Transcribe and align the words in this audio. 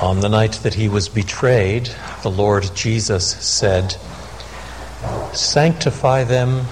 On 0.00 0.20
the 0.20 0.28
night 0.28 0.54
that 0.64 0.74
he 0.74 0.88
was 0.88 1.08
betrayed, 1.08 1.88
the 2.22 2.30
Lord 2.30 2.68
Jesus 2.74 3.26
said, 3.26 3.96
Sanctify 5.32 6.24
them 6.24 6.66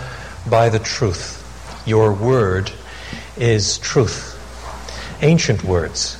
by 0.50 0.68
the 0.68 0.80
truth. 0.80 1.38
Your 1.86 2.12
word 2.12 2.72
is 3.36 3.78
truth. 3.78 4.38
Ancient 5.22 5.62
words, 5.62 6.18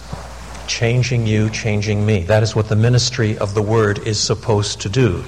changing 0.69 1.27
you, 1.27 1.51
changing 1.51 2.07
me. 2.07 2.23
That 2.23 2.45
is 2.45 2.55
what 2.55 2.69
the 2.69 2.77
ministry 2.77 3.37
of 3.37 3.55
the 3.55 3.63
word 3.63 3.99
is 4.07 4.21
supposed 4.21 4.81
to 4.83 4.89
do. 4.89 5.25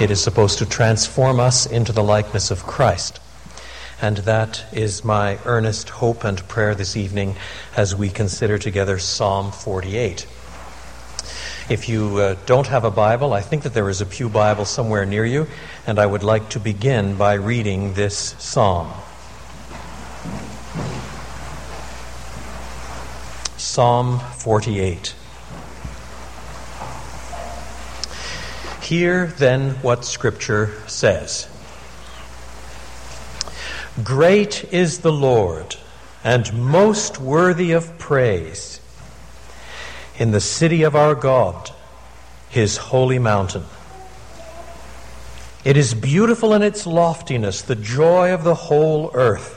It 0.00 0.10
is 0.10 0.22
supposed 0.22 0.58
to 0.58 0.66
transform 0.66 1.40
us 1.40 1.64
into 1.64 1.92
the 1.92 2.04
likeness 2.04 2.50
of 2.50 2.66
Christ. 2.66 3.18
And 4.00 4.18
that 4.18 4.64
is 4.72 5.04
my 5.04 5.38
earnest 5.46 5.88
hope 5.88 6.22
and 6.22 6.46
prayer 6.48 6.74
this 6.74 6.96
evening 6.96 7.36
as 7.76 7.96
we 7.96 8.10
consider 8.10 8.58
together 8.58 8.98
Psalm 8.98 9.50
48. 9.52 10.26
If 11.70 11.86
you 11.86 12.16
uh, 12.16 12.36
don't 12.46 12.66
have 12.68 12.84
a 12.84 12.90
Bible, 12.90 13.34
I 13.34 13.42
think 13.42 13.64
that 13.64 13.74
there 13.74 13.90
is 13.90 14.00
a 14.00 14.06
Pew 14.06 14.30
Bible 14.30 14.64
somewhere 14.64 15.04
near 15.04 15.26
you, 15.26 15.46
and 15.86 15.98
I 15.98 16.06
would 16.06 16.22
like 16.22 16.48
to 16.50 16.60
begin 16.60 17.14
by 17.16 17.34
reading 17.34 17.92
this 17.92 18.34
psalm. 18.38 18.90
Psalm 23.58 24.18
48. 24.18 25.14
Hear 28.80 29.26
then 29.26 29.72
what 29.82 30.06
Scripture 30.06 30.72
says 30.86 31.48
Great 34.02 34.72
is 34.72 35.00
the 35.00 35.12
Lord, 35.12 35.76
and 36.24 36.50
most 36.54 37.20
worthy 37.20 37.72
of 37.72 37.98
praise 37.98 38.77
in 40.18 40.32
the 40.32 40.40
city 40.40 40.82
of 40.82 40.96
our 40.96 41.14
God, 41.14 41.70
his 42.50 42.76
holy 42.76 43.18
mountain. 43.18 43.64
It 45.64 45.76
is 45.76 45.94
beautiful 45.94 46.54
in 46.54 46.62
its 46.62 46.86
loftiness, 46.86 47.62
the 47.62 47.76
joy 47.76 48.32
of 48.32 48.42
the 48.42 48.54
whole 48.54 49.10
earth. 49.14 49.54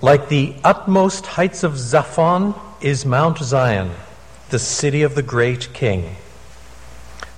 Like 0.00 0.28
the 0.28 0.54
utmost 0.64 1.26
heights 1.26 1.62
of 1.62 1.72
Zaphon 1.74 2.58
is 2.80 3.04
Mount 3.04 3.38
Zion, 3.38 3.90
the 4.50 4.58
city 4.58 5.02
of 5.02 5.14
the 5.14 5.22
great 5.22 5.72
king. 5.72 6.16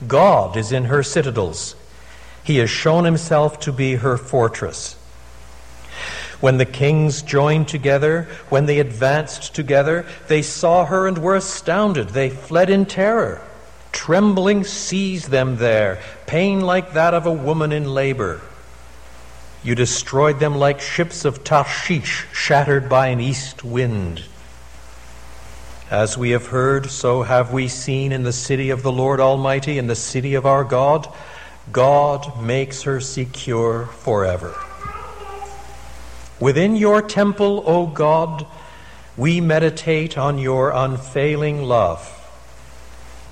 God 0.06 0.56
is 0.56 0.72
in 0.72 0.84
her 0.84 1.02
citadels. 1.02 1.74
He 2.44 2.58
has 2.58 2.70
shown 2.70 3.04
himself 3.04 3.58
to 3.60 3.72
be 3.72 3.96
her 3.96 4.16
fortress. 4.16 4.96
When 6.40 6.58
the 6.58 6.66
kings 6.66 7.22
joined 7.22 7.68
together, 7.68 8.28
when 8.48 8.66
they 8.66 8.78
advanced 8.78 9.54
together, 9.54 10.06
they 10.28 10.42
saw 10.42 10.84
her 10.84 11.06
and 11.06 11.18
were 11.18 11.34
astounded. 11.34 12.10
They 12.10 12.28
fled 12.30 12.68
in 12.68 12.86
terror. 12.86 13.42
Trembling 13.92 14.64
seized 14.64 15.30
them 15.30 15.56
there, 15.56 15.98
pain 16.26 16.60
like 16.60 16.92
that 16.92 17.14
of 17.14 17.24
a 17.24 17.32
woman 17.32 17.72
in 17.72 17.94
labor. 17.94 18.42
You 19.64 19.74
destroyed 19.74 20.38
them 20.38 20.54
like 20.54 20.80
ships 20.80 21.24
of 21.24 21.42
Tarshish 21.42 22.26
shattered 22.32 22.88
by 22.88 23.08
an 23.08 23.20
east 23.20 23.64
wind. 23.64 24.22
As 25.90 26.18
we 26.18 26.30
have 26.30 26.48
heard, 26.48 26.90
so 26.90 27.22
have 27.22 27.52
we 27.52 27.68
seen 27.68 28.12
in 28.12 28.24
the 28.24 28.32
city 28.32 28.70
of 28.70 28.82
the 28.82 28.92
Lord 28.92 29.20
Almighty, 29.20 29.78
in 29.78 29.86
the 29.86 29.94
city 29.94 30.34
of 30.34 30.44
our 30.44 30.64
God. 30.64 31.08
God 31.72 32.42
makes 32.42 32.82
her 32.82 33.00
secure 33.00 33.86
forever. 33.86 34.54
Within 36.38 36.76
your 36.76 37.00
temple, 37.00 37.62
O 37.66 37.86
God, 37.86 38.46
we 39.16 39.40
meditate 39.40 40.18
on 40.18 40.36
your 40.36 40.70
unfailing 40.70 41.62
love. 41.62 42.12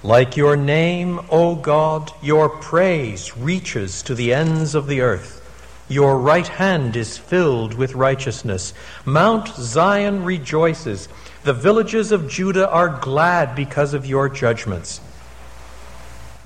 Like 0.02 0.38
your 0.38 0.56
name, 0.56 1.20
O 1.30 1.54
God, 1.54 2.10
your 2.22 2.48
praise 2.48 3.36
reaches 3.36 4.02
to 4.04 4.14
the 4.14 4.32
ends 4.32 4.74
of 4.74 4.86
the 4.86 5.02
earth. 5.02 5.42
Your 5.86 6.18
right 6.18 6.48
hand 6.48 6.96
is 6.96 7.18
filled 7.18 7.74
with 7.74 7.94
righteousness. 7.94 8.72
Mount 9.04 9.48
Zion 9.48 10.24
rejoices. 10.24 11.08
The 11.42 11.52
villages 11.52 12.10
of 12.10 12.30
Judah 12.30 12.70
are 12.70 13.00
glad 13.00 13.54
because 13.54 13.92
of 13.92 14.06
your 14.06 14.30
judgments. 14.30 15.02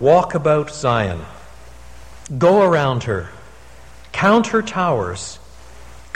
Walk 0.01 0.35
about 0.35 0.75
Zion. 0.75 1.21
Go 2.37 2.63
around 2.63 3.05
her. 3.05 3.29
Count 4.11 4.49
her 4.49 4.63
towers 4.63 5.38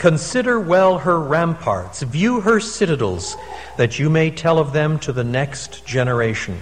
Consider 0.03 0.59
well 0.59 0.97
her 0.97 1.17
ramparts, 1.17 2.01
view 2.01 2.41
her 2.41 2.59
citadels, 2.59 3.37
that 3.77 3.99
you 3.99 4.09
may 4.09 4.29
tell 4.29 4.59
of 4.59 4.73
them 4.73 4.99
to 4.99 5.13
the 5.13 5.23
next 5.23 5.85
generation. 5.85 6.59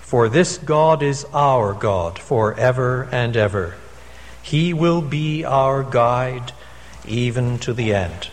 For 0.00 0.30
this 0.30 0.56
God 0.56 1.02
is 1.02 1.26
our 1.34 1.74
God 1.74 2.18
forever 2.18 3.10
and 3.12 3.36
ever. 3.36 3.74
He 4.42 4.72
will 4.72 5.02
be 5.02 5.44
our 5.44 5.82
guide 5.82 6.52
even 7.06 7.58
to 7.58 7.74
the 7.74 7.92
end. 7.92 8.30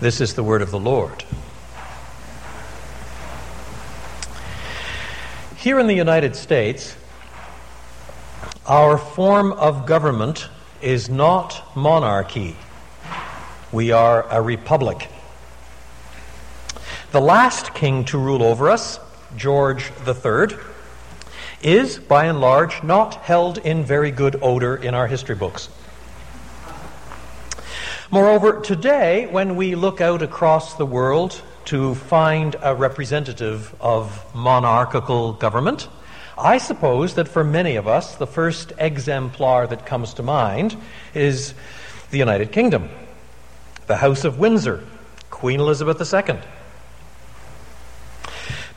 This 0.00 0.20
is 0.20 0.34
the 0.34 0.44
word 0.44 0.62
of 0.62 0.70
the 0.70 0.78
Lord. 0.78 1.24
Here 5.56 5.80
in 5.80 5.88
the 5.88 5.96
United 5.96 6.36
States, 6.36 6.94
our 8.64 8.96
form 8.96 9.50
of 9.54 9.86
government 9.86 10.48
is 10.80 11.10
not 11.10 11.76
monarchy. 11.76 12.54
We 13.72 13.90
are 13.90 14.26
a 14.30 14.42
republic. 14.42 15.08
The 17.12 17.22
last 17.22 17.72
king 17.72 18.04
to 18.06 18.18
rule 18.18 18.42
over 18.42 18.68
us, 18.68 19.00
George 19.34 19.90
III, 20.06 20.58
is 21.62 21.98
by 21.98 22.26
and 22.26 22.38
large 22.38 22.82
not 22.82 23.14
held 23.14 23.56
in 23.56 23.82
very 23.82 24.10
good 24.10 24.38
odor 24.42 24.76
in 24.76 24.92
our 24.92 25.06
history 25.06 25.36
books. 25.36 25.70
Moreover, 28.10 28.60
today, 28.60 29.26
when 29.30 29.56
we 29.56 29.74
look 29.74 30.02
out 30.02 30.20
across 30.20 30.74
the 30.74 30.84
world 30.84 31.40
to 31.64 31.94
find 31.94 32.56
a 32.60 32.74
representative 32.74 33.74
of 33.80 34.22
monarchical 34.34 35.32
government, 35.32 35.88
I 36.36 36.58
suppose 36.58 37.14
that 37.14 37.26
for 37.26 37.42
many 37.42 37.76
of 37.76 37.88
us, 37.88 38.16
the 38.16 38.26
first 38.26 38.74
exemplar 38.76 39.66
that 39.68 39.86
comes 39.86 40.12
to 40.14 40.22
mind 40.22 40.76
is 41.14 41.54
the 42.10 42.18
United 42.18 42.52
Kingdom 42.52 42.90
the 43.86 43.96
House 43.96 44.24
of 44.24 44.38
Windsor, 44.38 44.84
Queen 45.30 45.60
Elizabeth 45.60 46.00
II. 46.00 46.38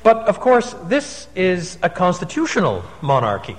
But 0.04 0.18
of 0.28 0.40
course, 0.40 0.76
this 0.86 1.28
is 1.36 1.80
a 1.82 1.90
constitutional 1.90 2.84
monarchy. 3.02 3.58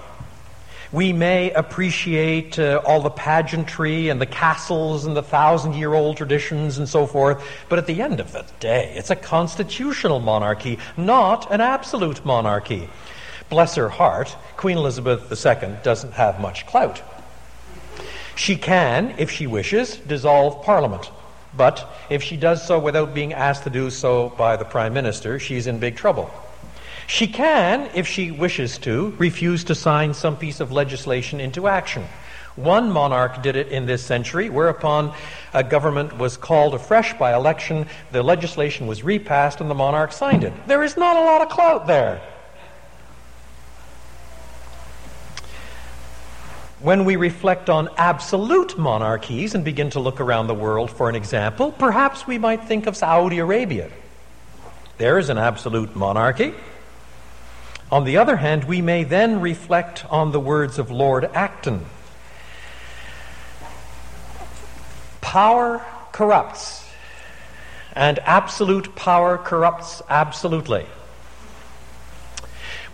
We 0.93 1.13
may 1.13 1.51
appreciate 1.51 2.59
uh, 2.59 2.81
all 2.87 3.01
the 3.01 3.11
pageantry 3.11 4.09
and 4.09 4.21
the 4.21 4.27
castles 4.27 5.05
and 5.05 5.17
the 5.17 5.23
thousand 5.23 5.75
year 5.75 5.93
old 5.93 6.17
traditions 6.17 6.79
and 6.79 6.89
so 6.89 7.07
forth, 7.07 7.45
but 7.69 7.79
at 7.79 7.87
the 7.87 8.01
end 8.01 8.21
of 8.21 8.33
the 8.33 8.45
day, 8.61 8.93
it's 8.97 9.11
a 9.11 9.17
constitutional 9.17 10.21
monarchy, 10.21 10.79
not 10.97 11.51
an 11.51 11.61
absolute 11.61 12.25
monarchy. 12.25 12.89
Bless 13.49 13.75
her 13.75 13.89
heart, 13.89 14.37
Queen 14.57 14.77
Elizabeth 14.77 15.31
II 15.31 15.77
doesn't 15.83 16.13
have 16.13 16.41
much 16.41 16.67
clout. 16.67 17.03
She 18.37 18.57
can, 18.57 19.15
if 19.19 19.31
she 19.31 19.47
wishes, 19.47 19.97
dissolve 19.97 20.65
Parliament. 20.65 21.11
But 21.57 21.91
if 22.11 22.23
she 22.23 22.37
does 22.37 22.67
so 22.67 22.79
without 22.79 23.15
being 23.15 23.33
asked 23.33 23.65
to 23.65 23.71
do 23.71 23.91
so 23.91 24.31
by 24.31 24.57
the 24.57 24.65
Prime 24.65 24.93
Minister, 24.93 25.39
she's 25.39 25.67
in 25.67 25.79
big 25.79 25.97
trouble. 25.97 26.31
She 27.07 27.27
can, 27.29 27.89
if 27.95 28.07
she 28.07 28.31
wishes 28.31 28.79
to, 28.79 29.15
refuse 29.19 29.65
to 29.65 29.75
sign 29.75 30.13
some 30.13 30.37
piece 30.37 30.61
of 30.61 30.73
legislation 30.73 31.41
into 31.41 31.69
action. 31.69 32.05
One 32.57 32.91
monarch 32.91 33.43
did 33.43 33.55
it 33.55 33.69
in 33.69 33.87
this 33.87 34.05
century, 34.05 34.49
whereupon 34.49 35.15
a 35.53 35.63
government 35.63 36.19
was 36.19 36.37
called 36.37 36.75
afresh 36.75 37.13
by 37.19 37.35
election, 37.35 37.87
the 38.13 38.23
legislation 38.23 38.87
was 38.87 39.05
repassed, 39.05 39.61
and 39.61 39.71
the 39.71 39.75
monarch 39.75 40.11
signed 40.11 40.43
it. 40.43 40.53
There 40.67 40.83
is 40.83 40.97
not 40.97 41.17
a 41.17 41.21
lot 41.21 41.43
of 41.43 41.49
clout 41.49 41.87
there. 41.87 42.21
When 46.81 47.07
we 47.07 47.17
reflect 47.17 47.71
on 47.71 47.89
absolute 47.97 48.77
monarchies 48.77 49.55
and 49.55 49.65
begin 49.65 49.89
to 49.91 50.01
look 50.01 50.21
around 50.21 50.47
the 50.47 50.55
world 50.55 50.91
for 50.91 51.09
an 51.09 51.15
example, 51.15 51.73
perhaps 51.73 52.27
we 52.27 52.37
might 52.37 52.65
think 52.65 52.87
of 52.87 52.97
Saudi 52.97 53.39
Arabia. 53.39 53.91
There 54.99 55.19
is 55.19 55.31
an 55.31 55.39
absolute 55.39 55.97
monarchy. 55.97 56.53
On 57.91 58.05
the 58.05 58.19
other 58.19 58.37
hand, 58.37 58.65
we 58.65 58.83
may 58.83 59.05
then 59.05 59.41
reflect 59.41 60.05
on 60.11 60.33
the 60.33 60.41
words 60.41 60.79
of 60.79 60.91
Lord 60.91 61.25
Acton 61.35 61.87
Power 65.23 65.85
corrupts, 66.13 66.89
and 67.95 68.19
absolute 68.21 68.95
power 68.95 69.37
corrupts 69.39 70.03
absolutely 70.09 70.87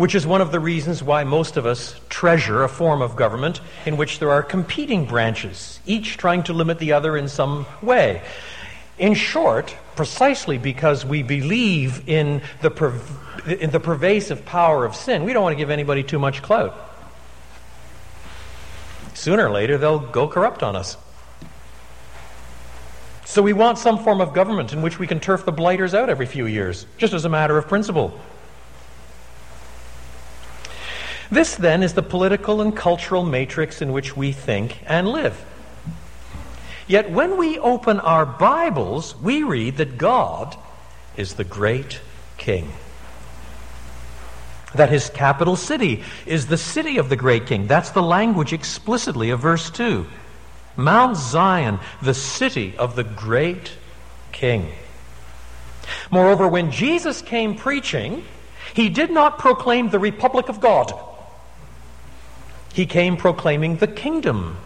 which 0.02 0.16
is 0.16 0.26
one 0.26 0.40
of 0.40 0.50
the 0.50 0.58
reasons 0.58 1.00
why 1.00 1.22
most 1.22 1.56
of 1.56 1.64
us 1.64 1.94
treasure 2.08 2.64
a 2.64 2.68
form 2.68 3.00
of 3.00 3.14
government 3.14 3.60
in 3.86 3.96
which 3.96 4.18
there 4.18 4.32
are 4.32 4.42
competing 4.42 5.04
branches, 5.04 5.78
each 5.86 6.16
trying 6.16 6.42
to 6.42 6.52
limit 6.52 6.80
the 6.80 6.92
other 6.92 7.16
in 7.16 7.28
some 7.28 7.64
way. 7.80 8.20
In 8.98 9.14
short, 9.14 9.76
precisely 9.94 10.58
because 10.58 11.06
we 11.06 11.22
believe 11.22 12.08
in 12.08 12.42
the 12.62 12.92
in 13.46 13.70
the 13.70 13.78
pervasive 13.78 14.44
power 14.44 14.84
of 14.84 14.96
sin, 14.96 15.22
we 15.22 15.32
don't 15.32 15.44
want 15.44 15.52
to 15.52 15.56
give 15.56 15.70
anybody 15.70 16.02
too 16.02 16.18
much 16.18 16.42
clout. 16.42 16.74
Sooner 19.14 19.46
or 19.46 19.52
later, 19.52 19.78
they'll 19.78 20.00
go 20.00 20.26
corrupt 20.26 20.64
on 20.64 20.74
us. 20.74 20.96
So 23.24 23.40
we 23.40 23.52
want 23.52 23.78
some 23.78 24.02
form 24.02 24.20
of 24.20 24.34
government 24.34 24.72
in 24.72 24.82
which 24.82 24.98
we 24.98 25.06
can 25.06 25.20
turf 25.20 25.44
the 25.44 25.52
blighters 25.52 25.94
out 25.94 26.10
every 26.10 26.26
few 26.26 26.46
years, 26.46 26.86
just 26.98 27.12
as 27.12 27.24
a 27.24 27.28
matter 27.28 27.56
of 27.56 27.68
principle. 27.68 28.20
This, 31.32 31.54
then, 31.54 31.82
is 31.82 31.94
the 31.94 32.02
political 32.02 32.60
and 32.60 32.76
cultural 32.76 33.24
matrix 33.24 33.80
in 33.80 33.90
which 33.90 34.14
we 34.14 34.32
think 34.32 34.76
and 34.84 35.08
live. 35.08 35.42
Yet 36.86 37.10
when 37.10 37.38
we 37.38 37.58
open 37.58 38.00
our 38.00 38.26
Bibles, 38.26 39.16
we 39.16 39.42
read 39.42 39.78
that 39.78 39.96
God 39.96 40.54
is 41.16 41.32
the 41.32 41.44
great 41.44 42.02
King. 42.36 42.70
That 44.74 44.90
his 44.90 45.08
capital 45.08 45.56
city 45.56 46.04
is 46.26 46.48
the 46.48 46.58
city 46.58 46.98
of 46.98 47.08
the 47.08 47.16
great 47.16 47.46
King. 47.46 47.66
That's 47.66 47.92
the 47.92 48.02
language 48.02 48.52
explicitly 48.52 49.30
of 49.30 49.40
verse 49.40 49.70
2. 49.70 50.06
Mount 50.76 51.16
Zion, 51.16 51.78
the 52.02 52.12
city 52.12 52.76
of 52.76 52.94
the 52.94 53.04
great 53.04 53.72
King. 54.32 54.70
Moreover, 56.10 56.46
when 56.46 56.70
Jesus 56.70 57.22
came 57.22 57.54
preaching, 57.54 58.22
he 58.74 58.90
did 58.90 59.10
not 59.10 59.38
proclaim 59.38 59.88
the 59.88 59.98
Republic 59.98 60.50
of 60.50 60.60
God. 60.60 60.92
He 62.72 62.86
came 62.86 63.16
proclaiming 63.16 63.76
the 63.76 63.86
kingdom 63.86 64.56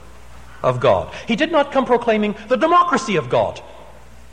of 0.63 0.81
God. 0.81 1.13
He 1.27 1.37
did 1.37 1.51
not 1.51 1.73
come 1.73 1.85
proclaiming 1.85 2.35
the 2.49 2.57
democracy 2.57 3.17
of 3.17 3.29
God. 3.29 3.61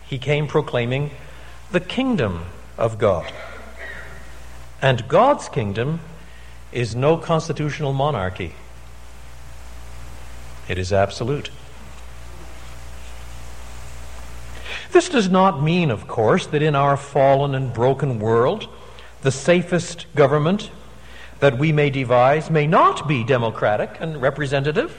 He 0.06 0.18
came 0.18 0.48
proclaiming 0.48 1.12
the 1.72 1.80
kingdom 1.80 2.46
of 2.78 2.98
God. 2.98 3.31
And 4.81 5.08
God's 5.08 5.50
kingdom 5.50 6.02
is 6.72 6.96
no 6.96 7.18
constitutional 7.18 7.94
monarchy, 7.94 8.54
it 10.68 10.78
is 10.78 10.92
absolute. 10.92 11.50
This 14.92 15.10
does 15.10 15.30
not 15.30 15.64
mean, 15.64 15.90
of 15.90 16.08
course, 16.08 16.46
that 16.48 16.62
in 16.62 16.75
our 16.75 16.96
fallen 16.98 17.56
and 17.56 17.74
broken 17.74 18.20
world, 18.20 18.68
the 19.24 19.31
safest 19.31 20.06
government 20.14 20.70
that 21.44 21.57
we 21.57 21.74
may 21.74 21.90
devise 21.90 22.50
may 22.50 22.66
not 22.66 23.06
be 23.06 23.22
democratic 23.22 23.98
and 24.00 24.22
representative. 24.22 24.98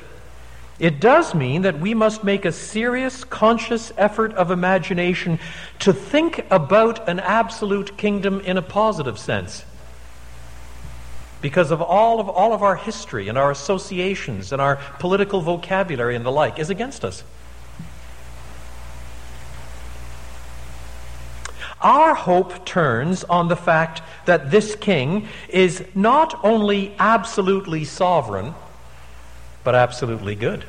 It 0.78 1.00
does 1.00 1.34
mean 1.34 1.62
that 1.62 1.80
we 1.80 1.94
must 1.94 2.22
make 2.22 2.44
a 2.44 2.52
serious, 2.52 3.24
conscious 3.24 3.92
effort 3.96 4.34
of 4.34 4.50
imagination 4.50 5.38
to 5.78 5.94
think 5.94 6.44
about 6.50 7.08
an 7.08 7.18
absolute 7.18 7.96
kingdom 7.96 8.40
in 8.40 8.58
a 8.58 8.62
positive 8.62 9.18
sense. 9.18 9.64
Because 11.40 11.70
of 11.70 11.80
all 11.80 12.20
of 12.20 12.28
all 12.28 12.52
of 12.52 12.62
our 12.62 12.76
history 12.76 13.28
and 13.28 13.38
our 13.38 13.50
associations 13.50 14.52
and 14.52 14.60
our 14.60 14.76
political 14.98 15.40
vocabulary 15.40 16.14
and 16.14 16.26
the 16.26 16.30
like 16.30 16.58
is 16.58 16.68
against 16.68 17.06
us. 17.06 17.24
Our 21.84 22.14
hope 22.14 22.64
turns 22.64 23.24
on 23.24 23.48
the 23.48 23.56
fact 23.56 24.00
that 24.24 24.50
this 24.50 24.74
king 24.74 25.28
is 25.50 25.84
not 25.94 26.42
only 26.42 26.94
absolutely 26.98 27.84
sovereign, 27.84 28.54
but 29.64 29.74
absolutely 29.74 30.34
good. 30.34 30.64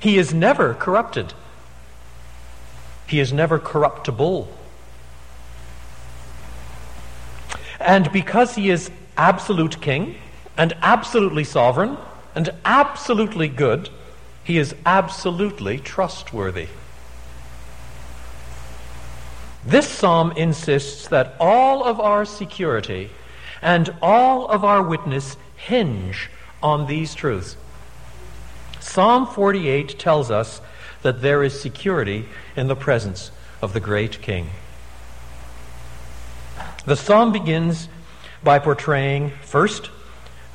He 0.00 0.18
is 0.18 0.34
never 0.34 0.74
corrupted. 0.74 1.32
He 3.06 3.20
is 3.20 3.32
never 3.32 3.58
corruptible. 3.58 4.46
And 7.80 8.12
because 8.12 8.54
he 8.54 8.68
is 8.68 8.90
absolute 9.16 9.80
king 9.80 10.16
and 10.58 10.74
absolutely 10.82 11.44
sovereign 11.44 11.96
and 12.34 12.50
absolutely 12.66 13.48
good, 13.48 13.88
he 14.42 14.58
is 14.58 14.74
absolutely 14.84 15.78
trustworthy. 15.78 16.68
This 19.66 19.88
psalm 19.88 20.32
insists 20.32 21.08
that 21.08 21.34
all 21.40 21.84
of 21.84 21.98
our 21.98 22.24
security 22.24 23.10
and 23.62 23.94
all 24.02 24.46
of 24.46 24.62
our 24.62 24.82
witness 24.82 25.36
hinge 25.56 26.28
on 26.62 26.86
these 26.86 27.14
truths. 27.14 27.56
Psalm 28.80 29.26
48 29.26 29.98
tells 29.98 30.30
us 30.30 30.60
that 31.02 31.22
there 31.22 31.42
is 31.42 31.58
security 31.58 32.26
in 32.56 32.68
the 32.68 32.76
presence 32.76 33.30
of 33.62 33.72
the 33.72 33.80
great 33.80 34.20
King. 34.20 34.50
The 36.84 36.96
psalm 36.96 37.32
begins 37.32 37.88
by 38.42 38.58
portraying, 38.58 39.30
first, 39.42 39.88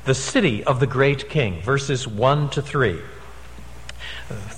the 0.04 0.14
city 0.14 0.62
of 0.62 0.78
the 0.78 0.86
great 0.86 1.28
King, 1.28 1.60
verses 1.62 2.06
1 2.06 2.50
to 2.50 2.62
3. 2.62 3.00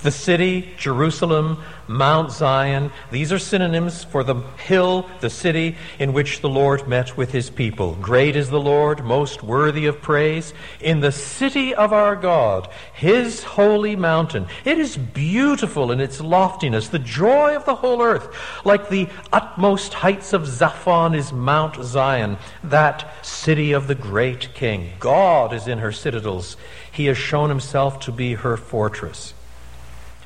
The 0.03 0.11
city, 0.11 0.73
Jerusalem, 0.77 1.63
Mount 1.87 2.31
Zion, 2.31 2.91
these 3.09 3.31
are 3.31 3.39
synonyms 3.39 4.03
for 4.03 4.23
the 4.23 4.35
hill, 4.57 5.09
the 5.21 5.29
city 5.29 5.77
in 5.97 6.13
which 6.13 6.41
the 6.41 6.49
Lord 6.49 6.87
met 6.87 7.17
with 7.17 7.31
his 7.31 7.49
people. 7.49 7.95
Great 8.01 8.35
is 8.35 8.49
the 8.49 8.59
Lord, 8.59 9.03
most 9.03 9.43
worthy 9.43 9.85
of 9.85 10.01
praise. 10.01 10.53
In 10.79 10.99
the 10.99 11.11
city 11.11 11.73
of 11.73 11.91
our 11.93 12.15
God, 12.15 12.67
his 12.93 13.43
holy 13.43 13.95
mountain. 13.95 14.47
It 14.65 14.77
is 14.77 14.97
beautiful 14.97 15.91
in 15.91 15.99
its 15.99 16.21
loftiness, 16.21 16.89
the 16.89 16.99
joy 16.99 17.55
of 17.55 17.65
the 17.65 17.75
whole 17.75 18.01
earth. 18.01 18.27
Like 18.65 18.89
the 18.89 19.07
utmost 19.31 19.93
heights 19.93 20.33
of 20.33 20.43
Zaphon 20.43 21.15
is 21.15 21.33
Mount 21.33 21.83
Zion, 21.83 22.37
that 22.63 23.25
city 23.25 23.71
of 23.71 23.87
the 23.87 23.95
great 23.95 24.53
king. 24.53 24.91
God 24.99 25.53
is 25.53 25.67
in 25.67 25.79
her 25.79 25.91
citadels. 25.91 26.57
He 26.91 27.05
has 27.05 27.17
shown 27.17 27.49
himself 27.49 27.99
to 28.01 28.11
be 28.11 28.35
her 28.35 28.57
fortress. 28.57 29.33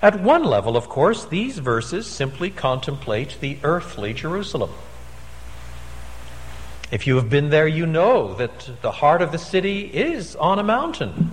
At 0.02 0.22
one 0.22 0.44
level, 0.44 0.78
of 0.78 0.90
course, 0.90 1.26
these 1.26 1.58
verses 1.58 2.06
simply 2.06 2.52
contemplate 2.52 3.38
the 3.42 3.58
earthly 3.64 4.14
Jerusalem. 4.14 4.72
If 6.92 7.08
you 7.08 7.16
have 7.16 7.30
been 7.30 7.50
there, 7.50 7.68
you 7.68 7.86
know 7.86 8.36
that 8.36 8.70
the 8.82 8.92
heart 8.92 9.22
of 9.22 9.32
the 9.32 9.40
city 9.40 9.82
is 9.82 10.36
on 10.36 10.60
a 10.60 10.64
mountain. 10.64 11.32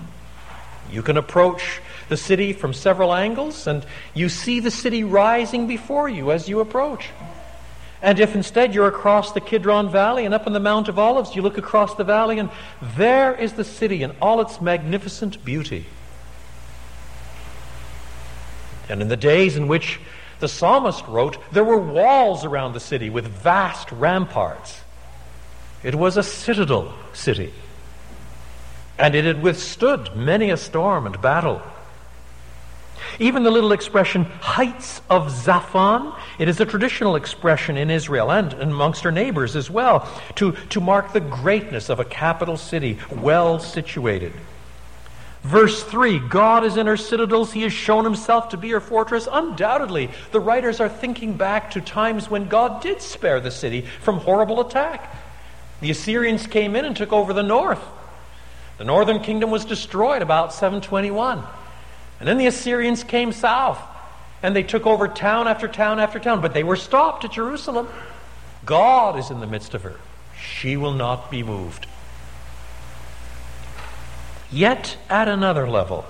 You 0.91 1.01
can 1.01 1.15
approach 1.15 1.79
the 2.09 2.17
city 2.17 2.53
from 2.53 2.73
several 2.73 3.13
angles, 3.13 3.67
and 3.67 3.85
you 4.13 4.29
see 4.29 4.59
the 4.59 4.71
city 4.71 5.03
rising 5.03 5.67
before 5.67 6.09
you 6.09 6.31
as 6.31 6.49
you 6.49 6.59
approach. 6.59 7.09
And 8.01 8.19
if 8.19 8.35
instead 8.35 8.73
you're 8.73 8.87
across 8.87 9.31
the 9.31 9.41
Kidron 9.41 9.91
Valley 9.91 10.25
and 10.25 10.33
up 10.33 10.45
on 10.45 10.53
the 10.53 10.59
Mount 10.59 10.89
of 10.89 10.99
Olives, 10.99 11.35
you 11.35 11.41
look 11.41 11.57
across 11.57 11.95
the 11.95 12.03
valley, 12.03 12.39
and 12.39 12.49
there 12.97 13.33
is 13.33 13.53
the 13.53 13.63
city 13.63 14.03
in 14.03 14.11
all 14.21 14.41
its 14.41 14.59
magnificent 14.59 15.43
beauty. 15.45 15.85
And 18.89 19.01
in 19.01 19.07
the 19.07 19.17
days 19.17 19.55
in 19.55 19.67
which 19.67 19.99
the 20.39 20.47
psalmist 20.47 21.05
wrote, 21.07 21.37
there 21.51 21.63
were 21.63 21.77
walls 21.77 22.45
around 22.45 22.73
the 22.73 22.79
city 22.79 23.09
with 23.09 23.27
vast 23.27 23.91
ramparts. 23.91 24.81
It 25.83 25.95
was 25.95 26.17
a 26.17 26.23
citadel 26.23 26.93
city. 27.13 27.53
And 28.97 29.15
it 29.15 29.25
had 29.25 29.41
withstood 29.41 30.15
many 30.15 30.49
a 30.49 30.57
storm 30.57 31.05
and 31.05 31.21
battle. 31.21 31.61
Even 33.19 33.43
the 33.43 33.51
little 33.51 33.71
expression, 33.71 34.23
heights 34.23 35.01
of 35.09 35.27
Zaphon, 35.31 36.17
it 36.39 36.47
is 36.47 36.59
a 36.59 36.65
traditional 36.65 37.15
expression 37.15 37.77
in 37.77 37.89
Israel 37.89 38.31
and 38.31 38.53
amongst 38.53 39.03
her 39.03 39.11
neighbors 39.11 39.55
as 39.55 39.69
well, 39.69 40.07
to, 40.35 40.53
to 40.69 40.81
mark 40.81 41.13
the 41.13 41.19
greatness 41.19 41.89
of 41.89 41.99
a 41.99 42.05
capital 42.05 42.57
city, 42.57 42.97
well 43.11 43.59
situated. 43.59 44.33
Verse 45.45 45.83
3 45.83 46.17
God 46.17 46.63
is 46.63 46.75
in 46.75 46.87
her 46.87 46.97
citadels. 46.97 47.53
He 47.53 47.61
has 47.61 47.71
shown 47.71 48.03
himself 48.03 48.49
to 48.49 48.57
be 48.57 48.71
her 48.71 48.79
fortress. 48.79 49.27
Undoubtedly, 49.31 50.09
the 50.31 50.39
writers 50.39 50.79
are 50.79 50.89
thinking 50.89 51.37
back 51.37 51.69
to 51.71 51.81
times 51.81 52.27
when 52.31 52.47
God 52.47 52.81
did 52.81 52.99
spare 52.99 53.39
the 53.39 53.51
city 53.51 53.81
from 54.01 54.17
horrible 54.17 54.59
attack. 54.59 55.15
The 55.81 55.91
Assyrians 55.91 56.47
came 56.47 56.75
in 56.75 56.83
and 56.83 56.97
took 56.97 57.13
over 57.13 57.31
the 57.31 57.43
north. 57.43 57.83
The 58.79 58.85
northern 58.85 59.19
kingdom 59.19 59.51
was 59.51 59.65
destroyed 59.65 60.23
about 60.23 60.51
721. 60.51 61.43
And 62.19 62.27
then 62.27 62.39
the 62.39 62.47
Assyrians 62.47 63.03
came 63.03 63.31
south 63.31 63.79
and 64.41 64.55
they 64.55 64.63
took 64.63 64.87
over 64.87 65.07
town 65.07 65.47
after 65.47 65.67
town 65.67 65.99
after 65.99 66.17
town, 66.19 66.41
but 66.41 66.55
they 66.55 66.63
were 66.63 66.75
stopped 66.75 67.23
at 67.23 67.33
Jerusalem. 67.33 67.87
God 68.65 69.19
is 69.19 69.29
in 69.29 69.41
the 69.41 69.47
midst 69.47 69.75
of 69.75 69.83
her. 69.83 69.99
She 70.39 70.75
will 70.75 70.93
not 70.93 71.29
be 71.29 71.43
moved. 71.43 71.85
Yet, 74.51 74.97
at 75.09 75.27
another 75.27 75.67
level, 75.67 76.05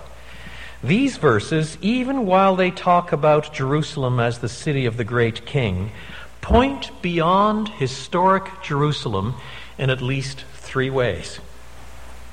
these 0.84 1.18
verses, 1.18 1.78
even 1.82 2.26
while 2.26 2.56
they 2.56 2.70
talk 2.70 3.12
about 3.12 3.54
Jerusalem 3.54 4.20
as 4.20 4.40
the 4.40 4.50
city 4.50 4.86
of 4.86 4.98
the 4.98 5.04
great 5.04 5.46
king, 5.46 5.92
point 6.42 6.92
beyond 7.02 7.70
historic 7.70 8.62
Jerusalem 8.62 9.36
in 9.78 9.90
at 9.90 10.02
least 10.02 10.44
three 10.54 10.90
ways. 10.90 11.40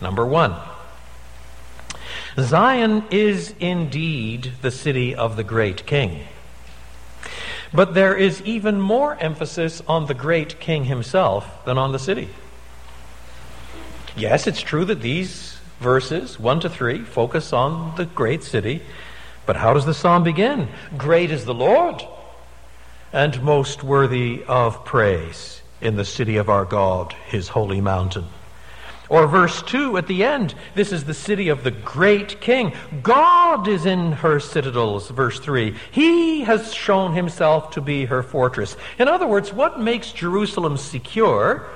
Number 0.02 0.26
one, 0.26 0.54
Zion 2.38 3.04
is 3.10 3.54
indeed 3.60 4.52
the 4.60 4.70
city 4.70 5.14
of 5.14 5.36
the 5.36 5.44
great 5.44 5.86
king. 5.86 6.26
But 7.72 7.94
there 7.94 8.14
is 8.14 8.42
even 8.42 8.80
more 8.80 9.16
emphasis 9.16 9.80
on 9.88 10.06
the 10.06 10.14
great 10.14 10.60
king 10.60 10.84
himself 10.84 11.64
than 11.64 11.78
on 11.78 11.92
the 11.92 11.98
city. 11.98 12.28
Yes, 14.14 14.46
it's 14.46 14.60
true 14.60 14.84
that 14.84 15.00
these 15.00 15.51
verses, 15.82 16.38
1 16.38 16.60
to 16.60 16.70
3, 16.70 17.04
focus 17.04 17.52
on 17.52 17.94
the 17.96 18.06
great 18.06 18.42
city. 18.42 18.82
But 19.44 19.56
how 19.56 19.74
does 19.74 19.84
the 19.84 19.92
psalm 19.92 20.24
begin? 20.24 20.68
Great 20.96 21.30
is 21.30 21.44
the 21.44 21.52
Lord, 21.52 22.02
and 23.12 23.42
most 23.42 23.82
worthy 23.82 24.44
of 24.46 24.84
praise 24.84 25.60
in 25.80 25.96
the 25.96 26.04
city 26.04 26.36
of 26.36 26.48
our 26.48 26.64
God, 26.64 27.12
his 27.26 27.48
holy 27.48 27.80
mountain. 27.80 28.26
Or 29.08 29.26
verse 29.26 29.60
2 29.62 29.98
at 29.98 30.06
the 30.06 30.24
end, 30.24 30.54
this 30.74 30.90
is 30.90 31.04
the 31.04 31.12
city 31.12 31.50
of 31.50 31.64
the 31.64 31.70
great 31.70 32.40
king. 32.40 32.72
God 33.02 33.68
is 33.68 33.84
in 33.84 34.12
her 34.12 34.40
citadels, 34.40 35.10
verse 35.10 35.38
3. 35.38 35.74
He 35.90 36.42
has 36.44 36.72
shown 36.72 37.12
himself 37.12 37.72
to 37.72 37.82
be 37.82 38.06
her 38.06 38.22
fortress. 38.22 38.74
In 38.98 39.08
other 39.08 39.26
words, 39.26 39.52
what 39.52 39.78
makes 39.78 40.12
Jerusalem 40.12 40.78
secure 40.78 41.68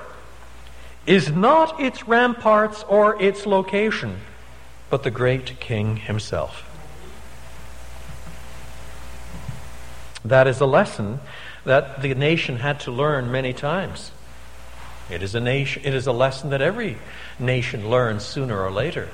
is 1.07 1.31
not 1.31 1.79
its 1.79 2.07
ramparts 2.07 2.83
or 2.83 3.19
its 3.21 3.45
location, 3.45 4.17
but 4.89 5.03
the 5.03 5.09
great 5.09 5.59
king 5.59 5.95
himself. 5.95 6.63
That 10.25 10.47
is 10.47 10.59
a 10.59 10.65
lesson 10.65 11.21
that 11.63 12.01
the 12.01 12.13
nation 12.13 12.57
had 12.57 12.81
to 12.81 12.91
learn 12.91 13.31
many 13.31 13.53
times. 13.53 14.11
It 15.09 15.23
is 15.23 15.33
a 15.33 15.39
nation, 15.39 15.83
it 15.85 15.93
is 15.93 16.05
a 16.05 16.11
lesson 16.11 16.49
that 16.49 16.61
every 16.61 16.97
nation 17.39 17.89
learns 17.89 18.25
sooner 18.25 18.61
or 18.61 18.71
later. 18.71 19.07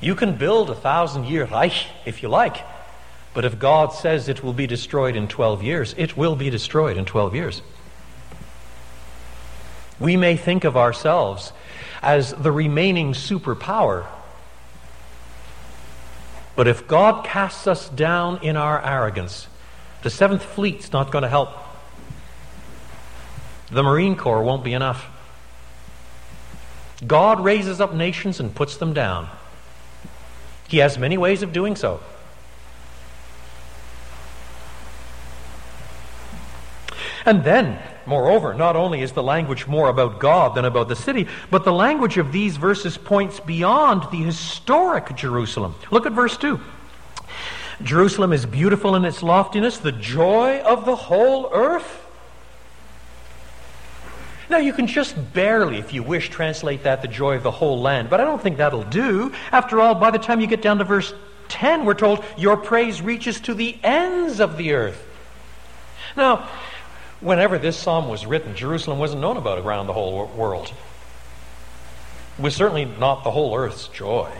You 0.00 0.14
can 0.14 0.36
build 0.36 0.70
a 0.70 0.74
thousand 0.74 1.26
year 1.26 1.44
Reich 1.44 1.86
if 2.06 2.22
you 2.22 2.30
like, 2.30 2.56
but 3.34 3.44
if 3.44 3.58
God 3.58 3.92
says 3.92 4.28
it 4.28 4.42
will 4.42 4.54
be 4.54 4.66
destroyed 4.66 5.14
in 5.14 5.28
12 5.28 5.62
years, 5.62 5.94
it 5.98 6.16
will 6.16 6.36
be 6.36 6.48
destroyed 6.48 6.96
in 6.96 7.04
12 7.04 7.34
years. 7.34 7.62
We 10.00 10.16
may 10.16 10.36
think 10.36 10.64
of 10.64 10.76
ourselves 10.76 11.52
as 12.02 12.32
the 12.32 12.52
remaining 12.52 13.12
superpower. 13.12 14.06
But 16.56 16.68
if 16.68 16.86
God 16.86 17.24
casts 17.24 17.66
us 17.66 17.88
down 17.88 18.42
in 18.42 18.56
our 18.56 18.84
arrogance, 18.84 19.46
the 20.02 20.10
Seventh 20.10 20.44
Fleet's 20.44 20.92
not 20.92 21.10
going 21.10 21.22
to 21.22 21.28
help. 21.28 21.50
The 23.70 23.82
Marine 23.82 24.16
Corps 24.16 24.42
won't 24.42 24.64
be 24.64 24.74
enough. 24.74 25.08
God 27.06 27.40
raises 27.40 27.80
up 27.80 27.94
nations 27.94 28.38
and 28.38 28.54
puts 28.54 28.76
them 28.76 28.92
down. 28.92 29.28
He 30.68 30.78
has 30.78 30.98
many 30.98 31.16
ways 31.16 31.42
of 31.42 31.52
doing 31.52 31.76
so. 31.76 32.00
And 37.24 37.44
then, 37.44 37.78
moreover, 38.06 38.54
not 38.54 38.76
only 38.76 39.02
is 39.02 39.12
the 39.12 39.22
language 39.22 39.66
more 39.66 39.88
about 39.88 40.18
God 40.18 40.54
than 40.54 40.64
about 40.64 40.88
the 40.88 40.96
city, 40.96 41.28
but 41.50 41.64
the 41.64 41.72
language 41.72 42.18
of 42.18 42.32
these 42.32 42.56
verses 42.56 42.98
points 42.98 43.40
beyond 43.40 44.10
the 44.10 44.24
historic 44.24 45.14
Jerusalem. 45.14 45.74
Look 45.90 46.06
at 46.06 46.12
verse 46.12 46.36
2. 46.36 46.60
Jerusalem 47.82 48.32
is 48.32 48.46
beautiful 48.46 48.96
in 48.96 49.04
its 49.04 49.22
loftiness, 49.22 49.78
the 49.78 49.92
joy 49.92 50.60
of 50.60 50.84
the 50.84 50.96
whole 50.96 51.50
earth. 51.52 52.00
Now, 54.50 54.58
you 54.58 54.72
can 54.72 54.86
just 54.86 55.16
barely, 55.32 55.78
if 55.78 55.94
you 55.94 56.02
wish, 56.02 56.28
translate 56.28 56.82
that 56.82 57.00
the 57.00 57.08
joy 57.08 57.36
of 57.36 57.42
the 57.42 57.50
whole 57.50 57.80
land, 57.80 58.10
but 58.10 58.20
I 58.20 58.24
don't 58.24 58.42
think 58.42 58.58
that'll 58.58 58.84
do. 58.84 59.32
After 59.50 59.80
all, 59.80 59.94
by 59.94 60.10
the 60.10 60.18
time 60.18 60.40
you 60.40 60.46
get 60.46 60.60
down 60.60 60.78
to 60.78 60.84
verse 60.84 61.14
10, 61.48 61.84
we're 61.84 61.94
told, 61.94 62.22
Your 62.36 62.56
praise 62.56 63.00
reaches 63.00 63.40
to 63.40 63.54
the 63.54 63.78
ends 63.82 64.40
of 64.40 64.58
the 64.58 64.72
earth. 64.72 65.02
Now, 66.16 66.48
whenever 67.22 67.58
this 67.58 67.76
psalm 67.76 68.08
was 68.08 68.26
written, 68.26 68.54
Jerusalem 68.54 68.98
wasn't 68.98 69.22
known 69.22 69.36
about 69.36 69.58
around 69.58 69.86
the 69.86 69.92
whole 69.92 70.26
world. 70.36 70.72
It 72.38 72.42
was 72.42 72.54
certainly 72.54 72.84
not 72.84 73.24
the 73.24 73.30
whole 73.30 73.56
earth's 73.56 73.88
joy. 73.88 74.30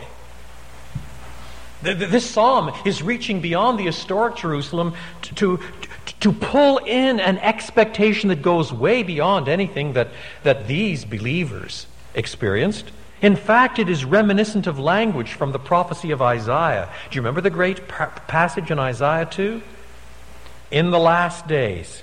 This 1.81 2.29
psalm 2.29 2.71
is 2.85 3.01
reaching 3.03 3.41
beyond 3.41 3.77
the 3.77 3.83
historic 3.83 4.37
Jerusalem 4.37 4.93
to, 5.23 5.35
to, 5.35 5.59
to 6.21 6.31
pull 6.31 6.77
in 6.77 7.19
an 7.19 7.37
expectation 7.39 8.29
that 8.29 8.41
goes 8.41 8.71
way 8.71 9.03
beyond 9.03 9.49
anything 9.49 9.93
that, 9.93 10.09
that 10.43 10.67
these 10.67 11.03
believers 11.03 11.87
experienced. 12.15 12.85
In 13.21 13.35
fact, 13.35 13.79
it 13.79 13.89
is 13.89 14.05
reminiscent 14.05 14.67
of 14.67 14.79
language 14.79 15.33
from 15.33 15.51
the 15.51 15.59
prophecy 15.59 16.11
of 16.11 16.21
Isaiah. 16.21 16.89
Do 17.09 17.15
you 17.15 17.21
remember 17.21 17.41
the 17.41 17.49
great 17.49 17.87
passage 17.87 18.71
in 18.71 18.79
Isaiah 18.79 19.25
2? 19.25 19.61
In 20.71 20.91
the 20.91 20.99
last 20.99 21.47
days, 21.47 22.02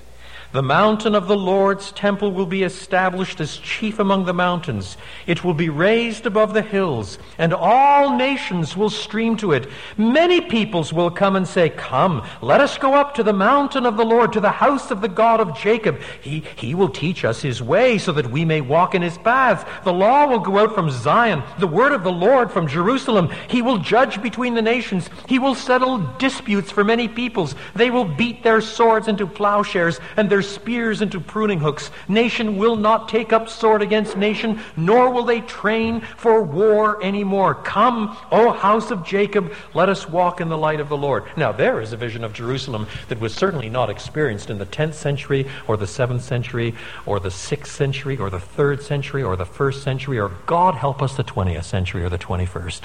the 0.51 0.61
mountain 0.61 1.15
of 1.15 1.27
the 1.27 1.37
Lord's 1.37 1.93
temple 1.93 2.33
will 2.33 2.45
be 2.45 2.63
established 2.63 3.39
as 3.39 3.55
chief 3.57 3.99
among 3.99 4.25
the 4.25 4.33
mountains. 4.33 4.97
It 5.25 5.45
will 5.45 5.53
be 5.53 5.69
raised 5.69 6.25
above 6.25 6.53
the 6.53 6.61
hills, 6.61 7.17
and 7.37 7.53
all 7.53 8.17
nations 8.17 8.75
will 8.75 8.89
stream 8.89 9.37
to 9.37 9.53
it. 9.53 9.69
Many 9.97 10.41
peoples 10.41 10.91
will 10.91 11.09
come 11.09 11.37
and 11.37 11.47
say, 11.47 11.69
Come, 11.69 12.27
let 12.41 12.59
us 12.59 12.77
go 12.77 12.93
up 12.93 13.15
to 13.15 13.23
the 13.23 13.31
mountain 13.31 13.85
of 13.85 13.95
the 13.95 14.03
Lord, 14.03 14.33
to 14.33 14.41
the 14.41 14.51
house 14.51 14.91
of 14.91 14.99
the 14.99 15.07
God 15.07 15.39
of 15.39 15.57
Jacob. 15.57 16.01
He, 16.21 16.43
he 16.57 16.75
will 16.75 16.89
teach 16.89 17.23
us 17.23 17.41
his 17.41 17.61
way 17.61 17.97
so 17.97 18.11
that 18.11 18.29
we 18.29 18.43
may 18.43 18.59
walk 18.59 18.93
in 18.93 19.01
his 19.01 19.17
paths. 19.17 19.63
The 19.85 19.93
law 19.93 20.27
will 20.27 20.39
go 20.39 20.57
out 20.57 20.75
from 20.75 20.91
Zion, 20.91 21.43
the 21.59 21.67
word 21.67 21.93
of 21.93 22.03
the 22.03 22.11
Lord 22.11 22.51
from 22.51 22.67
Jerusalem. 22.67 23.29
He 23.47 23.61
will 23.61 23.77
judge 23.77 24.21
between 24.21 24.55
the 24.55 24.61
nations. 24.61 25.09
He 25.27 25.39
will 25.39 25.55
settle 25.55 25.99
disputes 26.17 26.71
for 26.71 26.83
many 26.83 27.07
peoples. 27.07 27.55
They 27.73 27.89
will 27.89 28.05
beat 28.05 28.43
their 28.43 28.59
swords 28.59 29.07
into 29.07 29.25
plowshares 29.25 29.99
and 30.17 30.29
their 30.29 30.40
their 30.41 30.49
spears 30.49 31.03
into 31.03 31.19
pruning 31.19 31.59
hooks. 31.59 31.91
Nation 32.07 32.57
will 32.57 32.75
not 32.75 33.07
take 33.07 33.31
up 33.31 33.47
sword 33.47 33.83
against 33.83 34.17
nation, 34.17 34.59
nor 34.75 35.11
will 35.11 35.23
they 35.23 35.41
train 35.41 36.01
for 36.17 36.41
war 36.41 37.03
anymore. 37.03 37.53
Come, 37.53 38.17
O 38.31 38.51
house 38.51 38.89
of 38.89 39.05
Jacob, 39.05 39.53
let 39.75 39.87
us 39.87 40.09
walk 40.09 40.41
in 40.41 40.49
the 40.49 40.57
light 40.57 40.79
of 40.79 40.89
the 40.89 40.97
Lord. 40.97 41.25
Now, 41.37 41.51
there 41.51 41.79
is 41.79 41.93
a 41.93 41.97
vision 41.97 42.23
of 42.23 42.33
Jerusalem 42.33 42.87
that 43.09 43.19
was 43.19 43.35
certainly 43.35 43.69
not 43.69 43.91
experienced 43.91 44.49
in 44.49 44.57
the 44.57 44.65
10th 44.65 44.95
century 44.95 45.47
or 45.67 45.77
the 45.77 45.85
7th 45.85 46.21
century 46.21 46.73
or 47.05 47.19
the 47.19 47.29
6th 47.29 47.67
century 47.67 48.17
or 48.17 48.31
the 48.31 48.39
3rd 48.39 48.81
century 48.81 49.21
or 49.21 49.35
the 49.35 49.45
1st 49.45 49.83
century 49.83 50.19
or, 50.19 50.29
God 50.47 50.73
help 50.73 51.03
us, 51.03 51.15
the 51.15 51.23
20th 51.23 51.65
century 51.65 52.03
or 52.03 52.09
the 52.09 52.17
21st. 52.17 52.81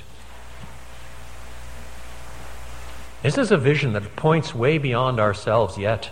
This 3.23 3.39
is 3.39 3.51
a 3.51 3.57
vision 3.57 3.95
that 3.95 4.15
points 4.15 4.55
way 4.55 4.77
beyond 4.77 5.19
ourselves 5.19 5.79
yet. 5.79 6.11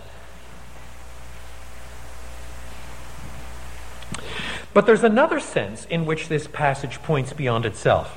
But 4.75 4.85
there's 4.85 5.05
another 5.05 5.39
sense 5.39 5.85
in 5.85 6.05
which 6.05 6.27
this 6.27 6.47
passage 6.47 7.01
points 7.01 7.31
beyond 7.31 7.65
itself. 7.65 8.13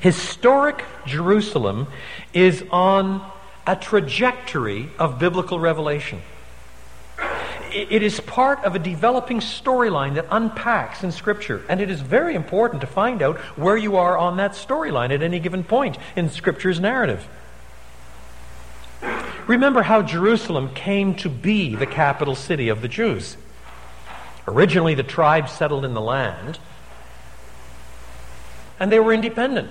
Historic 0.00 0.84
Jerusalem 1.06 1.86
is 2.34 2.64
on 2.72 3.24
a 3.64 3.76
trajectory 3.76 4.90
of 4.98 5.20
biblical 5.20 5.60
revelation. 5.60 6.20
It 7.72 8.02
is 8.02 8.18
part 8.18 8.64
of 8.64 8.74
a 8.74 8.80
developing 8.80 9.38
storyline 9.38 10.16
that 10.16 10.26
unpacks 10.32 11.04
in 11.04 11.12
Scripture, 11.12 11.62
and 11.68 11.80
it 11.80 11.90
is 11.90 12.00
very 12.00 12.34
important 12.34 12.80
to 12.80 12.88
find 12.88 13.22
out 13.22 13.38
where 13.56 13.76
you 13.76 13.98
are 13.98 14.18
on 14.18 14.36
that 14.38 14.54
storyline 14.54 15.10
at 15.10 15.22
any 15.22 15.38
given 15.38 15.62
point 15.62 15.96
in 16.16 16.28
Scripture's 16.28 16.80
narrative. 16.80 17.28
Remember 19.46 19.82
how 19.82 20.02
Jerusalem 20.02 20.74
came 20.74 21.14
to 21.16 21.28
be 21.28 21.76
the 21.76 21.86
capital 21.86 22.34
city 22.34 22.68
of 22.68 22.82
the 22.82 22.88
Jews. 22.88 23.36
Originally, 24.48 24.94
the 24.94 25.02
tribes 25.02 25.52
settled 25.52 25.84
in 25.84 25.92
the 25.92 26.00
land, 26.00 26.58
and 28.80 28.90
they 28.90 28.98
were 28.98 29.12
independent. 29.12 29.70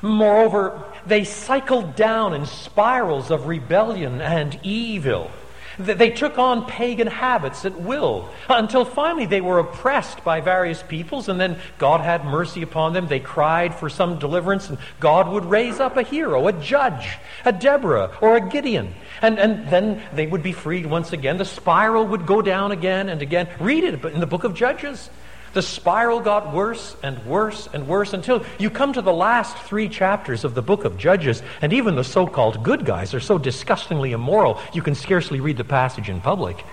Moreover, 0.00 0.82
they 1.04 1.24
cycled 1.24 1.94
down 1.94 2.32
in 2.32 2.46
spirals 2.46 3.30
of 3.30 3.46
rebellion 3.46 4.22
and 4.22 4.58
evil. 4.62 5.30
They 5.78 6.10
took 6.10 6.38
on 6.38 6.66
pagan 6.66 7.06
habits 7.06 7.64
at 7.64 7.80
will 7.80 8.28
until 8.48 8.84
finally 8.84 9.26
they 9.26 9.40
were 9.40 9.58
oppressed 9.58 10.24
by 10.24 10.40
various 10.40 10.82
peoples, 10.82 11.28
and 11.28 11.40
then 11.40 11.58
God 11.78 12.00
had 12.00 12.24
mercy 12.24 12.62
upon 12.62 12.92
them. 12.92 13.08
They 13.08 13.20
cried 13.20 13.74
for 13.74 13.88
some 13.88 14.18
deliverance, 14.18 14.68
and 14.68 14.78
God 15.00 15.28
would 15.28 15.44
raise 15.44 15.80
up 15.80 15.96
a 15.96 16.02
hero, 16.02 16.46
a 16.48 16.52
judge, 16.52 17.16
a 17.44 17.52
Deborah, 17.52 18.16
or 18.20 18.36
a 18.36 18.48
Gideon. 18.48 18.94
And, 19.20 19.38
and 19.38 19.68
then 19.68 20.02
they 20.12 20.26
would 20.26 20.42
be 20.42 20.52
freed 20.52 20.86
once 20.86 21.12
again. 21.12 21.38
The 21.38 21.44
spiral 21.44 22.06
would 22.08 22.26
go 22.26 22.42
down 22.42 22.72
again 22.72 23.08
and 23.08 23.22
again. 23.22 23.48
Read 23.60 23.84
it 23.84 24.04
in 24.04 24.20
the 24.20 24.26
book 24.26 24.44
of 24.44 24.54
Judges. 24.54 25.10
The 25.52 25.62
spiral 25.62 26.20
got 26.20 26.52
worse 26.52 26.96
and 27.02 27.24
worse 27.26 27.68
and 27.72 27.86
worse 27.86 28.14
until 28.14 28.44
you 28.58 28.70
come 28.70 28.94
to 28.94 29.02
the 29.02 29.12
last 29.12 29.56
three 29.58 29.88
chapters 29.88 30.44
of 30.44 30.54
the 30.54 30.62
book 30.62 30.84
of 30.84 30.96
Judges, 30.96 31.42
and 31.60 31.72
even 31.72 31.94
the 31.94 32.04
so 32.04 32.26
called 32.26 32.62
good 32.62 32.86
guys 32.86 33.12
are 33.12 33.20
so 33.20 33.36
disgustingly 33.36 34.12
immoral 34.12 34.60
you 34.72 34.80
can 34.80 34.94
scarcely 34.94 35.40
read 35.40 35.58
the 35.58 35.64
passage 35.64 36.08
in 36.08 36.20
public. 36.20 36.64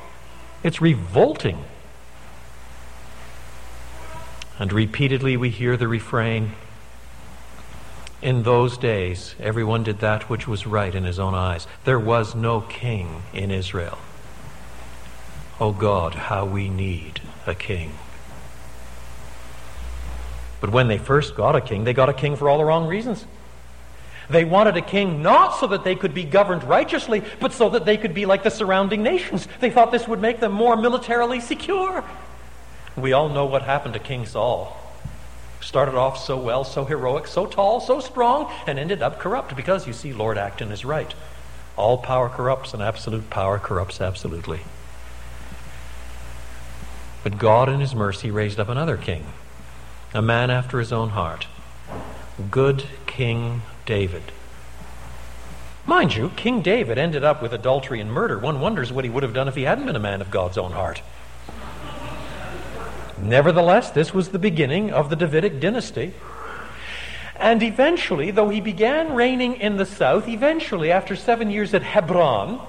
It's 0.64 0.82
revolting. 0.82 1.64
And 4.58 4.72
repeatedly 4.72 5.38
we 5.38 5.50
hear 5.50 5.78
the 5.78 5.88
refrain 5.88 6.52
In 8.22 8.44
those 8.44 8.78
days, 8.78 9.34
everyone 9.40 9.84
did 9.84 10.00
that 10.00 10.30
which 10.30 10.46
was 10.46 10.68
right 10.68 10.94
in 10.94 11.06
his 11.06 11.20
own 11.20 11.34
eyes. 11.34 11.68
There 11.86 12.00
was 12.00 12.36
no 12.36 12.60
king 12.60 13.24
in 13.34 13.50
Israel. 13.50 13.98
Oh 15.62 15.72
God, 15.72 16.16
how 16.16 16.46
we 16.46 16.68
need 16.68 17.22
a 17.48 17.56
king. 17.56 17.94
But 20.62 20.72
when 20.72 20.88
they 20.88 20.98
first 20.98 21.36
got 21.36 21.56
a 21.56 21.62
king, 21.62 21.84
they 21.84 21.94
got 21.94 22.10
a 22.10 22.14
king 22.14 22.36
for 22.36 22.50
all 22.50 22.58
the 22.58 22.66
wrong 22.66 22.88
reasons. 22.88 23.26
They 24.30 24.46
wanted 24.46 24.78
a 24.78 24.82
king 24.82 25.24
not 25.24 25.56
so 25.56 25.68
that 25.68 25.84
they 25.84 25.96
could 25.96 26.14
be 26.14 26.24
governed 26.24 26.64
righteously, 26.64 27.24
but 27.40 27.52
so 27.52 27.70
that 27.70 27.86
they 27.86 27.98
could 27.98 28.14
be 28.14 28.26
like 28.26 28.44
the 28.44 28.52
surrounding 28.52 29.02
nations. 29.02 29.48
They 29.60 29.72
thought 29.72 29.92
this 29.92 30.08
would 30.08 30.22
make 30.22 30.40
them 30.40 30.52
more 30.52 30.76
militarily 30.76 31.40
secure. 31.40 32.04
We 32.96 33.14
all 33.14 33.30
know 33.30 33.46
what 33.46 33.64
happened 33.64 33.96
to 33.96 34.00
King 34.00 34.26
Saul. 34.26 34.78
Started 35.62 35.96
off 35.96 36.24
so 36.24 36.38
well, 36.38 36.64
so 36.64 36.86
heroic, 36.86 37.28
so 37.28 37.46
tall, 37.46 37.80
so 37.80 38.00
strong, 38.00 38.54
and 38.68 38.78
ended 38.78 39.02
up 39.02 39.20
corrupt 39.20 39.56
because, 39.56 39.88
you 39.88 39.94
see, 39.94 40.14
Lord 40.14 40.38
Acton 40.38 40.72
is 40.72 40.86
right. 40.86 41.14
All 41.76 41.98
power 41.98 42.30
corrupts, 42.30 42.74
and 42.74 42.84
absolute 42.84 43.30
power 43.30 43.58
corrupts 43.58 44.00
absolutely. 44.00 44.60
But 47.24 47.38
God, 47.38 47.68
in 47.68 47.80
His 47.80 47.96
mercy, 47.96 48.32
raised 48.32 48.60
up 48.60 48.70
another 48.70 48.96
king, 48.96 49.26
a 50.14 50.22
man 50.22 50.50
after 50.50 50.80
His 50.80 50.92
own 50.92 51.10
heart, 51.10 51.48
good 52.50 52.86
King 53.06 53.62
David. 53.86 54.24
Mind 55.86 56.16
you, 56.16 56.30
King 56.36 56.62
David 56.62 56.98
ended 56.98 57.24
up 57.24 57.42
with 57.42 57.54
adultery 57.54 58.00
and 58.00 58.12
murder. 58.12 58.38
One 58.38 58.60
wonders 58.60 58.92
what 58.92 59.04
he 59.04 59.10
would 59.10 59.24
have 59.24 59.34
done 59.34 59.48
if 59.48 59.56
he 59.56 59.64
hadn't 59.64 59.88
been 59.88 59.96
a 59.96 60.00
man 60.00 60.22
of 60.22 60.30
God's 60.30 60.58
own 60.58 60.72
heart. 60.72 61.02
Nevertheless, 63.18 63.90
this 63.90 64.14
was 64.14 64.30
the 64.30 64.40
beginning 64.40 64.92
of 64.92 65.10
the 65.10 65.16
Davidic 65.16 65.60
dynasty. 65.60 66.14
And 67.36 67.64
eventually, 67.64 68.32
though 68.32 68.50
he 68.50 68.62
began 68.62 69.14
reigning 69.14 69.56
in 69.56 69.78
the 69.78 69.86
south, 69.86 70.28
eventually, 70.28 70.92
after 70.92 71.16
seven 71.16 71.50
years 71.50 71.74
at 71.74 71.84
Hebron, 71.84 72.62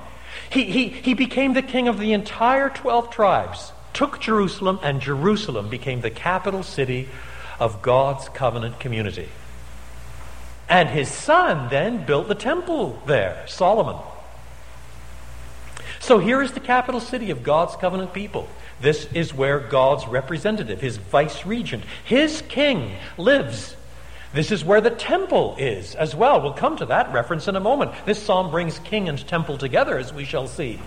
he, 0.49 0.65
he, 0.65 0.89
he 0.89 1.15
became 1.15 1.53
the 1.55 1.63
king 1.63 1.89
of 1.89 1.99
the 1.99 2.13
entire 2.13 2.71
12 2.71 3.11
tribes, 3.11 3.73
took 3.93 4.21
Jerusalem, 4.21 4.79
and 4.83 5.01
Jerusalem 5.01 5.69
became 5.69 6.01
the 6.01 6.11
capital 6.11 6.63
city 6.63 7.09
of 7.61 7.83
God's 7.83 8.29
covenant 8.31 8.81
community. 8.81 9.29
And 10.69 10.89
his 10.89 11.09
son 11.09 11.69
then 11.69 12.07
built 12.07 12.29
the 12.29 12.35
temple 12.35 13.01
there, 13.07 13.45
Solomon. 13.47 13.97
So 16.01 16.19
here 16.19 16.41
is 16.41 16.53
the 16.53 16.61
capital 16.61 17.01
city 17.01 17.31
of 17.31 17.43
God's 17.43 17.77
covenant 17.77 18.15
people. 18.15 18.49
This 18.81 19.07
is 19.13 19.35
where 19.35 19.61
God's 19.61 20.07
representative, 20.07 20.81
his 20.81 20.97
vice 20.97 21.45
regent, 21.45 21.85
his 22.05 22.43
king 22.49 22.93
lives. 23.19 23.77
This 24.33 24.53
is 24.53 24.65
where 24.65 24.81
the 24.81 24.91
temple 24.91 25.57
is 25.59 25.95
as 25.95 26.15
well. 26.15 26.41
We'll 26.41 26.53
come 26.53 26.77
to 26.79 26.87
that 26.87 27.13
reference 27.13 27.49
in 27.49 27.57
a 27.57 27.61
moment. 27.61 27.93
This 28.07 28.23
psalm 28.23 28.51
brings 28.51 28.79
king 28.79 29.09
and 29.09 29.19
temple 29.27 29.59
together, 29.59 29.99
as 29.99 30.15
we 30.15 30.25
shall 30.25 30.47
see. 30.47 30.81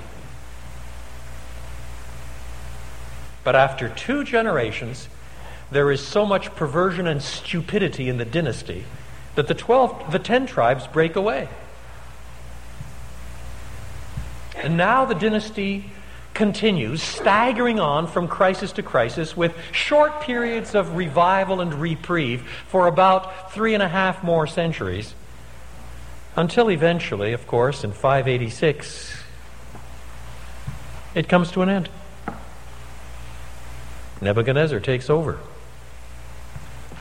But 3.44 3.56
after 3.56 3.90
two 3.90 4.24
generations, 4.24 5.10
there 5.74 5.92
is 5.92 6.06
so 6.06 6.26
much 6.26 6.56
perversion 6.56 7.08
and 7.08 7.22
stupidity 7.22 8.10
in 8.10 8.18
the 8.18 8.26
dynasty 8.26 8.86
that 9.36 9.48
the 9.48 9.54
12 9.54 10.12
the 10.12 10.20
10 10.20 10.46
tribes 10.46 10.88
break 10.88 11.16
away. 11.16 11.50
And 14.56 14.78
now 14.78 15.06
the 15.06 15.16
dynasty 15.16 15.86
continues, 16.34 17.02
staggering 17.02 17.80
on 17.80 18.08
from 18.08 18.28
crisis 18.28 18.72
to 18.74 18.84
crisis 18.84 19.36
with 19.36 19.56
short 19.72 20.22
periods 20.22 20.74
of 20.74 20.96
revival 20.96 21.62
and 21.62 21.74
reprieve 21.74 22.42
for 22.68 22.88
about 22.88 23.52
three 23.52 23.74
and 23.74 23.84
a 23.84 23.88
half 23.88 24.24
more 24.24 24.48
centuries, 24.48 25.14
until 26.36 26.72
eventually, 26.72 27.34
of 27.34 27.46
course, 27.46 27.84
in 27.84 27.92
586, 27.92 29.16
it 31.14 31.30
comes 31.30 31.52
to 31.52 31.62
an 31.62 31.70
end. 31.70 31.90
Nebuchadnezzar 34.22 34.80
takes 34.80 35.10
over. 35.10 35.40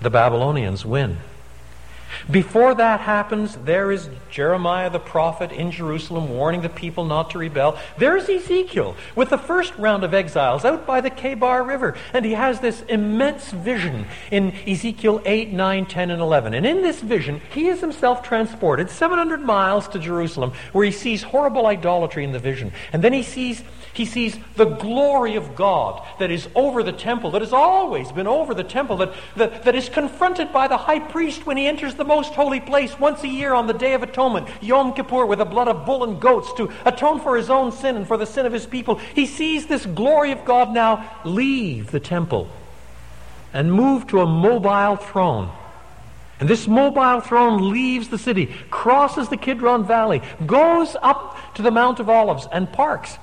The 0.03 0.11
Babylonians 0.11 0.85
win. 0.85 1.19
Before 2.31 2.75
that 2.75 3.01
happens, 3.01 3.57
there 3.57 3.91
is 3.91 4.09
Jeremiah 4.31 4.91
the 4.91 4.99
prophet 4.99 5.51
in 5.53 5.71
Jerusalem 5.71 6.29
warning 6.31 6.61
the 6.61 6.69
people 6.69 7.05
not 7.05 7.31
to 7.31 7.39
rebel. 7.39 7.79
There's 7.99 8.29
Ezekiel 8.29 8.97
with 9.17 9.31
the 9.31 9.39
first 9.39 9.77
round 9.79 10.05
of 10.05 10.13
exiles 10.13 10.65
out 10.65 10.87
by 10.87 11.01
the 11.01 11.11
Kebar 11.11 11.67
River. 11.67 11.97
And 12.13 12.25
he 12.25 12.33
has 12.33 12.61
this 12.61 12.83
immense 12.83 13.51
vision 13.51 14.07
in 14.31 14.53
Ezekiel 14.67 15.23
8, 15.25 15.53
9, 15.53 15.87
10, 15.87 16.11
and 16.11 16.21
11. 16.21 16.55
And 16.55 16.67
in 16.67 16.83
this 16.83 17.01
vision, 17.01 17.41
he 17.53 17.69
is 17.69 17.81
himself 17.81 18.23
transported 18.23 18.91
700 18.91 19.41
miles 19.41 19.89
to 19.89 19.99
Jerusalem 19.99 20.53
where 20.73 20.85
he 20.85 20.93
sees 20.93 21.23
horrible 21.23 21.67
idolatry 21.67 22.25
in 22.25 22.33
the 22.33 22.39
vision. 22.39 22.73
And 22.93 23.03
then 23.03 23.13
he 23.13 23.23
sees 23.23 23.63
he 23.95 24.07
sees 24.07 24.39
the 24.57 24.65
glory 24.65 25.37
of 25.37 25.55
God 25.55 26.03
that 26.19 26.31
is 26.31 26.49
over 26.55 26.83
the 26.83 26.93
temple, 26.93 27.31
that 27.33 27.43
has 27.43 27.53
always 27.53 28.11
been 28.11 28.27
over 28.27 28.55
the 28.55 28.65
temple, 28.65 28.97
that, 28.99 29.13
that, 29.37 29.65
that 29.65 29.75
is 29.75 29.89
confronted 29.89 30.53
by 30.53 30.67
the 30.67 30.79
high 30.79 30.99
priest 30.99 31.45
when 31.45 31.59
he 31.59 31.67
enters 31.67 31.95
the 31.95 32.05
most 32.05 32.33
holy 32.33 32.61
place 32.61 32.99
once 32.99 33.23
a 33.23 33.29
year 33.29 33.53
on 33.53 33.67
the 33.67 33.75
Day 33.75 33.93
of 33.93 34.03
Atonement, 34.03 34.49
Yom 34.63 34.95
Kippur, 34.95 35.27
with 35.27 35.41
the 35.41 35.45
blood 35.45 35.69
of 35.69 35.85
bull 35.85 36.05
and 36.05 36.21
goats 36.21 36.53
to 36.55 36.73
atone 36.87 37.21
for 37.21 37.37
his 37.37 37.51
own 37.51 37.71
sin 37.71 37.97
and 37.97 38.07
for 38.07 38.17
the 38.17 38.27
sin 38.27 38.47
of 38.47 38.53
his 38.53 38.67
people. 38.67 38.97
He 39.15 39.27
sees 39.27 39.67
this 39.67 39.85
glory 39.85 40.33
of 40.33 40.45
God 40.45 40.73
now 40.73 41.21
leave 41.25 41.91
the 41.91 42.01
temple 42.01 42.49
and 43.53 43.73
move 43.73 44.07
to 44.07 44.21
a 44.21 44.27
mobile 44.27 44.97
throne. 44.97 45.51
And 46.41 46.49
this 46.49 46.67
mobile 46.67 47.21
throne 47.21 47.71
leaves 47.71 48.09
the 48.09 48.19
city, 48.19 48.47
crosses 48.71 49.29
the 49.29 49.37
Kidron 49.37 49.87
Valley, 49.87 50.23
goes 50.47 50.97
up 51.03 51.55
to 51.55 51.63
the 51.63 51.71
Mount 51.71 52.01
of 52.01 52.09
Olives, 52.09 52.49
and 52.51 52.73
parks. 52.73 53.19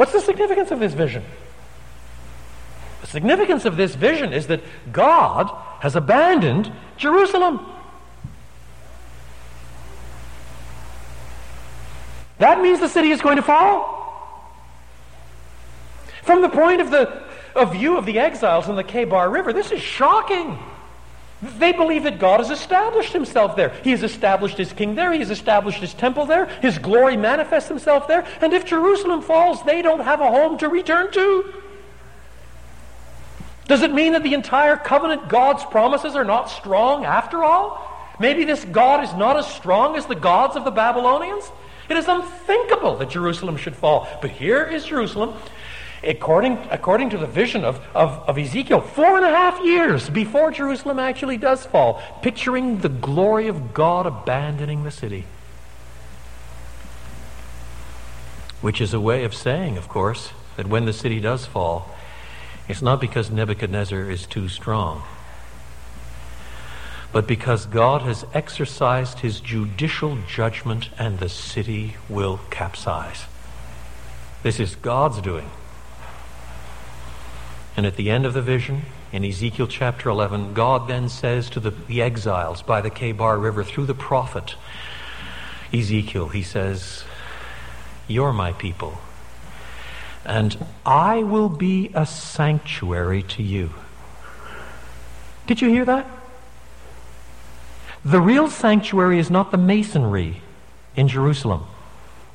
What's 0.00 0.12
the 0.12 0.20
significance 0.22 0.70
of 0.70 0.80
this 0.80 0.94
vision? 0.94 1.22
The 3.02 3.06
significance 3.06 3.66
of 3.66 3.76
this 3.76 3.94
vision 3.94 4.32
is 4.32 4.46
that 4.46 4.62
God 4.90 5.54
has 5.80 5.94
abandoned 5.94 6.72
Jerusalem. 6.96 7.60
That 12.38 12.62
means 12.62 12.80
the 12.80 12.88
city 12.88 13.10
is 13.10 13.20
going 13.20 13.36
to 13.36 13.42
fall. 13.42 14.48
From 16.22 16.40
the 16.40 16.48
point 16.48 16.80
of 16.80 16.90
the 16.90 17.22
of 17.54 17.74
view 17.74 17.98
of 17.98 18.06
the 18.06 18.20
exiles 18.20 18.70
in 18.70 18.76
the 18.76 18.84
Kebar 18.84 19.30
River, 19.30 19.52
this 19.52 19.70
is 19.70 19.82
shocking. 19.82 20.58
They 21.42 21.72
believe 21.72 22.02
that 22.02 22.18
God 22.18 22.40
has 22.40 22.50
established 22.50 23.14
himself 23.14 23.56
there. 23.56 23.70
He 23.82 23.92
has 23.92 24.02
established 24.02 24.58
his 24.58 24.72
king 24.72 24.94
there. 24.94 25.10
He 25.10 25.20
has 25.20 25.30
established 25.30 25.80
his 25.80 25.94
temple 25.94 26.26
there. 26.26 26.46
His 26.60 26.78
glory 26.78 27.16
manifests 27.16 27.68
himself 27.68 28.06
there. 28.08 28.26
And 28.42 28.52
if 28.52 28.66
Jerusalem 28.66 29.22
falls, 29.22 29.62
they 29.62 29.80
don't 29.80 30.00
have 30.00 30.20
a 30.20 30.30
home 30.30 30.58
to 30.58 30.68
return 30.68 31.10
to. 31.12 31.54
Does 33.66 33.82
it 33.82 33.94
mean 33.94 34.12
that 34.12 34.22
the 34.22 34.34
entire 34.34 34.76
covenant 34.76 35.28
God's 35.28 35.64
promises 35.64 36.14
are 36.14 36.24
not 36.24 36.50
strong 36.50 37.06
after 37.06 37.42
all? 37.42 37.86
Maybe 38.18 38.44
this 38.44 38.64
God 38.64 39.02
is 39.02 39.14
not 39.14 39.38
as 39.38 39.46
strong 39.46 39.96
as 39.96 40.04
the 40.04 40.14
gods 40.14 40.56
of 40.56 40.64
the 40.64 40.70
Babylonians? 40.70 41.50
It 41.88 41.96
is 41.96 42.06
unthinkable 42.06 42.96
that 42.96 43.10
Jerusalem 43.10 43.56
should 43.56 43.74
fall. 43.74 44.06
But 44.20 44.30
here 44.30 44.62
is 44.62 44.84
Jerusalem 44.84 45.34
according, 46.02 46.58
according 46.70 47.10
to 47.10 47.18
the 47.18 47.26
vision 47.26 47.64
of, 47.64 47.80
of, 47.94 48.28
of 48.28 48.38
Ezekiel, 48.38 48.80
four 48.80 49.16
and 49.16 49.24
a 49.24 49.30
half 49.30 49.62
years 49.64 50.08
before 50.08 50.50
Jerusalem 50.50 50.98
actually 50.98 51.36
does 51.36 51.66
fall, 51.66 52.02
picturing 52.22 52.78
the 52.78 52.88
glory 52.88 53.48
of 53.48 53.74
God 53.74 54.06
abandoning 54.06 54.84
the 54.84 54.90
city. 54.90 55.26
Which 58.60 58.80
is 58.80 58.92
a 58.92 59.00
way 59.00 59.24
of 59.24 59.34
saying, 59.34 59.76
of 59.76 59.88
course, 59.88 60.32
that 60.56 60.66
when 60.66 60.84
the 60.84 60.92
city 60.92 61.20
does 61.20 61.46
fall, 61.46 61.94
it's 62.68 62.82
not 62.82 63.00
because 63.00 63.30
Nebuchadnezzar 63.30 64.10
is 64.10 64.26
too 64.26 64.48
strong, 64.48 65.02
but 67.12 67.26
because 67.26 67.66
God 67.66 68.02
has 68.02 68.24
exercised 68.32 69.20
his 69.20 69.40
judicial 69.40 70.18
judgment 70.28 70.90
and 70.98 71.18
the 71.18 71.28
city 71.28 71.96
will 72.08 72.38
capsize. 72.50 73.24
This 74.42 74.60
is 74.60 74.76
God's 74.76 75.20
doing. 75.20 75.50
And 77.76 77.86
at 77.86 77.96
the 77.96 78.10
end 78.10 78.26
of 78.26 78.34
the 78.34 78.42
vision, 78.42 78.82
in 79.12 79.24
Ezekiel 79.24 79.66
chapter 79.66 80.08
11, 80.08 80.54
God 80.54 80.88
then 80.88 81.08
says 81.08 81.48
to 81.50 81.60
the, 81.60 81.70
the 81.70 82.02
exiles 82.02 82.62
by 82.62 82.80
the 82.80 82.90
Kebar 82.90 83.40
River 83.40 83.64
through 83.64 83.86
the 83.86 83.94
prophet 83.94 84.56
Ezekiel, 85.72 86.28
He 86.28 86.42
says, 86.42 87.04
You're 88.08 88.32
my 88.32 88.52
people, 88.52 88.98
and 90.24 90.66
I 90.84 91.22
will 91.22 91.48
be 91.48 91.90
a 91.94 92.06
sanctuary 92.06 93.22
to 93.24 93.42
you. 93.42 93.70
Did 95.46 95.60
you 95.60 95.68
hear 95.68 95.84
that? 95.84 96.06
The 98.04 98.20
real 98.20 98.48
sanctuary 98.48 99.18
is 99.18 99.30
not 99.30 99.50
the 99.50 99.58
masonry 99.58 100.42
in 100.96 101.08
Jerusalem. 101.08 101.66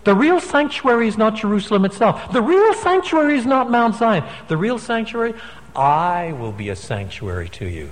The 0.05 0.15
real 0.15 0.39
sanctuary 0.39 1.07
is 1.07 1.17
not 1.17 1.35
Jerusalem 1.35 1.83
itself. 1.83 2.31
The 2.31 2.41
real 2.41 2.73
sanctuary 2.75 3.37
is 3.37 3.45
not 3.45 3.71
Mount 3.71 3.95
Zion. 3.95 4.23
The 4.47 4.55
real 4.55 4.77
sanctuary, 4.77 5.33
I 5.75 6.31
will 6.31 6.51
be 6.51 6.69
a 6.69 6.75
sanctuary 6.75 7.49
to 7.49 7.65
you. 7.65 7.91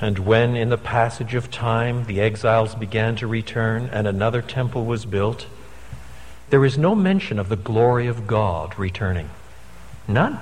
And 0.00 0.18
when, 0.18 0.56
in 0.56 0.68
the 0.68 0.76
passage 0.76 1.34
of 1.34 1.50
time, 1.50 2.04
the 2.04 2.20
exiles 2.20 2.74
began 2.74 3.16
to 3.16 3.26
return 3.26 3.88
and 3.92 4.06
another 4.06 4.42
temple 4.42 4.84
was 4.84 5.06
built, 5.06 5.46
there 6.50 6.64
is 6.64 6.76
no 6.76 6.94
mention 6.94 7.38
of 7.38 7.48
the 7.48 7.56
glory 7.56 8.08
of 8.08 8.26
God 8.26 8.78
returning. 8.78 9.30
None. 10.06 10.40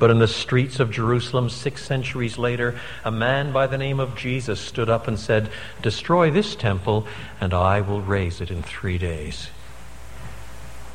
But 0.00 0.10
in 0.10 0.18
the 0.18 0.26
streets 0.26 0.80
of 0.80 0.90
Jerusalem, 0.90 1.50
six 1.50 1.84
centuries 1.84 2.38
later, 2.38 2.80
a 3.04 3.10
man 3.10 3.52
by 3.52 3.66
the 3.66 3.76
name 3.76 4.00
of 4.00 4.16
Jesus 4.16 4.58
stood 4.58 4.88
up 4.88 5.06
and 5.06 5.18
said, 5.20 5.50
Destroy 5.82 6.30
this 6.30 6.56
temple, 6.56 7.06
and 7.38 7.52
I 7.52 7.82
will 7.82 8.00
raise 8.00 8.40
it 8.40 8.50
in 8.50 8.62
three 8.62 8.96
days. 8.96 9.50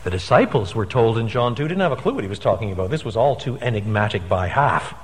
The 0.04 0.10
disciples 0.10 0.74
were 0.74 0.88
told 0.88 1.20
in 1.20 1.28
John 1.28 1.54
2 1.54 1.68
didn't 1.68 1.82
have 1.82 1.92
a 1.92 1.96
clue 1.96 2.16
what 2.16 2.24
he 2.24 2.30
was 2.30 2.40
talking 2.40 2.72
about. 2.72 2.90
This 2.90 3.06
was 3.06 3.16
all 3.16 3.36
too 3.36 3.60
enigmatic 3.60 4.28
by 4.28 4.48
half. 4.48 4.96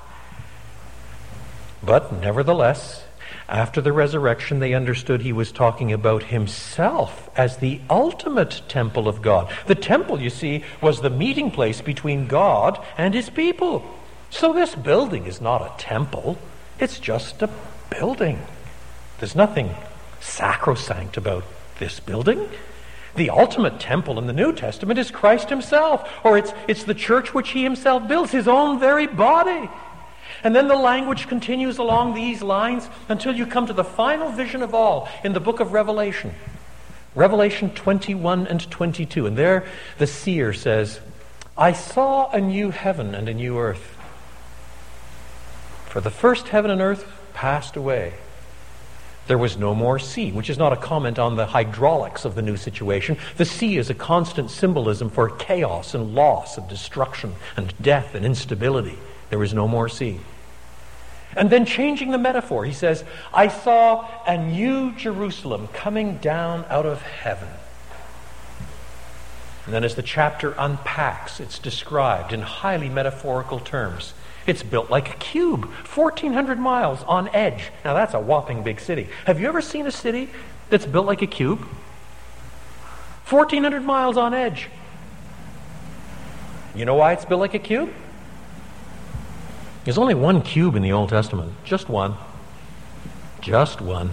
But 1.84 2.12
nevertheless, 2.12 3.04
after 3.52 3.82
the 3.82 3.92
resurrection, 3.92 4.60
they 4.60 4.74
understood 4.74 5.22
he 5.22 5.34
was 5.34 5.52
talking 5.52 5.92
about 5.92 6.24
himself 6.24 7.30
as 7.36 7.58
the 7.58 7.82
ultimate 7.90 8.62
temple 8.70 9.10
of 9.10 9.22
God. 9.22 9.54
The 9.68 9.76
temple, 9.76 10.22
you 10.22 10.30
see, 10.30 10.64
was 10.80 11.02
the 11.02 11.10
meeting 11.10 11.52
place 11.52 11.82
between 11.82 12.28
God 12.28 12.82
and 12.98 13.14
his 13.14 13.30
people. 13.30 13.84
So 14.30 14.54
this 14.54 14.74
building 14.74 15.26
is 15.26 15.42
not 15.42 15.62
a 15.62 15.74
temple, 15.78 16.38
it's 16.80 16.98
just 16.98 17.42
a 17.42 17.50
building. 17.90 18.40
There's 19.20 19.36
nothing 19.36 19.76
sacrosanct 20.22 21.18
about 21.18 21.44
this 21.78 22.00
building. 22.00 22.50
The 23.16 23.32
ultimate 23.32 23.82
temple 23.82 24.18
in 24.18 24.28
the 24.28 24.34
New 24.34 24.54
Testament 24.54 24.98
is 24.98 25.12
Christ 25.12 25.50
himself, 25.50 26.10
or 26.24 26.38
it's, 26.38 26.54
it's 26.70 26.86
the 26.86 26.94
church 26.94 27.34
which 27.34 27.50
he 27.50 27.64
himself 27.64 28.08
builds, 28.08 28.32
his 28.32 28.48
own 28.48 28.80
very 28.80 29.08
body. 29.08 29.70
And 30.44 30.56
then 30.56 30.68
the 30.68 30.76
language 30.76 31.28
continues 31.28 31.78
along 31.78 32.14
these 32.14 32.42
lines 32.42 32.90
until 33.10 33.36
you 33.36 33.46
come 33.46 33.68
to 33.68 33.74
the 33.74 33.84
final 33.84 34.32
vision 34.32 34.64
of 34.64 34.74
all 34.74 35.08
in 35.24 35.34
the 35.34 35.40
book 35.40 35.60
of 35.60 35.74
Revelation. 35.74 36.34
Revelation 37.14 37.72
21 37.72 38.48
and 38.48 38.70
22. 38.72 39.28
And 39.28 39.38
there 39.38 39.66
the 39.98 40.08
seer 40.08 40.54
says, 40.54 41.00
I 41.58 41.74
saw 41.74 42.32
a 42.32 42.40
new 42.40 42.72
heaven 42.72 43.14
and 43.14 43.28
a 43.28 43.34
new 43.34 43.58
earth. 43.60 43.98
For 45.86 46.00
the 46.00 46.10
first 46.10 46.48
heaven 46.48 46.72
and 46.72 46.82
earth 46.82 47.06
passed 47.34 47.76
away. 47.76 48.14
There 49.28 49.38
was 49.38 49.58
no 49.58 49.76
more 49.76 50.00
sea, 50.00 50.32
which 50.32 50.50
is 50.50 50.58
not 50.58 50.74
a 50.74 50.78
comment 50.78 51.20
on 51.20 51.36
the 51.36 51.46
hydraulics 51.46 52.26
of 52.26 52.34
the 52.34 52.42
new 52.42 52.58
situation. 52.58 53.18
The 53.38 53.46
sea 53.46 53.78
is 53.78 53.90
a 53.90 53.94
constant 53.94 54.50
symbolism 54.50 55.10
for 55.10 55.30
chaos 55.30 55.94
and 55.94 56.16
loss 56.16 56.58
and 56.58 56.68
destruction 56.68 57.36
and 57.56 57.74
death 57.82 58.16
and 58.16 58.26
instability. 58.26 58.98
There 59.30 59.40
was 59.40 59.54
no 59.54 59.68
more 59.68 59.88
sea. 59.88 60.20
And 61.36 61.50
then 61.50 61.66
changing 61.66 62.12
the 62.12 62.18
metaphor, 62.18 62.66
he 62.66 62.74
says, 62.74 63.04
I 63.34 63.48
saw 63.48 64.08
a 64.26 64.38
new 64.38 64.94
Jerusalem 64.94 65.68
coming 65.70 66.18
down 66.18 66.66
out 66.70 66.86
of 66.86 67.02
heaven. 67.02 67.48
And 69.66 69.74
then 69.74 69.84
as 69.84 69.96
the 69.96 70.04
chapter 70.04 70.54
unpacks, 70.58 71.40
it's 71.40 71.60
described 71.60 72.34
in 72.34 72.42
highly 72.42 72.90
metaphorical 72.90 73.60
terms. 73.60 74.14
It's 74.48 74.64
built 74.64 74.90
like 74.90 75.10
a 75.10 75.18
cube, 75.18 75.66
1,400 75.66 76.60
miles 76.60 77.04
on 77.04 77.30
edge. 77.30 77.70
Now 77.86 77.94
that's 77.94 78.14
a 78.14 78.20
whopping 78.20 78.64
big 78.64 78.80
city. 78.80 79.08
Have 79.26 79.40
you 79.40 79.48
ever 79.48 79.62
seen 79.62 79.86
a 79.86 79.92
city 79.92 80.30
that's 80.70 80.86
built 80.86 81.06
like 81.06 81.22
a 81.22 81.28
cube? 81.28 81.60
1,400 83.30 83.84
miles 83.84 84.18
on 84.18 84.34
edge. 84.34 84.68
You 86.76 86.86
know 86.86 86.96
why 86.96 87.14
it's 87.14 87.26
built 87.26 87.40
like 87.40 87.54
a 87.54 87.60
cube? 87.60 87.94
There's 89.84 89.98
only 89.98 90.14
one 90.14 90.42
cube 90.42 90.76
in 90.76 90.84
the 90.84 90.92
Old 90.92 91.10
Testament, 91.10 91.54
just 91.64 91.90
one. 91.90 92.16
Just 93.42 93.82
one. 93.82 94.12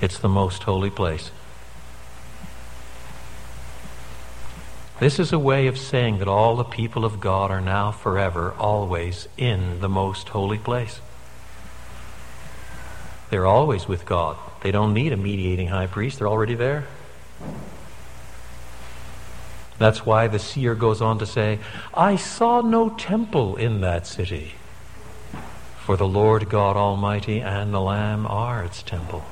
It's 0.00 0.18
the 0.18 0.28
most 0.28 0.62
holy 0.62 0.90
place. 0.90 1.30
This 5.00 5.18
is 5.18 5.32
a 5.32 5.38
way 5.38 5.66
of 5.66 5.78
saying 5.78 6.18
that 6.18 6.28
all 6.28 6.56
the 6.56 6.64
people 6.64 7.04
of 7.04 7.20
God 7.20 7.50
are 7.50 7.60
now 7.60 7.90
forever, 7.90 8.52
always 8.58 9.28
in 9.36 9.80
the 9.80 9.88
most 9.88 10.28
holy 10.28 10.58
place. 10.58 11.00
They're 13.30 13.46
always 13.46 13.88
with 13.88 14.04
God. 14.04 14.36
They 14.62 14.70
don't 14.70 14.92
need 14.92 15.12
a 15.12 15.16
mediating 15.16 15.68
high 15.68 15.86
priest, 15.86 16.18
they're 16.18 16.28
already 16.28 16.54
there. 16.54 16.86
That's 19.80 20.04
why 20.04 20.26
the 20.26 20.38
seer 20.38 20.74
goes 20.74 21.00
on 21.00 21.18
to 21.20 21.26
say, 21.26 21.58
I 21.94 22.16
saw 22.16 22.60
no 22.60 22.90
temple 22.90 23.56
in 23.56 23.80
that 23.80 24.06
city, 24.06 24.52
for 25.78 25.96
the 25.96 26.06
Lord 26.06 26.50
God 26.50 26.76
Almighty 26.76 27.40
and 27.40 27.72
the 27.72 27.80
Lamb 27.80 28.26
are 28.26 28.62
its 28.62 28.82
temple. 28.82 29.24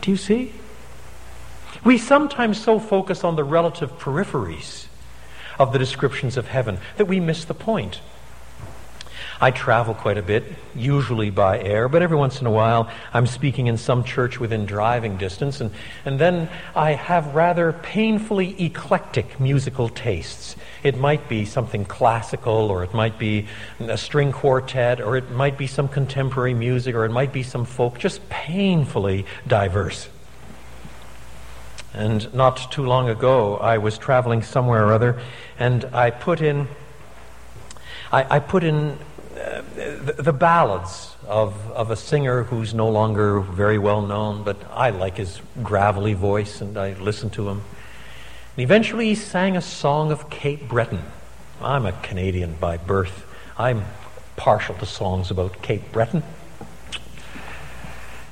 Do 0.00 0.10
you 0.10 0.16
see? 0.16 0.54
We 1.84 1.98
sometimes 1.98 2.60
so 2.60 2.80
focus 2.80 3.22
on 3.22 3.36
the 3.36 3.44
relative 3.44 3.96
peripheries 3.96 4.86
of 5.56 5.72
the 5.72 5.78
descriptions 5.78 6.36
of 6.36 6.48
heaven 6.48 6.78
that 6.96 7.06
we 7.06 7.20
miss 7.20 7.44
the 7.44 7.54
point. 7.54 8.00
I 9.40 9.50
travel 9.50 9.94
quite 9.94 10.18
a 10.18 10.22
bit, 10.22 10.44
usually 10.74 11.30
by 11.30 11.58
air, 11.58 11.88
but 11.88 12.02
every 12.02 12.16
once 12.16 12.40
in 12.40 12.46
a 12.46 12.50
while 12.50 12.88
I'm 13.12 13.26
speaking 13.26 13.66
in 13.66 13.76
some 13.76 14.04
church 14.04 14.38
within 14.38 14.66
driving 14.66 15.16
distance, 15.16 15.60
and, 15.60 15.70
and 16.04 16.18
then 16.18 16.48
I 16.74 16.92
have 16.92 17.34
rather 17.34 17.72
painfully 17.72 18.62
eclectic 18.62 19.40
musical 19.40 19.88
tastes. 19.88 20.56
It 20.82 20.96
might 20.96 21.28
be 21.28 21.44
something 21.44 21.84
classical, 21.84 22.70
or 22.70 22.84
it 22.84 22.94
might 22.94 23.18
be 23.18 23.46
a 23.80 23.98
string 23.98 24.32
quartet, 24.32 25.00
or 25.00 25.16
it 25.16 25.30
might 25.30 25.58
be 25.58 25.66
some 25.66 25.88
contemporary 25.88 26.54
music, 26.54 26.94
or 26.94 27.04
it 27.04 27.10
might 27.12 27.32
be 27.32 27.42
some 27.42 27.64
folk, 27.64 27.98
just 27.98 28.28
painfully 28.28 29.26
diverse. 29.46 30.08
And 31.92 32.32
not 32.34 32.72
too 32.72 32.84
long 32.84 33.08
ago, 33.08 33.56
I 33.56 33.78
was 33.78 33.98
traveling 33.98 34.42
somewhere 34.42 34.86
or 34.86 34.92
other, 34.92 35.20
and 35.58 35.84
I 35.86 36.10
put 36.10 36.40
in, 36.40 36.66
I, 38.12 38.36
I 38.36 38.38
put 38.40 38.64
in 38.64 38.98
the, 39.34 40.14
the, 40.18 40.32
ballads 40.32 41.16
of, 41.26 41.70
of 41.72 41.90
a 41.90 41.96
singer 41.96 42.44
who's 42.44 42.72
no 42.72 42.88
longer 42.88 43.40
very 43.40 43.78
well 43.78 44.02
known, 44.02 44.42
but 44.44 44.56
I 44.70 44.90
like 44.90 45.16
his 45.16 45.40
gravelly 45.62 46.14
voice 46.14 46.60
and 46.60 46.78
I 46.78 46.94
listen 46.94 47.30
to 47.30 47.48
him. 47.48 47.62
And 48.56 48.64
eventually 48.64 49.08
he 49.08 49.14
sang 49.14 49.56
a 49.56 49.62
song 49.62 50.12
of 50.12 50.30
Cape 50.30 50.68
Breton. 50.68 51.02
I'm 51.60 51.86
a 51.86 51.92
Canadian 51.92 52.54
by 52.54 52.76
birth. 52.76 53.26
I'm 53.58 53.84
partial 54.36 54.74
to 54.76 54.86
songs 54.86 55.30
about 55.30 55.62
Cape 55.62 55.92
Breton. 55.92 56.22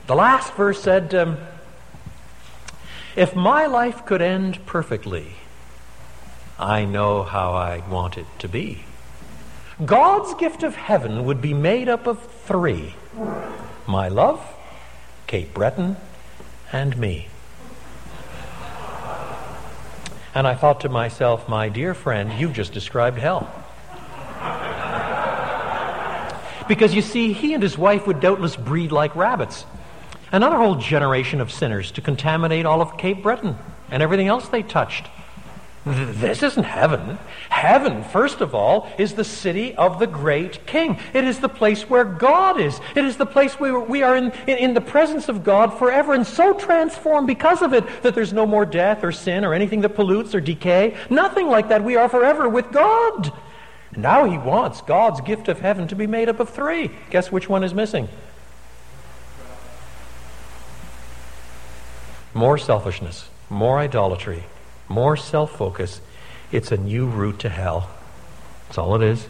The 0.07 0.15
last 0.15 0.55
verse 0.55 0.83
said, 0.83 1.15
um, 1.15 1.39
If 3.17 3.35
my 3.35 3.67
life 3.67 4.05
could 4.05 4.23
end 4.23 4.65
perfectly, 4.67 5.37
I 6.59 6.85
know 6.85 7.23
how 7.23 7.53
I 7.55 7.83
want 7.89 8.19
it 8.19 8.27
to 8.41 8.49
be. 8.49 8.85
God's 9.85 10.35
gift 10.35 10.63
of 10.63 10.77
heaven 10.77 11.25
would 11.25 11.41
be 11.41 11.55
made 11.55 11.89
up 11.89 12.07
of 12.07 12.23
three 12.45 12.95
my 13.87 14.09
love, 14.09 14.41
Cape 15.27 15.53
Breton, 15.53 15.97
and 16.73 16.97
me. 16.97 17.29
And 20.35 20.47
I 20.47 20.55
thought 20.55 20.81
to 20.83 20.89
myself, 20.89 21.49
my 21.49 21.69
dear 21.69 21.95
friend, 21.95 22.33
you've 22.39 22.53
just 22.53 22.73
described 22.73 23.19
hell. 23.19 23.51
because 26.69 26.95
you 26.95 27.03
see, 27.03 27.33
he 27.33 27.53
and 27.53 27.63
his 27.63 27.77
wife 27.77 28.07
would 28.07 28.21
doubtless 28.21 28.57
breed 28.57 28.93
like 28.93 29.15
rabbits. 29.15 29.67
Another 30.31 30.57
whole 30.57 30.77
generation 30.77 31.41
of 31.41 31.51
sinners 31.53 31.91
to 31.93 32.01
contaminate 32.01 32.65
all 32.65 32.81
of 32.81 32.97
Cape 32.97 33.23
Breton 33.23 33.59
and 33.91 34.03
everything 34.03 34.29
else 34.29 34.49
they 34.49 34.63
touched. 34.63 35.09
This 35.85 36.45
isn't 36.45 36.63
heaven. 36.63 37.19
Heaven, 37.49 38.05
first 38.05 38.41
of 38.41 38.55
all, 38.55 38.89
is 38.99 39.15
the 39.15 39.25
city 39.25 39.75
of 39.75 39.99
the 39.99 40.07
great 40.07 40.65
king. 40.65 41.01
It 41.13 41.25
is 41.25 41.41
the 41.41 41.49
place 41.49 41.91
where 41.91 42.05
God 42.05 42.61
is. 42.61 42.81
It 42.95 43.05
is 43.05 43.17
the 43.17 43.27
place 43.27 43.59
where 43.59 43.81
we 43.81 44.05
are 44.05 44.17
in, 44.17 44.31
in, 44.47 44.59
in, 44.59 44.75
the 44.75 44.81
presence 44.81 45.29
of 45.29 45.43
God 45.43 45.77
forever 45.77 46.15
and 46.15 46.25
so 46.25 46.53
transformed 46.53 47.27
because 47.27 47.63
of 47.63 47.73
it 47.73 47.85
that 48.03 48.15
there's 48.15 48.33
no 48.33 48.47
more 48.47 48.65
death 48.65 49.03
or 49.03 49.11
sin 49.11 49.45
or 49.45 49.55
anything 49.55 49.81
that 49.81 49.97
pollutes 49.97 50.37
or 50.37 50.41
decay. 50.41 50.97
Nothing 51.11 51.49
like 51.49 51.69
that. 51.71 51.83
We 51.83 51.97
are 51.97 52.09
forever 52.09 52.49
with 52.49 52.71
God. 52.71 53.33
Now 53.97 54.25
he 54.31 54.39
wants 54.39 54.83
God's 54.83 55.21
gift 55.21 55.49
of 55.49 55.61
heaven 55.61 55.89
to 55.89 55.97
be 55.97 56.07
made 56.07 56.29
up 56.29 56.39
of 56.39 56.49
three. 56.49 56.93
Guess 57.11 57.33
which 57.33 57.49
one 57.49 57.65
is 57.65 57.75
missing? 57.75 58.09
More 62.35 62.57
selfishness, 62.57 63.29
more 63.51 63.79
idolatry, 63.79 64.45
more 64.93 65.17
self 65.17 65.57
focus. 65.57 66.01
It's 66.53 66.71
a 66.71 66.77
new 66.77 67.07
route 67.07 67.41
to 67.41 67.49
hell. 67.49 67.91
That's 68.67 68.79
all 68.79 68.95
it 68.95 69.03
is. 69.03 69.27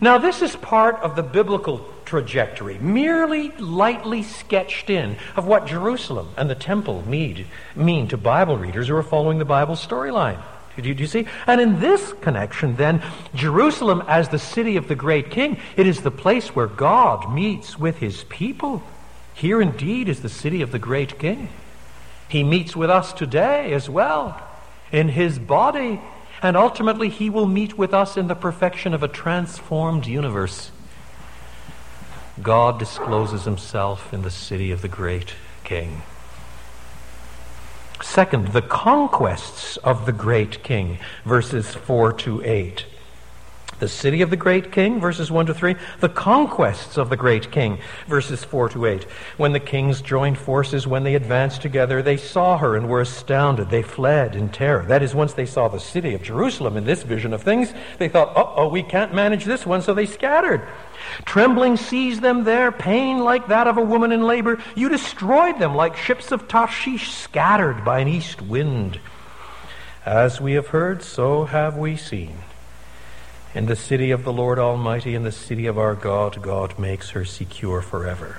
Now, 0.00 0.18
this 0.18 0.42
is 0.42 0.56
part 0.56 0.96
of 0.96 1.16
the 1.16 1.22
biblical 1.22 1.86
trajectory, 2.04 2.78
merely 2.78 3.50
lightly 3.52 4.22
sketched 4.22 4.90
in, 4.90 5.16
of 5.36 5.46
what 5.46 5.66
Jerusalem 5.66 6.28
and 6.36 6.50
the 6.50 6.54
temple 6.54 7.06
mean, 7.08 7.46
mean 7.74 8.08
to 8.08 8.16
Bible 8.16 8.58
readers 8.58 8.88
who 8.88 8.96
are 8.96 9.02
following 9.02 9.38
the 9.38 9.44
Bible 9.44 9.74
storyline. 9.74 10.40
Do 10.76 10.88
you, 10.88 10.94
do 10.94 11.02
you 11.02 11.06
see? 11.06 11.26
And 11.46 11.60
in 11.60 11.80
this 11.80 12.12
connection, 12.20 12.76
then, 12.76 13.02
Jerusalem 13.34 14.02
as 14.08 14.28
the 14.28 14.38
city 14.38 14.76
of 14.76 14.88
the 14.88 14.96
great 14.96 15.30
king, 15.30 15.58
it 15.76 15.86
is 15.86 16.02
the 16.02 16.10
place 16.10 16.54
where 16.54 16.66
God 16.66 17.32
meets 17.32 17.78
with 17.78 17.98
his 17.98 18.24
people. 18.24 18.82
Here 19.34 19.60
indeed 19.60 20.08
is 20.08 20.20
the 20.20 20.28
city 20.28 20.62
of 20.62 20.72
the 20.72 20.78
great 20.78 21.18
king. 21.18 21.48
He 22.28 22.42
meets 22.42 22.74
with 22.74 22.90
us 22.90 23.12
today 23.12 23.72
as 23.72 23.88
well 23.88 24.40
in 24.90 25.08
his 25.08 25.38
body, 25.38 26.00
and 26.42 26.56
ultimately 26.56 27.08
he 27.08 27.30
will 27.30 27.46
meet 27.46 27.76
with 27.76 27.92
us 27.92 28.16
in 28.16 28.28
the 28.28 28.34
perfection 28.34 28.94
of 28.94 29.02
a 29.02 29.08
transformed 29.08 30.06
universe. 30.06 30.70
God 32.42 32.78
discloses 32.78 33.44
himself 33.44 34.12
in 34.12 34.22
the 34.22 34.30
city 34.30 34.72
of 34.72 34.82
the 34.82 34.88
great 34.88 35.34
king. 35.62 36.02
Second, 38.02 38.48
the 38.48 38.62
conquests 38.62 39.76
of 39.78 40.04
the 40.04 40.12
great 40.12 40.62
king, 40.62 40.98
verses 41.24 41.74
4 41.74 42.12
to 42.12 42.42
8. 42.44 42.86
The 43.80 43.88
city 43.88 44.22
of 44.22 44.30
the 44.30 44.36
great 44.36 44.70
king, 44.70 45.00
verses 45.00 45.30
1 45.30 45.46
to 45.46 45.54
3. 45.54 45.74
The 46.00 46.08
conquests 46.08 46.96
of 46.96 47.10
the 47.10 47.16
great 47.16 47.50
king, 47.50 47.78
verses 48.06 48.44
4 48.44 48.68
to 48.70 48.86
8. 48.86 49.04
When 49.36 49.52
the 49.52 49.60
kings 49.60 50.00
joined 50.00 50.38
forces, 50.38 50.86
when 50.86 51.02
they 51.02 51.14
advanced 51.14 51.62
together, 51.62 52.00
they 52.00 52.16
saw 52.16 52.56
her 52.58 52.76
and 52.76 52.88
were 52.88 53.00
astounded. 53.00 53.70
They 53.70 53.82
fled 53.82 54.36
in 54.36 54.48
terror. 54.48 54.84
That 54.86 55.02
is, 55.02 55.14
once 55.14 55.34
they 55.34 55.46
saw 55.46 55.68
the 55.68 55.80
city 55.80 56.14
of 56.14 56.22
Jerusalem 56.22 56.76
in 56.76 56.84
this 56.84 57.02
vision 57.02 57.32
of 57.32 57.42
things, 57.42 57.72
they 57.98 58.08
thought, 58.08 58.36
uh 58.36 58.52
oh, 58.56 58.68
we 58.68 58.82
can't 58.82 59.14
manage 59.14 59.44
this 59.44 59.66
one, 59.66 59.82
so 59.82 59.92
they 59.92 60.06
scattered. 60.06 60.66
Trembling 61.24 61.76
seized 61.76 62.22
them 62.22 62.44
there, 62.44 62.70
pain 62.70 63.18
like 63.18 63.48
that 63.48 63.66
of 63.66 63.76
a 63.76 63.82
woman 63.82 64.12
in 64.12 64.22
labor. 64.22 64.62
You 64.74 64.88
destroyed 64.88 65.58
them 65.58 65.74
like 65.74 65.96
ships 65.96 66.32
of 66.32 66.48
Tarshish 66.48 67.12
scattered 67.12 67.84
by 67.84 68.00
an 68.00 68.08
east 68.08 68.40
wind. 68.40 69.00
As 70.06 70.40
we 70.40 70.52
have 70.52 70.68
heard, 70.68 71.02
so 71.02 71.44
have 71.44 71.76
we 71.76 71.96
seen. 71.96 72.36
In 73.54 73.66
the 73.66 73.76
city 73.76 74.10
of 74.10 74.24
the 74.24 74.32
Lord 74.32 74.58
Almighty, 74.58 75.14
in 75.14 75.22
the 75.22 75.30
city 75.30 75.66
of 75.66 75.78
our 75.78 75.94
God, 75.94 76.42
God 76.42 76.76
makes 76.76 77.10
her 77.10 77.24
secure 77.24 77.80
forever. 77.80 78.38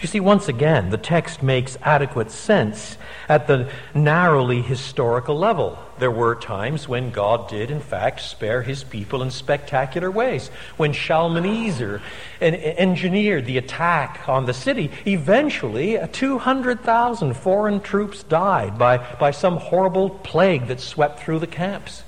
You 0.00 0.06
see, 0.06 0.20
once 0.20 0.46
again, 0.46 0.90
the 0.90 0.96
text 0.96 1.42
makes 1.42 1.76
adequate 1.82 2.30
sense 2.30 2.96
at 3.28 3.48
the 3.48 3.68
narrowly 3.92 4.62
historical 4.62 5.36
level. 5.36 5.76
There 5.98 6.10
were 6.10 6.36
times 6.36 6.88
when 6.88 7.10
God 7.10 7.48
did, 7.48 7.72
in 7.72 7.80
fact, 7.80 8.20
spare 8.20 8.62
his 8.62 8.84
people 8.84 9.22
in 9.22 9.32
spectacular 9.32 10.08
ways. 10.08 10.48
When 10.76 10.92
Shalmaneser 10.92 12.00
engineered 12.40 13.46
the 13.46 13.58
attack 13.58 14.28
on 14.28 14.46
the 14.46 14.54
city, 14.54 14.92
eventually 15.04 15.98
200,000 16.12 17.34
foreign 17.34 17.80
troops 17.80 18.22
died 18.22 18.78
by, 18.78 18.98
by 18.98 19.32
some 19.32 19.56
horrible 19.56 20.10
plague 20.10 20.68
that 20.68 20.78
swept 20.78 21.18
through 21.18 21.40
the 21.40 21.48
camps. 21.48 22.04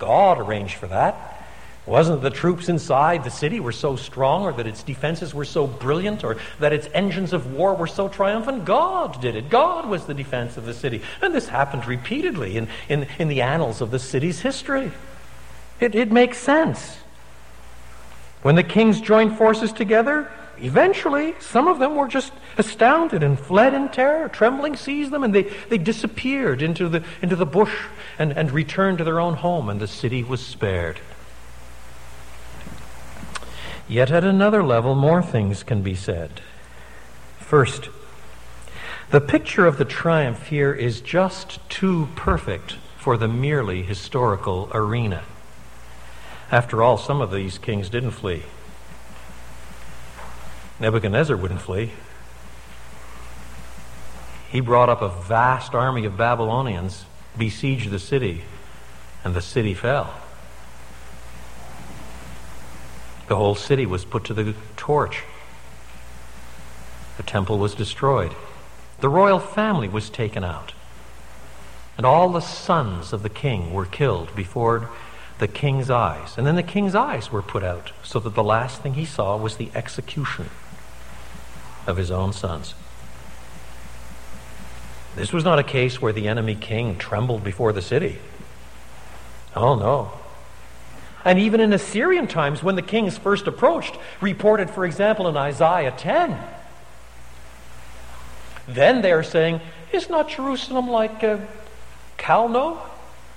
God 0.00 0.40
arranged 0.40 0.74
for 0.74 0.88
that. 0.88 1.46
It 1.86 1.90
wasn't 1.90 2.22
the 2.22 2.30
troops 2.30 2.68
inside 2.68 3.22
the 3.22 3.30
city 3.30 3.60
were 3.60 3.72
so 3.72 3.94
strong 3.94 4.42
or 4.42 4.52
that 4.54 4.66
its 4.66 4.82
defenses 4.82 5.32
were 5.32 5.44
so 5.44 5.66
brilliant 5.66 6.24
or 6.24 6.36
that 6.58 6.72
its 6.72 6.88
engines 6.92 7.32
of 7.32 7.52
war 7.52 7.74
were 7.74 7.86
so 7.86 8.08
triumphant. 8.08 8.64
God 8.64 9.20
did 9.20 9.36
it. 9.36 9.48
God 9.48 9.88
was 9.88 10.06
the 10.06 10.14
defense 10.14 10.56
of 10.56 10.66
the 10.66 10.74
city. 10.74 11.02
And 11.22 11.32
this 11.32 11.48
happened 11.48 11.86
repeatedly 11.86 12.56
in, 12.56 12.68
in, 12.88 13.06
in 13.18 13.28
the 13.28 13.42
annals 13.42 13.80
of 13.80 13.92
the 13.92 13.98
city's 13.98 14.40
history. 14.40 14.90
It, 15.78 15.94
it 15.94 16.10
makes 16.10 16.38
sense. 16.38 16.98
When 18.42 18.56
the 18.56 18.62
kings 18.62 19.00
joined 19.00 19.36
forces 19.36 19.72
together, 19.72 20.30
eventually 20.62 21.34
some 21.40 21.68
of 21.68 21.78
them 21.78 21.96
were 21.96 22.08
just 22.08 22.32
astounded 22.58 23.22
and 23.22 23.38
fled 23.38 23.74
in 23.74 23.88
terror. 23.88 24.28
Trembling 24.28 24.76
seized 24.76 25.10
them 25.10 25.24
and 25.24 25.34
they, 25.34 25.42
they 25.68 25.78
disappeared 25.78 26.62
into 26.62 26.88
the, 26.88 27.04
into 27.22 27.36
the 27.36 27.46
bush 27.46 27.74
and, 28.18 28.32
and 28.32 28.50
returned 28.52 28.98
to 28.98 29.04
their 29.04 29.20
own 29.20 29.34
home, 29.34 29.68
and 29.68 29.80
the 29.80 29.86
city 29.86 30.22
was 30.22 30.44
spared. 30.44 31.00
Yet 33.88 34.10
at 34.10 34.22
another 34.22 34.62
level, 34.62 34.94
more 34.94 35.22
things 35.22 35.62
can 35.62 35.82
be 35.82 35.94
said. 35.94 36.40
First, 37.38 37.88
the 39.10 39.20
picture 39.20 39.66
of 39.66 39.78
the 39.78 39.84
triumph 39.84 40.46
here 40.46 40.72
is 40.72 41.00
just 41.00 41.58
too 41.68 42.08
perfect 42.14 42.76
for 42.96 43.16
the 43.16 43.26
merely 43.26 43.82
historical 43.82 44.70
arena. 44.72 45.24
After 46.52 46.82
all, 46.82 46.96
some 46.96 47.20
of 47.20 47.32
these 47.32 47.58
kings 47.58 47.88
didn't 47.88 48.12
flee. 48.12 48.44
Nebuchadnezzar 50.80 51.36
wouldn't 51.36 51.60
flee. 51.60 51.92
He 54.50 54.60
brought 54.60 54.88
up 54.88 55.02
a 55.02 55.08
vast 55.08 55.74
army 55.74 56.06
of 56.06 56.16
Babylonians, 56.16 57.04
besieged 57.36 57.90
the 57.90 57.98
city, 57.98 58.44
and 59.22 59.34
the 59.34 59.42
city 59.42 59.74
fell. 59.74 60.14
The 63.28 63.36
whole 63.36 63.54
city 63.54 63.86
was 63.86 64.04
put 64.04 64.24
to 64.24 64.34
the 64.34 64.54
torch. 64.76 65.22
The 67.18 67.22
temple 67.22 67.58
was 67.58 67.74
destroyed. 67.74 68.34
The 69.00 69.08
royal 69.08 69.38
family 69.38 69.86
was 69.86 70.08
taken 70.08 70.42
out. 70.42 70.72
And 71.96 72.06
all 72.06 72.30
the 72.30 72.40
sons 72.40 73.12
of 73.12 73.22
the 73.22 73.28
king 73.28 73.74
were 73.74 73.84
killed 73.84 74.34
before 74.34 74.88
the 75.38 75.46
king's 75.46 75.90
eyes. 75.90 76.36
And 76.38 76.46
then 76.46 76.56
the 76.56 76.62
king's 76.62 76.94
eyes 76.94 77.30
were 77.30 77.42
put 77.42 77.62
out, 77.62 77.92
so 78.02 78.18
that 78.20 78.34
the 78.34 78.42
last 78.42 78.80
thing 78.80 78.94
he 78.94 79.04
saw 79.04 79.36
was 79.36 79.56
the 79.56 79.70
execution 79.74 80.48
of 81.90 81.98
his 81.98 82.10
own 82.10 82.32
sons. 82.32 82.74
This 85.16 85.32
was 85.32 85.44
not 85.44 85.58
a 85.58 85.62
case 85.62 86.00
where 86.00 86.12
the 86.12 86.28
enemy 86.28 86.54
king 86.54 86.96
trembled 86.96 87.44
before 87.44 87.72
the 87.72 87.82
city. 87.82 88.18
Oh, 89.54 89.74
no. 89.74 90.12
And 91.24 91.38
even 91.38 91.60
in 91.60 91.72
Assyrian 91.72 92.26
times, 92.26 92.62
when 92.62 92.76
the 92.76 92.82
kings 92.82 93.18
first 93.18 93.46
approached, 93.46 93.94
reported, 94.20 94.70
for 94.70 94.86
example, 94.86 95.28
in 95.28 95.36
Isaiah 95.36 95.92
10, 95.94 96.38
then 98.68 99.02
they're 99.02 99.22
saying, 99.22 99.60
Is 99.92 100.08
not 100.08 100.28
Jerusalem 100.28 100.88
like 100.88 101.22
uh, 101.22 101.38
Calno? 102.16 102.78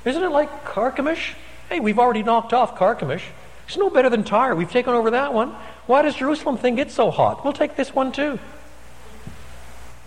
Isn't 0.05 0.23
it 0.23 0.29
like 0.29 0.65
Carchemish? 0.65 1.33
Hey, 1.69 1.79
we've 1.79 1.99
already 1.99 2.23
knocked 2.23 2.53
off 2.53 2.77
Carchemish. 2.77 3.23
It's 3.67 3.77
no 3.77 3.89
better 3.89 4.09
than 4.09 4.23
Tyre. 4.23 4.55
We've 4.55 4.71
taken 4.71 4.93
over 4.93 5.11
that 5.11 5.33
one. 5.33 5.55
Why 5.85 6.01
does 6.01 6.15
Jerusalem 6.15 6.57
think 6.57 6.79
it's 6.79 6.93
so 6.93 7.11
hot? 7.11 7.43
We'll 7.43 7.53
take 7.53 7.75
this 7.75 7.93
one 7.93 8.11
too. 8.11 8.39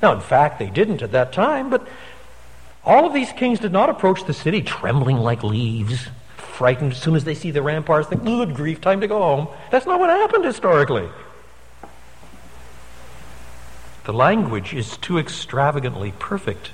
Now, 0.03 0.13
in 0.13 0.21
fact, 0.21 0.59
they 0.59 0.71
didn't 0.71 1.03
at 1.03 1.13
that 1.13 1.33
time, 1.33 1.71
but 1.71 1.87
all 2.85 3.07
of 3.07 3.13
these 3.13 3.33
kings 3.33 3.59
did 3.59 3.73
not 3.73 3.91
approach 3.91 4.25
the 4.25 4.33
city 4.33 4.63
trembling 4.63 5.19
like 5.19 5.43
leaves 5.43 6.09
frightened 6.57 6.93
as 6.93 7.03
soon 7.03 7.15
as 7.15 7.25
they 7.25 7.35
see 7.35 7.51
the 7.51 7.61
ramparts, 7.61 8.09
think, 8.09 8.25
good 8.25 8.55
grief, 8.55 8.81
time 8.81 9.03
to 9.03 9.07
go 9.07 9.19
home. 9.19 9.49
That's 9.71 9.85
not 9.85 10.01
what 10.01 10.09
happened 10.09 10.45
historically. 10.45 11.07
The 14.05 14.13
language 14.13 14.73
is 14.73 14.97
too 14.97 15.19
extravagantly 15.19 16.13
perfect. 16.19 16.71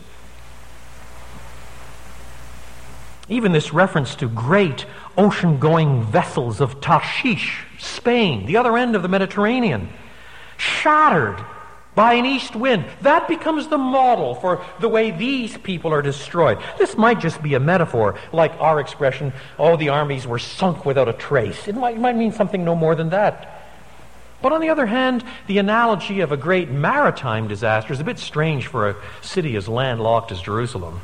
Even 3.29 3.53
this 3.53 3.73
reference 3.73 4.15
to 4.17 4.29
great 4.29 4.87
ocean 5.19 5.59
going 5.59 6.05
vessels 6.05 6.61
of 6.61 6.81
Tarshish, 6.81 7.65
Spain, 7.83 8.47
the 8.47 8.57
other 8.57 8.77
end 8.77 8.95
of 8.95 9.03
the 9.03 9.09
Mediterranean, 9.09 9.89
shattered 10.57 11.45
by 11.95 12.15
an 12.15 12.25
east 12.25 12.55
wind. 12.57 12.85
That 13.03 13.29
becomes 13.29 13.69
the 13.69 13.77
model 13.77 14.37
for 14.37 14.65
the 14.81 14.89
way 14.89 15.11
these 15.11 15.59
people 15.59 15.93
are 15.93 16.01
destroyed. 16.01 16.59
This 16.79 16.97
might 16.97 17.21
just 17.21 17.43
be 17.43 17.55
a 17.55 17.61
metaphor, 17.61 18.19
like 18.33 18.53
our 18.61 18.81
expression, 18.81 19.33
oh, 19.59 19.77
the 19.77 19.91
armies 19.91 20.27
were 20.27 20.39
sunk 20.39 20.87
without 20.87 21.09
a 21.09 21.13
trace. 21.13 21.69
It 21.69 21.75
might, 21.75 21.97
it 21.97 22.01
might 22.01 22.17
mean 22.17 22.33
something 22.33 22.65
no 22.65 22.75
more 22.75 22.95
than 22.95 23.11
that. 23.11 23.59
But 24.41 24.53
on 24.53 24.61
the 24.61 24.71
other 24.71 24.87
hand, 24.87 25.25
the 25.47 25.59
analogy 25.59 26.21
of 26.21 26.33
a 26.33 26.37
great 26.37 26.71
maritime 26.71 27.47
disaster 27.47 27.93
is 27.93 28.01
a 28.01 28.05
bit 28.05 28.19
strange 28.19 28.67
for 28.67 28.89
a 28.89 28.97
city 29.21 29.55
as 29.57 29.69
landlocked 29.69 30.33
as 30.33 30.41
Jerusalem. 30.41 31.01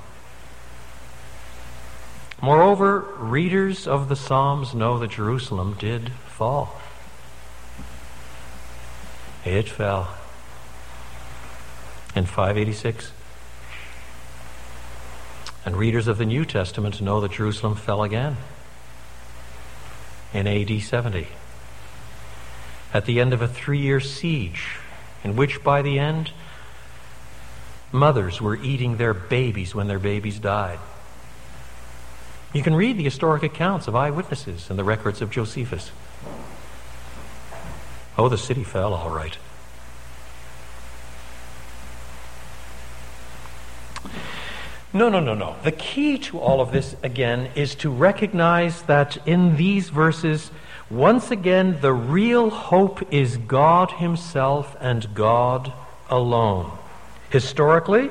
Moreover, 2.40 3.00
readers 3.18 3.86
of 3.88 4.08
the 4.08 4.16
Psalms 4.16 4.74
know 4.74 4.98
that 5.00 5.10
Jerusalem 5.10 5.76
did 5.78 6.12
fall. 6.38 6.72
It 9.44 9.68
fell 9.68 10.14
in 12.14 12.26
586. 12.26 13.10
And 15.66 15.76
readers 15.76 16.06
of 16.06 16.16
the 16.16 16.24
New 16.24 16.44
Testament 16.44 17.00
know 17.00 17.20
that 17.20 17.32
Jerusalem 17.32 17.74
fell 17.74 18.04
again 18.04 18.36
in 20.32 20.46
AD 20.46 20.80
70 20.80 21.26
at 22.94 23.04
the 23.04 23.20
end 23.20 23.32
of 23.32 23.42
a 23.42 23.48
three 23.48 23.80
year 23.80 23.98
siege, 23.98 24.76
in 25.24 25.34
which 25.34 25.64
by 25.64 25.82
the 25.82 25.98
end, 25.98 26.30
mothers 27.90 28.40
were 28.40 28.54
eating 28.54 28.96
their 28.96 29.12
babies 29.12 29.74
when 29.74 29.88
their 29.88 29.98
babies 29.98 30.38
died. 30.38 30.78
You 32.52 32.62
can 32.62 32.76
read 32.76 32.96
the 32.96 33.02
historic 33.02 33.42
accounts 33.42 33.88
of 33.88 33.96
eyewitnesses 33.96 34.70
and 34.70 34.78
the 34.78 34.84
records 34.84 35.20
of 35.20 35.32
Josephus. 35.32 35.90
Oh, 38.16 38.28
the 38.28 38.38
city 38.38 38.64
fell 38.64 38.94
all 38.94 39.10
right. 39.10 39.36
No, 44.92 45.08
no, 45.08 45.20
no, 45.20 45.34
no. 45.34 45.54
The 45.62 45.72
key 45.72 46.18
to 46.18 46.38
all 46.38 46.60
of 46.60 46.72
this, 46.72 46.96
again, 47.02 47.50
is 47.54 47.74
to 47.76 47.90
recognize 47.90 48.82
that 48.82 49.18
in 49.26 49.56
these 49.56 49.90
verses, 49.90 50.50
once 50.90 51.30
again, 51.30 51.78
the 51.82 51.92
real 51.92 52.48
hope 52.48 53.12
is 53.12 53.36
God 53.36 53.92
Himself 53.92 54.74
and 54.80 55.14
God 55.14 55.72
alone. 56.08 56.72
Historically, 57.28 58.10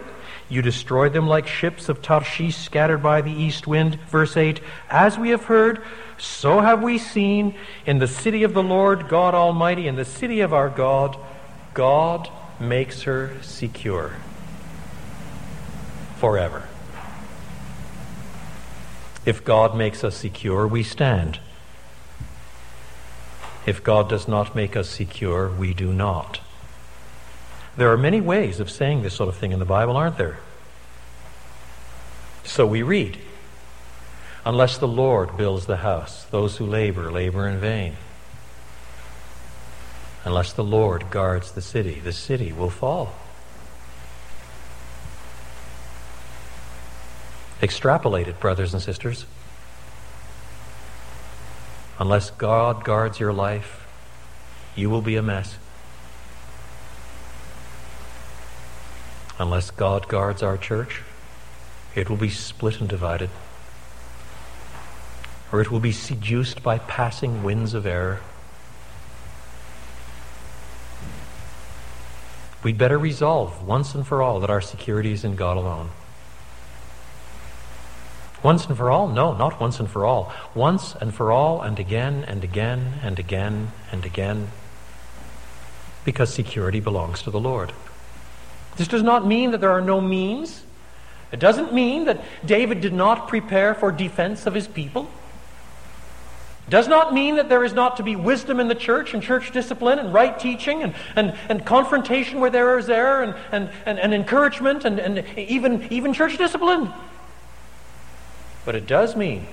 you 0.49 0.61
destroyed 0.61 1.13
them 1.13 1.27
like 1.27 1.47
ships 1.47 1.89
of 1.89 2.01
Tarshish 2.01 2.55
scattered 2.55 3.03
by 3.03 3.21
the 3.21 3.31
east 3.31 3.67
wind. 3.67 3.99
Verse 4.09 4.37
8 4.37 4.61
As 4.89 5.17
we 5.17 5.29
have 5.29 5.45
heard, 5.45 5.81
so 6.17 6.59
have 6.61 6.81
we 6.81 6.97
seen 6.97 7.55
in 7.85 7.99
the 7.99 8.07
city 8.07 8.43
of 8.43 8.53
the 8.53 8.63
Lord 8.63 9.09
God 9.09 9.35
Almighty, 9.35 9.87
in 9.87 9.95
the 9.95 10.05
city 10.05 10.39
of 10.39 10.53
our 10.53 10.69
God, 10.69 11.17
God 11.73 12.29
makes 12.59 13.03
her 13.03 13.33
secure 13.41 14.13
forever. 16.15 16.67
If 19.25 19.43
God 19.43 19.75
makes 19.75 20.03
us 20.05 20.15
secure, 20.15 20.65
we 20.65 20.83
stand. 20.83 21.39
If 23.65 23.83
God 23.83 24.07
does 24.07 24.27
not 24.27 24.55
make 24.55 24.77
us 24.77 24.89
secure, 24.89 25.49
we 25.49 25.73
do 25.73 25.91
not. 25.91 26.39
There 27.77 27.91
are 27.91 27.97
many 27.97 28.19
ways 28.19 28.59
of 28.59 28.71
saying 28.71 29.03
this 29.03 29.13
sort 29.13 29.29
of 29.29 29.35
thing 29.35 29.51
in 29.51 29.59
the 29.59 29.65
Bible, 29.65 29.95
aren't 29.95 30.17
there? 30.17 30.39
So 32.43 32.65
we 32.65 32.81
read 32.81 33.17
Unless 34.47 34.77
the 34.77 34.87
Lord 34.87 35.35
builds 35.35 35.65
the 35.65 35.77
house, 35.77 36.23
those 36.31 36.55
who 36.55 36.65
labor, 36.65 37.11
labor 37.11 37.47
in 37.49 37.59
vain. 37.59 37.97
Unless 40.23 40.53
the 40.53 40.63
Lord 40.63 41.09
guards 41.09 41.51
the 41.51 41.61
city, 41.61 41.99
the 41.99 42.13
city 42.13 42.53
will 42.53 42.69
fall. 42.69 43.13
Extrapolate 47.61 48.29
it, 48.29 48.39
brothers 48.39 48.73
and 48.73 48.81
sisters. 48.81 49.25
Unless 51.99 52.29
God 52.31 52.85
guards 52.85 53.19
your 53.19 53.33
life, 53.33 53.85
you 54.77 54.89
will 54.89 55.01
be 55.01 55.17
a 55.17 55.21
mess. 55.21 55.57
Unless 59.39 59.71
God 59.71 60.07
guards 60.07 60.41
our 60.41 60.57
church, 60.57 61.01
it 61.95 62.09
will 62.09 62.17
be 62.17 62.29
split 62.29 62.79
and 62.79 62.89
divided. 62.89 63.29
Or 65.51 65.61
it 65.61 65.71
will 65.71 65.79
be 65.79 65.91
seduced 65.91 66.63
by 66.63 66.79
passing 66.79 67.43
winds 67.43 67.73
of 67.73 67.85
error. 67.85 68.19
We'd 72.63 72.77
better 72.77 72.97
resolve 72.97 73.65
once 73.65 73.95
and 73.95 74.05
for 74.05 74.21
all 74.21 74.39
that 74.39 74.49
our 74.49 74.61
security 74.61 75.11
is 75.11 75.23
in 75.23 75.35
God 75.35 75.57
alone. 75.57 75.89
Once 78.43 78.65
and 78.65 78.77
for 78.77 78.91
all? 78.91 79.07
No, 79.07 79.33
not 79.33 79.59
once 79.59 79.79
and 79.79 79.89
for 79.89 80.05
all. 80.05 80.31
Once 80.53 80.95
and 80.95 81.13
for 81.13 81.31
all, 81.31 81.61
and 81.61 81.79
again 81.79 82.23
and 82.27 82.43
again 82.43 82.99
and 83.01 83.17
again 83.17 83.71
and 83.91 84.05
again. 84.05 84.49
Because 86.05 86.33
security 86.33 86.79
belongs 86.79 87.21
to 87.23 87.31
the 87.31 87.39
Lord. 87.39 87.73
This 88.77 88.87
does 88.87 89.03
not 89.03 89.25
mean 89.25 89.51
that 89.51 89.59
there 89.59 89.71
are 89.71 89.81
no 89.81 89.99
means. 89.99 90.63
It 91.31 91.39
doesn't 91.39 91.73
mean 91.73 92.05
that 92.05 92.23
David 92.45 92.79
did 92.79 92.93
not 92.93 93.27
prepare 93.27 93.73
for 93.73 93.91
defense 93.91 94.45
of 94.45 94.53
his 94.53 94.67
people. 94.67 95.09
It 96.67 96.71
does 96.71 96.87
not 96.87 97.13
mean 97.13 97.35
that 97.35 97.49
there 97.49 97.63
is 97.63 97.73
not 97.73 97.97
to 97.97 98.03
be 98.03 98.15
wisdom 98.15 98.59
in 98.59 98.67
the 98.67 98.75
church 98.75 99.13
and 99.13 99.23
church 99.23 99.51
discipline 99.51 99.99
and 99.99 100.13
right 100.13 100.37
teaching 100.39 100.83
and, 100.83 100.93
and, 101.15 101.35
and 101.49 101.65
confrontation 101.65 102.39
where 102.39 102.49
there 102.49 102.77
is 102.77 102.89
error 102.89 103.23
and, 103.23 103.35
and, 103.51 103.69
and, 103.85 103.99
and 103.99 104.13
encouragement 104.13 104.85
and, 104.85 104.99
and 104.99 105.25
even, 105.37 105.87
even 105.91 106.13
church 106.13 106.37
discipline. 106.37 106.93
But 108.63 108.75
it 108.75 108.85
does 108.85 109.15
mean 109.15 109.47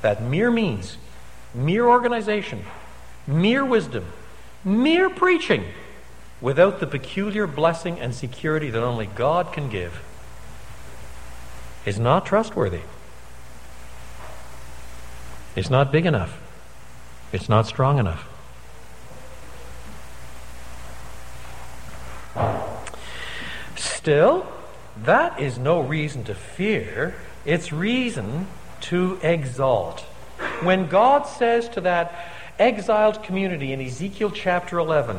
that 0.00 0.22
mere 0.22 0.50
means, 0.50 0.96
mere 1.54 1.86
organization, 1.86 2.64
mere 3.26 3.64
wisdom, 3.64 4.06
mere 4.64 5.10
preaching 5.10 5.64
without 6.40 6.80
the 6.80 6.86
peculiar 6.86 7.46
blessing 7.46 8.00
and 8.00 8.14
security 8.14 8.70
that 8.70 8.82
only 8.82 9.06
God 9.06 9.52
can 9.52 9.68
give 9.68 10.02
is 11.84 11.98
not 11.98 12.26
trustworthy. 12.26 12.82
It's 15.56 15.70
not 15.70 15.90
big 15.92 16.06
enough. 16.06 16.40
It's 17.32 17.48
not 17.48 17.66
strong 17.66 17.98
enough. 17.98 18.26
Still, 23.76 24.46
that 25.04 25.40
is 25.40 25.58
no 25.58 25.80
reason 25.80 26.24
to 26.24 26.34
fear. 26.34 27.14
It's 27.44 27.72
reason 27.72 28.46
to 28.82 29.18
exalt. 29.22 30.00
When 30.62 30.86
God 30.88 31.24
says 31.24 31.68
to 31.70 31.80
that 31.82 32.32
exiled 32.58 33.22
community 33.22 33.72
in 33.72 33.80
Ezekiel 33.80 34.30
chapter 34.30 34.78
11, 34.78 35.18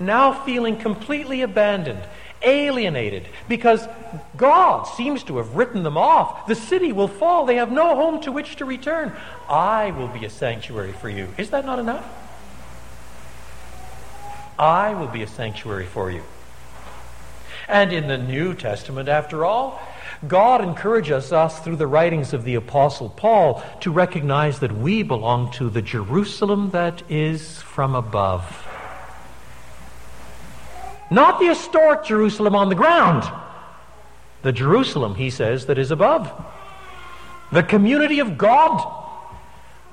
now 0.00 0.44
feeling 0.44 0.76
completely 0.76 1.42
abandoned, 1.42 2.02
alienated, 2.42 3.26
because 3.48 3.86
God 4.36 4.84
seems 4.84 5.22
to 5.24 5.38
have 5.38 5.56
written 5.56 5.82
them 5.82 5.96
off. 5.96 6.46
The 6.46 6.54
city 6.54 6.92
will 6.92 7.08
fall. 7.08 7.46
They 7.46 7.56
have 7.56 7.72
no 7.72 7.96
home 7.96 8.20
to 8.22 8.32
which 8.32 8.56
to 8.56 8.64
return. 8.64 9.12
I 9.48 9.90
will 9.90 10.08
be 10.08 10.24
a 10.24 10.30
sanctuary 10.30 10.92
for 10.92 11.08
you. 11.08 11.28
Is 11.36 11.50
that 11.50 11.64
not 11.64 11.78
enough? 11.78 12.06
I 14.58 14.94
will 14.94 15.08
be 15.08 15.22
a 15.22 15.28
sanctuary 15.28 15.86
for 15.86 16.10
you. 16.10 16.22
And 17.68 17.92
in 17.92 18.08
the 18.08 18.18
New 18.18 18.54
Testament, 18.54 19.08
after 19.08 19.44
all, 19.44 19.80
God 20.26 20.62
encourages 20.62 21.32
us 21.32 21.60
through 21.60 21.76
the 21.76 21.86
writings 21.86 22.32
of 22.32 22.44
the 22.44 22.56
Apostle 22.56 23.10
Paul 23.10 23.62
to 23.80 23.92
recognize 23.92 24.58
that 24.60 24.76
we 24.76 25.02
belong 25.02 25.52
to 25.52 25.70
the 25.70 25.82
Jerusalem 25.82 26.70
that 26.70 27.02
is 27.10 27.60
from 27.60 27.94
above. 27.94 28.67
Not 31.10 31.40
the 31.40 31.46
historic 31.46 32.04
Jerusalem 32.04 32.54
on 32.54 32.68
the 32.68 32.74
ground. 32.74 33.30
The 34.42 34.52
Jerusalem, 34.52 35.14
he 35.14 35.30
says, 35.30 35.66
that 35.66 35.78
is 35.78 35.90
above. 35.90 36.30
The 37.50 37.62
community 37.62 38.20
of 38.20 38.36
God. 38.36 38.94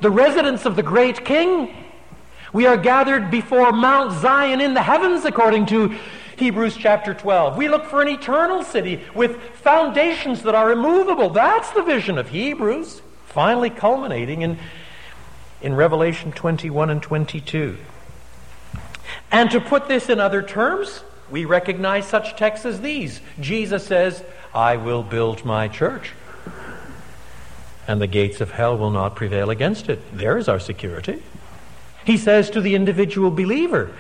The 0.02 0.12
residence 0.12 0.66
of 0.66 0.76
the 0.76 0.84
great 0.84 1.24
King. 1.24 1.74
We 2.54 2.68
are 2.68 2.78
gathered 2.78 3.32
before 3.32 3.72
Mount 3.72 4.20
Zion 4.22 4.62
in 4.62 4.74
the 4.74 4.82
heavens, 4.84 5.26
according 5.26 5.66
to 5.68 5.96
Hebrews 6.38 6.76
chapter 6.76 7.14
12. 7.14 7.58
We 7.58 7.70
look 7.70 7.86
for 7.86 8.02
an 8.02 8.10
eternal 8.10 8.64
city 8.64 9.02
with 9.14 9.42
foundations 9.56 10.44
that 10.44 10.54
are 10.54 10.72
immovable. 10.72 11.30
That's 11.30 11.72
the 11.72 11.82
vision 11.82 12.18
of 12.18 12.30
Hebrews, 12.30 13.02
finally 13.28 13.70
culminating 13.70 14.42
in, 14.42 14.58
in 15.62 15.76
Revelation 15.76 16.34
21 16.34 16.90
and 16.90 17.02
22. 17.02 17.78
And 19.32 19.52
to 19.52 19.60
put 19.60 19.88
this 19.88 20.10
in 20.10 20.20
other 20.20 20.42
terms, 20.42 21.04
we 21.30 21.46
recognize 21.46 22.08
such 22.08 22.36
texts 22.36 22.66
as 22.66 22.82
these. 22.82 23.20
Jesus 23.40 23.86
says, 23.86 24.24
I 24.54 24.78
will 24.78 25.04
build 25.04 25.44
my 25.44 25.68
church, 25.68 26.14
and 27.88 28.00
the 28.00 28.08
gates 28.08 28.42
of 28.42 28.52
hell 28.52 28.78
will 28.78 28.92
not 28.92 29.16
prevail 29.16 29.50
against 29.50 29.90
it. 29.90 30.00
There 30.16 30.38
is 30.38 30.48
our 30.48 30.60
security. 30.60 31.22
He 32.06 32.18
says 32.18 32.50
to 32.52 32.62
the 32.62 32.76
individual 32.76 33.32
believer, 33.32 33.92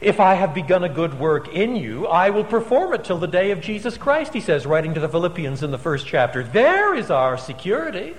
If 0.00 0.20
I 0.20 0.34
have 0.34 0.54
begun 0.54 0.84
a 0.84 0.88
good 0.88 1.18
work 1.18 1.48
in 1.48 1.74
you, 1.74 2.06
I 2.06 2.30
will 2.30 2.44
perform 2.44 2.94
it 2.94 3.04
till 3.04 3.18
the 3.18 3.26
day 3.26 3.50
of 3.50 3.60
Jesus 3.60 3.98
Christ, 3.98 4.32
he 4.32 4.40
says, 4.40 4.64
writing 4.64 4.94
to 4.94 5.00
the 5.00 5.08
Philippians 5.08 5.62
in 5.62 5.72
the 5.72 5.78
first 5.78 6.06
chapter. 6.06 6.44
There 6.44 6.94
is 6.94 7.10
our 7.10 7.36
security. 7.36 8.14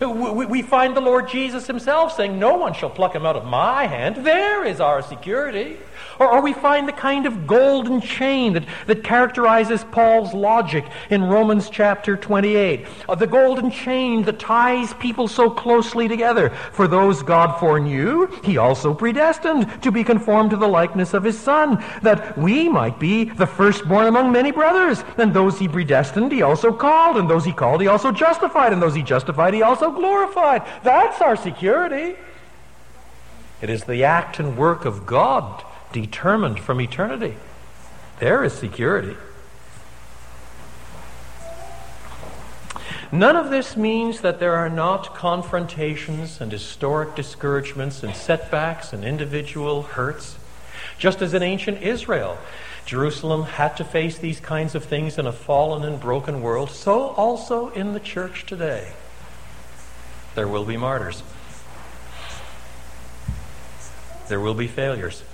We 0.00 0.62
find 0.62 0.96
the 0.96 1.00
Lord 1.00 1.28
Jesus 1.28 1.66
himself 1.66 2.14
saying, 2.14 2.38
No 2.38 2.56
one 2.56 2.74
shall 2.74 2.90
pluck 2.90 3.14
him 3.14 3.26
out 3.26 3.36
of 3.36 3.44
my 3.44 3.86
hand. 3.86 4.24
There 4.24 4.64
is 4.64 4.80
our 4.80 5.02
security. 5.02 5.78
Or, 6.18 6.40
we 6.40 6.52
find 6.52 6.88
the 6.88 6.92
kind 6.92 7.26
of 7.26 7.46
golden 7.46 8.00
chain 8.00 8.54
that, 8.54 8.64
that 8.86 9.04
characterizes 9.04 9.84
Paul's 9.84 10.34
logic 10.34 10.84
in 11.10 11.22
Romans 11.24 11.70
chapter 11.70 12.16
28. 12.16 12.86
Uh, 13.08 13.14
the 13.14 13.26
golden 13.26 13.70
chain 13.70 14.22
that 14.22 14.38
ties 14.38 14.94
people 14.94 15.28
so 15.28 15.48
closely 15.50 16.08
together. 16.08 16.50
For 16.72 16.88
those 16.88 17.22
God 17.22 17.58
foreknew, 17.58 18.26
he 18.42 18.56
also 18.56 18.94
predestined 18.94 19.82
to 19.82 19.92
be 19.92 20.02
conformed 20.02 20.50
to 20.50 20.56
the 20.56 20.66
likeness 20.68 21.14
of 21.14 21.24
his 21.24 21.38
Son, 21.38 21.82
that 22.02 22.36
we 22.36 22.68
might 22.68 22.98
be 22.98 23.24
the 23.24 23.46
firstborn 23.46 24.06
among 24.06 24.32
many 24.32 24.50
brothers. 24.50 25.04
And 25.16 25.32
those 25.32 25.58
he 25.58 25.68
predestined, 25.68 26.32
he 26.32 26.42
also 26.42 26.72
called. 26.72 27.16
And 27.16 27.30
those 27.30 27.44
he 27.44 27.52
called, 27.52 27.80
he 27.80 27.86
also 27.86 28.10
justified. 28.10 28.72
And 28.72 28.82
those 28.82 28.94
he 28.94 29.02
justified, 29.02 29.54
he 29.54 29.62
also 29.62 29.87
glorified. 29.90 30.62
That's 30.82 31.20
our 31.20 31.36
security. 31.36 32.16
It 33.60 33.70
is 33.70 33.84
the 33.84 34.04
act 34.04 34.38
and 34.38 34.56
work 34.56 34.84
of 34.84 35.06
God 35.06 35.64
determined 35.92 36.60
from 36.60 36.80
eternity. 36.80 37.36
There 38.20 38.44
is 38.44 38.52
security. 38.52 39.16
None 43.10 43.36
of 43.36 43.50
this 43.50 43.76
means 43.76 44.20
that 44.20 44.38
there 44.38 44.54
are 44.54 44.68
not 44.68 45.14
confrontations 45.14 46.40
and 46.40 46.52
historic 46.52 47.14
discouragements 47.14 48.02
and 48.02 48.14
setbacks 48.14 48.92
and 48.92 49.02
individual 49.02 49.82
hurts. 49.82 50.36
Just 50.98 51.22
as 51.22 51.32
in 51.32 51.42
ancient 51.42 51.80
Israel, 51.80 52.36
Jerusalem 52.84 53.44
had 53.44 53.76
to 53.78 53.84
face 53.84 54.18
these 54.18 54.40
kinds 54.40 54.74
of 54.74 54.84
things 54.84 55.16
in 55.18 55.26
a 55.26 55.32
fallen 55.32 55.84
and 55.84 55.98
broken 55.98 56.42
world, 56.42 56.70
so 56.70 57.08
also 57.10 57.70
in 57.70 57.94
the 57.94 58.00
church 58.00 58.44
today. 58.44 58.92
There 60.38 60.46
will 60.46 60.64
be 60.64 60.76
martyrs. 60.76 61.24
There 64.28 64.38
will 64.38 64.54
be 64.54 64.68
failures. 64.68 65.24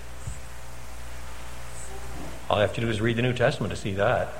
All 2.48 2.56
you 2.56 2.62
have 2.62 2.72
to 2.72 2.80
do 2.80 2.88
is 2.88 3.02
read 3.02 3.16
the 3.16 3.20
New 3.20 3.34
Testament 3.34 3.70
to 3.74 3.78
see 3.78 3.92
that. 3.96 4.32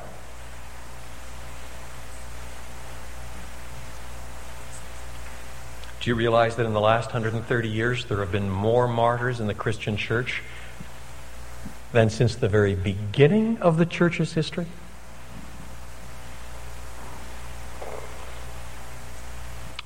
Do 6.01 6.09
you 6.09 6.15
realize 6.15 6.57
that 6.57 6.65
in 6.65 6.73
the 6.73 6.81
last 6.81 7.09
130 7.09 7.69
years 7.69 8.07
there 8.07 8.21
have 8.21 8.33
been 8.33 8.49
more 8.49 8.89
martyrs 8.89 9.41
in 9.41 9.47
the 9.47 9.55
Christian 9.55 9.99
church 9.99 10.43
than 11.93 12.09
since 12.09 12.37
the 12.37 12.49
very 12.49 12.75
beginning 12.75 13.59
of 13.59 13.77
the 13.77 13.85
church's 13.85 14.33
history? 14.33 14.69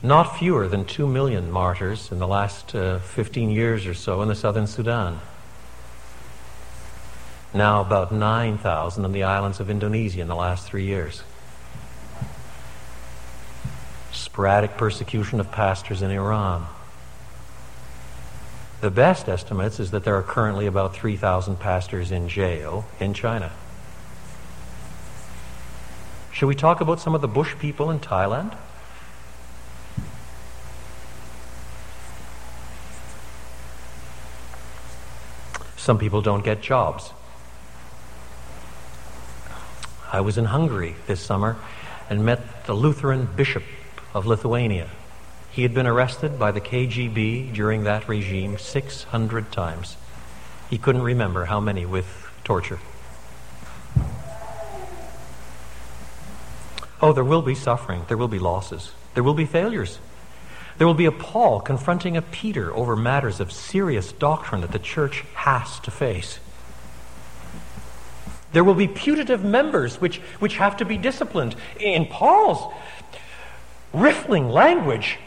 Not 0.02 0.38
fewer 0.38 0.68
than 0.68 0.84
2 0.84 1.08
million 1.08 1.50
martyrs 1.50 2.12
in 2.12 2.20
the 2.20 2.26
last 2.26 2.72
uh, 2.74 3.00
15 3.00 3.50
years 3.50 3.84
or 3.84 3.94
so 3.94 4.22
in 4.22 4.28
the 4.28 4.34
southern 4.36 4.68
Sudan. 4.68 5.20
Now 7.52 7.80
about 7.80 8.12
9,000 8.12 9.04
in 9.04 9.12
the 9.12 9.24
islands 9.24 9.58
of 9.58 9.68
Indonesia 9.68 10.20
in 10.20 10.28
the 10.28 10.36
last 10.36 10.66
three 10.66 10.84
years. 10.84 11.24
Sporadic 14.12 14.76
persecution 14.76 15.40
of 15.40 15.50
pastors 15.50 16.00
in 16.00 16.12
Iran. 16.12 16.66
The 18.80 18.90
best 18.90 19.28
estimates 19.28 19.80
is 19.80 19.90
that 19.90 20.04
there 20.04 20.14
are 20.14 20.22
currently 20.22 20.66
about 20.66 20.94
3,000 20.94 21.58
pastors 21.58 22.12
in 22.12 22.28
jail 22.28 22.86
in 23.00 23.14
China. 23.14 23.50
Should 26.30 26.46
we 26.46 26.54
talk 26.54 26.80
about 26.80 27.00
some 27.00 27.16
of 27.16 27.20
the 27.20 27.26
bush 27.26 27.56
people 27.58 27.90
in 27.90 27.98
Thailand? 27.98 28.56
Some 35.88 35.96
people 35.96 36.20
don't 36.20 36.44
get 36.44 36.60
jobs. 36.60 37.14
I 40.12 40.20
was 40.20 40.36
in 40.36 40.44
Hungary 40.44 40.96
this 41.06 41.18
summer 41.18 41.56
and 42.10 42.26
met 42.26 42.66
the 42.66 42.74
Lutheran 42.74 43.26
bishop 43.34 43.62
of 44.12 44.26
Lithuania. 44.26 44.90
He 45.50 45.62
had 45.62 45.72
been 45.72 45.86
arrested 45.86 46.38
by 46.38 46.52
the 46.52 46.60
KGB 46.60 47.54
during 47.54 47.84
that 47.84 48.06
regime 48.06 48.58
600 48.58 49.50
times. 49.50 49.96
He 50.68 50.76
couldn't 50.76 51.00
remember 51.00 51.46
how 51.46 51.58
many 51.58 51.86
with 51.86 52.06
torture. 52.44 52.80
Oh, 57.00 57.14
there 57.14 57.24
will 57.24 57.40
be 57.40 57.54
suffering. 57.54 58.02
There 58.08 58.18
will 58.18 58.28
be 58.28 58.38
losses. 58.38 58.92
There 59.14 59.22
will 59.22 59.32
be 59.32 59.46
failures. 59.46 60.00
There 60.78 60.86
will 60.86 60.94
be 60.94 61.06
a 61.06 61.12
Paul 61.12 61.60
confronting 61.60 62.16
a 62.16 62.22
Peter 62.22 62.72
over 62.74 62.96
matters 62.96 63.40
of 63.40 63.52
serious 63.52 64.12
doctrine 64.12 64.60
that 64.62 64.72
the 64.72 64.78
church 64.78 65.24
has 65.34 65.80
to 65.80 65.90
face. 65.90 66.38
There 68.52 68.64
will 68.64 68.74
be 68.74 68.88
putative 68.88 69.44
members 69.44 70.00
which, 70.00 70.18
which 70.38 70.56
have 70.56 70.76
to 70.78 70.84
be 70.84 70.96
disciplined. 70.96 71.54
In 71.78 72.06
Paul's 72.06 72.72
riffling 73.92 74.48
language, 74.48 75.18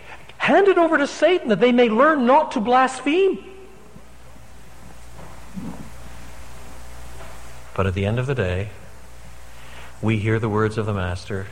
Hand 0.42 0.68
it 0.68 0.80
over 0.80 0.98
to 0.98 1.06
Satan 1.06 1.50
that 1.50 1.60
they 1.60 1.72
may 1.72 1.88
learn 1.88 2.26
not 2.26 2.54
to 2.54 2.60
blaspheme. 2.60 3.46
But 7.76 7.86
at 7.86 7.94
the 7.94 8.08
end 8.08 8.18
of 8.18 8.26
the 8.26 8.34
day, 8.34 8.70
we 10.02 10.18
hear 10.18 10.40
the 10.40 10.50
words 10.50 10.80
of 10.80 10.88
the 10.88 10.96
Master 10.96 11.46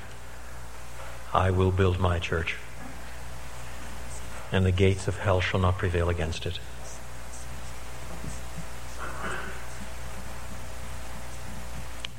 I 1.31 1.51
will 1.51 1.69
build 1.69 1.99
my 1.99 2.17
church, 2.17 2.55
and 4.51 4.65
the 4.65 4.71
gates 4.71 5.07
of 5.07 5.19
hell 5.19 5.41
shall 5.41 5.59
not 5.59 5.77
prevail 5.77 6.09
against 6.09 6.45
it. 6.45 6.59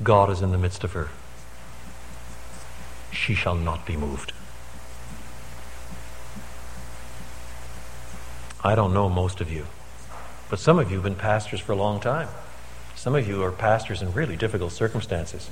God 0.03 0.29
is 0.29 0.41
in 0.41 0.51
the 0.51 0.57
midst 0.57 0.83
of 0.83 0.93
her. 0.93 1.09
She 3.11 3.35
shall 3.35 3.55
not 3.55 3.85
be 3.85 3.95
moved. 3.95 4.33
I 8.63 8.75
don't 8.75 8.93
know 8.93 9.09
most 9.09 9.41
of 9.41 9.51
you, 9.51 9.65
but 10.49 10.59
some 10.59 10.79
of 10.79 10.89
you 10.89 10.97
have 10.97 11.03
been 11.03 11.15
pastors 11.15 11.59
for 11.59 11.71
a 11.71 11.75
long 11.75 11.99
time. 11.99 12.29
Some 12.95 13.15
of 13.15 13.27
you 13.27 13.43
are 13.43 13.51
pastors 13.51 14.01
in 14.01 14.13
really 14.13 14.35
difficult 14.35 14.71
circumstances. 14.71 15.49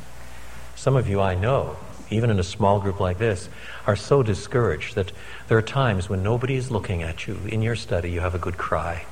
Some 0.75 0.95
of 0.95 1.09
you 1.09 1.19
I 1.19 1.35
know, 1.35 1.77
even 2.09 2.29
in 2.29 2.39
a 2.39 2.43
small 2.43 2.79
group 2.79 2.99
like 2.99 3.17
this, 3.17 3.49
are 3.85 3.95
so 3.95 4.23
discouraged 4.23 4.95
that 4.95 5.11
there 5.47 5.57
are 5.57 5.61
times 5.61 6.09
when 6.09 6.23
nobody 6.23 6.55
is 6.55 6.71
looking 6.71 7.03
at 7.03 7.27
you. 7.27 7.39
In 7.47 7.61
your 7.61 7.75
study, 7.75 8.11
you 8.11 8.19
have 8.21 8.35
a 8.35 8.39
good 8.39 8.57
cry. 8.57 9.05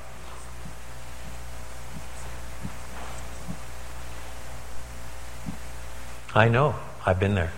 I 6.34 6.48
know. 6.48 6.74
I've 7.04 7.18
been 7.18 7.34
there. 7.34 7.52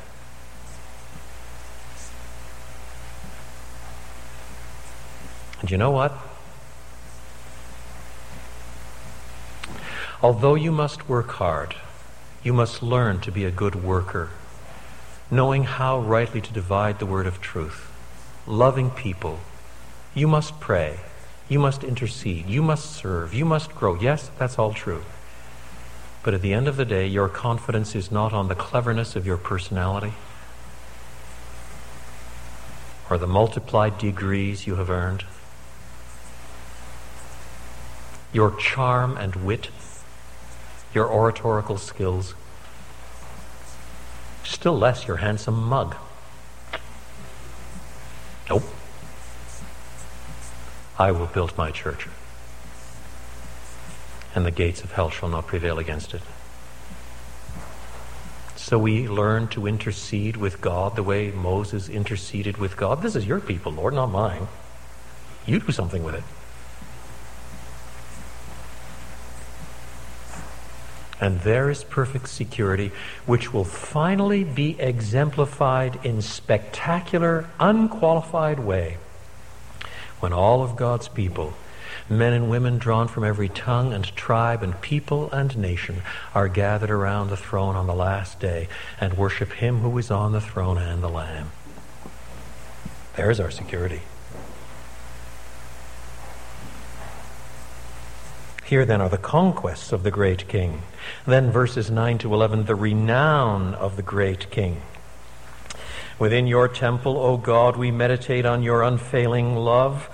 And 5.61 5.71
you 5.71 5.77
know 5.77 5.91
what? 5.91 6.17
Although 10.23 10.55
you 10.55 10.71
must 10.71 11.09
work 11.09 11.31
hard, 11.33 11.75
you 12.43 12.53
must 12.53 12.83
learn 12.83 13.21
to 13.21 13.33
be 13.33 13.45
a 13.45 13.51
good 13.51 13.75
worker, 13.75 14.31
knowing 15.31 15.65
how 15.65 16.01
rightly 16.01 16.41
to 16.41 16.53
divide 16.53 16.99
the 16.99 17.07
word 17.07 17.27
of 17.27 17.41
truth, 17.41 17.91
loving 18.47 18.91
people. 18.91 19.39
You 20.15 20.27
must 20.27 20.59
pray. 20.59 21.01
You 21.49 21.59
must 21.59 21.85
intercede. 21.85 22.49
You 22.49 22.63
must 22.63 22.93
serve. 22.93 23.33
You 23.35 23.45
must 23.45 23.75
grow. 23.75 23.95
Yes, 23.95 24.31
that's 24.39 24.59
all 24.59 24.73
true. 24.73 25.03
But 26.23 26.35
at 26.35 26.43
the 26.43 26.53
end 26.53 26.69
of 26.69 26.77
the 26.77 26.85
day, 26.85 27.07
your 27.07 27.29
confidence 27.29 27.95
is 27.95 28.11
not 28.11 28.33
on 28.33 28.49
the 28.49 28.55
cleverness 28.55 29.17
of 29.17 29.27
your 29.27 29.37
personality 29.37 30.13
or 33.09 33.19
the 33.19 33.27
multiplied 33.27 33.99
degrees 33.99 34.67
you 34.67 34.77
have 34.77 34.91
earned. 34.91 35.25
Your 38.33 38.55
charm 38.55 39.17
and 39.17 39.35
wit 39.35 39.69
your 40.95 41.09
oratorical 41.09 41.79
skills, 41.79 42.35
still 44.51 44.77
less 44.77 45.07
your 45.07 45.19
handsome 45.19 45.63
mug. 45.63 45.97
Nope. 48.49 48.65
I 50.99 51.13
will 51.13 51.27
build 51.27 51.57
my 51.57 51.71
church, 51.71 52.07
and 54.35 54.45
the 54.45 54.51
gates 54.51 54.83
of 54.83 54.93
hell 54.93 55.09
shall 55.09 55.29
not 55.29 55.47
prevail 55.47 55.79
against 55.79 56.13
it. 56.13 56.23
So 58.57 58.79
we 58.79 59.09
learn 59.09 59.49
to 59.49 59.67
intercede 59.67 60.37
with 60.37 60.61
God 60.61 60.95
the 60.95 61.03
way 61.03 61.31
Moses 61.31 61.89
interceded 61.89 62.59
with 62.59 62.77
God. 62.77 63.03
This 63.03 63.17
is 63.17 63.27
your 63.27 63.41
people, 63.41 63.73
Lord, 63.73 63.95
not 63.95 64.11
mine. 64.11 64.47
You 65.47 65.61
do 65.61 65.73
something 65.73 66.05
with 66.05 66.15
it. 66.17 66.25
And 71.21 71.41
there 71.41 71.69
is 71.69 71.85
perfect 71.85 72.29
security, 72.29 72.93
which 73.27 73.53
will 73.53 73.65
finally 73.65 74.43
be 74.43 74.81
exemplified 74.81 76.01
in 76.05 76.23
spectacular, 76.23 77.47
unqualified 77.59 78.59
way 78.59 78.97
when 80.21 80.33
all 80.33 80.63
of 80.63 80.77
God's 80.77 81.09
people, 81.09 81.55
men 82.09 82.33
and 82.33 82.51
women 82.51 82.79
drawn 82.79 83.09
from 83.09 83.25
every 83.25 83.49
tongue 83.49 83.93
and 83.93 84.05
tribe 84.17 84.63
and 84.63 84.81
people 84.81 85.31
and 85.33 85.57
nation, 85.57 86.03
are 86.35 86.49
gathered 86.49 86.91
around 86.91 87.29
the 87.29 87.37
throne 87.37 87.75
on 87.75 87.87
the 87.87 87.95
last 87.95 88.39
day 88.39 88.69
and 89.01 89.17
worship 89.17 89.53
Him 89.53 89.81
who 89.81 89.97
is 89.99 90.11
on 90.11 90.33
the 90.33 90.41
throne 90.41 90.79
and 90.79 91.03
the 91.03 91.09
Lamb. 91.09 91.51
There's 93.17 93.41
our 93.41 93.51
security. 93.51 94.03
Here 98.71 98.85
then 98.85 99.01
are 99.01 99.09
the 99.09 99.19
conquests 99.19 99.91
of 99.91 100.05
the 100.05 100.13
great 100.13 100.47
king. 100.47 100.83
Then 101.27 101.51
verses 101.51 101.91
9 101.91 102.19
to 102.19 102.33
11, 102.33 102.67
the 102.67 102.77
renown 102.77 103.75
of 103.75 103.97
the 103.97 104.03
great 104.03 104.49
king. 104.53 104.81
Within 106.21 106.47
your 106.47 106.69
temple, 106.69 107.19
O 107.19 107.37
God, 107.37 107.77
we 107.77 107.91
meditate 107.91 108.47
on 108.47 108.63
your 108.63 108.85
unfailing 108.85 109.57
love. 109.57 110.09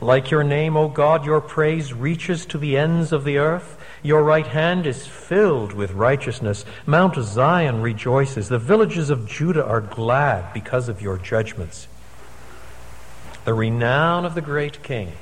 Like 0.00 0.28
your 0.28 0.42
name, 0.42 0.76
O 0.76 0.88
God, 0.88 1.24
your 1.24 1.40
praise 1.40 1.94
reaches 1.94 2.44
to 2.46 2.58
the 2.58 2.76
ends 2.76 3.12
of 3.12 3.22
the 3.22 3.38
earth. 3.38 3.78
Your 4.02 4.24
right 4.24 4.48
hand 4.48 4.88
is 4.88 5.06
filled 5.06 5.72
with 5.72 5.92
righteousness. 5.92 6.64
Mount 6.86 7.14
Zion 7.14 7.80
rejoices. 7.80 8.48
The 8.48 8.58
villages 8.58 9.10
of 9.10 9.28
Judah 9.28 9.64
are 9.64 9.80
glad 9.80 10.52
because 10.52 10.88
of 10.88 11.00
your 11.00 11.16
judgments. 11.16 11.86
The 13.44 13.54
renown 13.54 14.24
of 14.24 14.34
the 14.34 14.42
great 14.42 14.82
king 14.82 15.12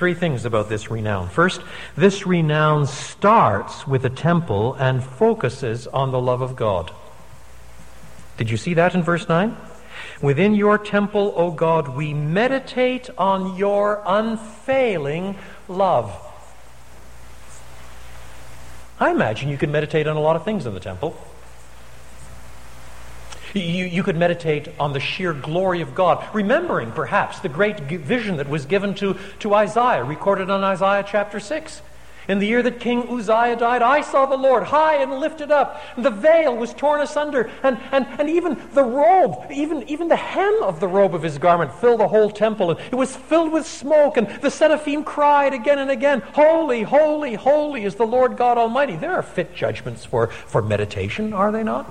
Three 0.00 0.14
things 0.14 0.46
about 0.46 0.70
this 0.70 0.90
renown. 0.90 1.28
First, 1.28 1.60
this 1.94 2.26
renown 2.26 2.86
starts 2.86 3.86
with 3.86 4.02
a 4.06 4.08
temple 4.08 4.72
and 4.76 5.04
focuses 5.04 5.86
on 5.86 6.10
the 6.10 6.18
love 6.18 6.40
of 6.40 6.56
God. 6.56 6.90
Did 8.38 8.48
you 8.48 8.56
see 8.56 8.72
that 8.72 8.94
in 8.94 9.02
verse 9.02 9.28
9? 9.28 9.54
Within 10.22 10.54
your 10.54 10.78
temple, 10.78 11.34
O 11.36 11.50
God, 11.50 11.94
we 11.94 12.14
meditate 12.14 13.10
on 13.18 13.56
your 13.56 14.02
unfailing 14.06 15.36
love. 15.68 16.16
I 18.98 19.10
imagine 19.10 19.50
you 19.50 19.58
could 19.58 19.68
meditate 19.68 20.06
on 20.06 20.16
a 20.16 20.20
lot 20.20 20.34
of 20.34 20.46
things 20.46 20.64
in 20.64 20.72
the 20.72 20.80
temple. 20.80 21.14
You, 23.54 23.84
you 23.84 24.02
could 24.02 24.16
meditate 24.16 24.68
on 24.78 24.92
the 24.92 25.00
sheer 25.00 25.32
glory 25.32 25.80
of 25.80 25.94
God, 25.94 26.26
remembering 26.34 26.92
perhaps 26.92 27.40
the 27.40 27.48
great 27.48 27.80
vision 27.80 28.36
that 28.36 28.48
was 28.48 28.66
given 28.66 28.94
to, 28.96 29.16
to 29.40 29.54
Isaiah, 29.54 30.04
recorded 30.04 30.50
on 30.50 30.62
Isaiah 30.62 31.04
chapter 31.06 31.40
6. 31.40 31.82
In 32.28 32.38
the 32.38 32.46
year 32.46 32.62
that 32.62 32.78
King 32.78 33.08
Uzziah 33.08 33.56
died, 33.56 33.82
I 33.82 34.02
saw 34.02 34.24
the 34.26 34.36
Lord 34.36 34.62
high 34.62 35.02
and 35.02 35.18
lifted 35.18 35.50
up. 35.50 35.82
The 35.96 36.10
veil 36.10 36.56
was 36.56 36.72
torn 36.72 37.00
asunder, 37.00 37.50
and, 37.64 37.76
and, 37.90 38.06
and 38.20 38.30
even 38.30 38.56
the 38.72 38.84
robe, 38.84 39.50
even, 39.50 39.82
even 39.88 40.06
the 40.06 40.16
hem 40.16 40.62
of 40.62 40.78
the 40.78 40.86
robe 40.86 41.16
of 41.16 41.24
his 41.24 41.38
garment 41.38 41.74
filled 41.74 41.98
the 41.98 42.06
whole 42.06 42.30
temple. 42.30 42.70
And 42.70 42.80
it 42.92 42.94
was 42.94 43.16
filled 43.16 43.52
with 43.52 43.66
smoke, 43.66 44.16
and 44.16 44.28
the 44.42 44.50
seraphim 44.50 45.02
cried 45.02 45.54
again 45.54 45.80
and 45.80 45.90
again, 45.90 46.20
Holy, 46.34 46.82
holy, 46.82 47.34
holy 47.34 47.84
is 47.84 47.96
the 47.96 48.06
Lord 48.06 48.36
God 48.36 48.58
Almighty. 48.58 48.94
There 48.94 49.12
are 49.12 49.22
fit 49.22 49.56
judgments 49.56 50.04
for, 50.04 50.28
for 50.28 50.62
meditation, 50.62 51.32
are 51.32 51.50
they 51.50 51.64
not? 51.64 51.90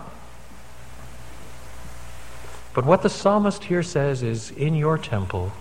But 2.79 2.85
what 2.85 3.01
the 3.01 3.09
psalmist 3.09 3.65
here 3.65 3.83
says 3.83 4.23
is, 4.23 4.51
In 4.51 4.73
your 4.73 4.97
temple 4.97 5.51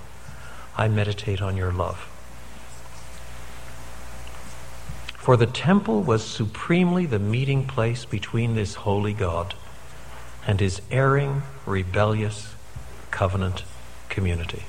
I 0.77 0.87
meditate 0.87 1.43
on 1.43 1.57
your 1.57 1.73
love. 1.73 2.09
For 5.17 5.37
the 5.37 5.45
temple 5.47 6.05
was 6.05 6.25
supremely 6.25 7.07
the 7.07 7.19
meeting 7.19 7.67
place 7.67 8.05
between 8.05 8.55
this 8.55 8.77
holy 8.77 9.15
God 9.15 9.57
and 10.47 10.61
his 10.61 10.81
erring, 10.93 11.43
rebellious, 11.67 12.55
covenant 13.11 13.65
community. 14.09 14.63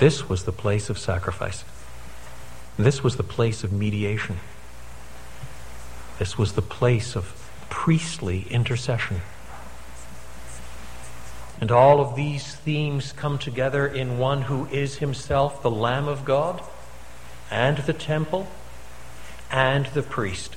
This 0.00 0.28
was 0.28 0.44
the 0.44 0.52
place 0.52 0.90
of 0.90 0.98
sacrifice. 0.98 1.64
This 2.78 3.02
was 3.02 3.16
the 3.16 3.22
place 3.22 3.64
of 3.64 3.72
mediation. 3.72 4.36
This 6.18 6.36
was 6.36 6.52
the 6.52 6.60
place 6.60 7.16
of 7.16 7.50
priestly 7.70 8.46
intercession. 8.50 9.22
And 11.60 11.70
all 11.70 12.00
of 12.00 12.16
these 12.16 12.54
themes 12.54 13.12
come 13.12 13.38
together 13.38 13.86
in 13.86 14.18
one 14.18 14.42
who 14.42 14.66
is 14.66 14.96
himself 14.96 15.62
the 15.62 15.70
Lamb 15.70 16.08
of 16.08 16.24
God 16.24 16.62
and 17.50 17.78
the 17.78 17.92
temple 17.92 18.48
and 19.50 19.86
the 19.86 20.02
priest. 20.02 20.56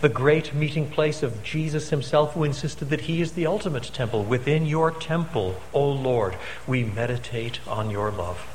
The 0.00 0.08
great 0.08 0.54
meeting 0.54 0.88
place 0.88 1.22
of 1.22 1.42
Jesus 1.42 1.90
himself, 1.90 2.34
who 2.34 2.44
insisted 2.44 2.88
that 2.88 3.02
he 3.02 3.20
is 3.20 3.32
the 3.32 3.46
ultimate 3.46 3.82
temple. 3.92 4.22
Within 4.24 4.64
your 4.64 4.90
temple, 4.90 5.60
O 5.74 5.90
Lord, 5.90 6.36
we 6.66 6.84
meditate 6.84 7.60
on 7.66 7.90
your 7.90 8.10
love. 8.10 8.46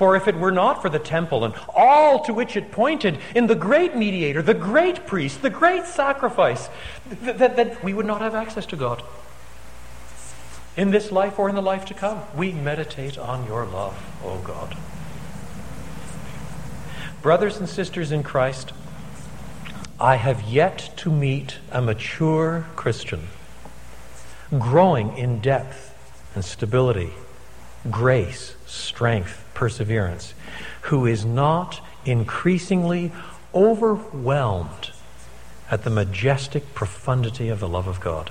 For 0.00 0.16
if 0.16 0.26
it 0.28 0.34
were 0.34 0.50
not 0.50 0.80
for 0.80 0.88
the 0.88 0.98
temple 0.98 1.44
and 1.44 1.52
all 1.76 2.24
to 2.24 2.32
which 2.32 2.56
it 2.56 2.72
pointed 2.72 3.18
in 3.34 3.48
the 3.48 3.54
great 3.54 3.94
mediator, 3.94 4.40
the 4.40 4.54
great 4.54 5.06
priest, 5.06 5.42
the 5.42 5.50
great 5.50 5.84
sacrifice, 5.84 6.70
that, 7.20 7.84
we 7.84 7.92
would 7.92 8.06
not 8.06 8.22
have 8.22 8.34
access 8.34 8.64
to 8.64 8.76
God. 8.76 9.02
In 10.74 10.90
this 10.90 11.12
life 11.12 11.38
or 11.38 11.50
in 11.50 11.54
the 11.54 11.60
life 11.60 11.84
to 11.84 11.92
come, 11.92 12.22
we 12.34 12.50
meditate 12.52 13.18
on 13.18 13.46
your 13.46 13.66
love, 13.66 13.94
O 14.24 14.38
God. 14.38 14.74
Brothers 17.20 17.58
and 17.58 17.68
sisters 17.68 18.10
in 18.10 18.22
Christ, 18.22 18.72
I 20.00 20.16
have 20.16 20.40
yet 20.48 20.94
to 20.96 21.12
meet 21.12 21.58
a 21.70 21.82
mature 21.82 22.64
Christian 22.74 23.28
growing 24.58 25.18
in 25.18 25.40
depth 25.40 25.94
and 26.34 26.42
stability, 26.42 27.12
grace, 27.90 28.56
strength, 28.64 29.44
perseverance, 29.60 30.32
who 30.88 31.04
is 31.04 31.22
not 31.22 31.86
increasingly 32.06 33.12
overwhelmed 33.54 34.90
at 35.70 35.84
the 35.84 35.90
majestic 35.90 36.74
profundity 36.74 37.50
of 37.50 37.60
the 37.60 37.68
love 37.68 37.86
of 37.86 38.00
God. 38.00 38.30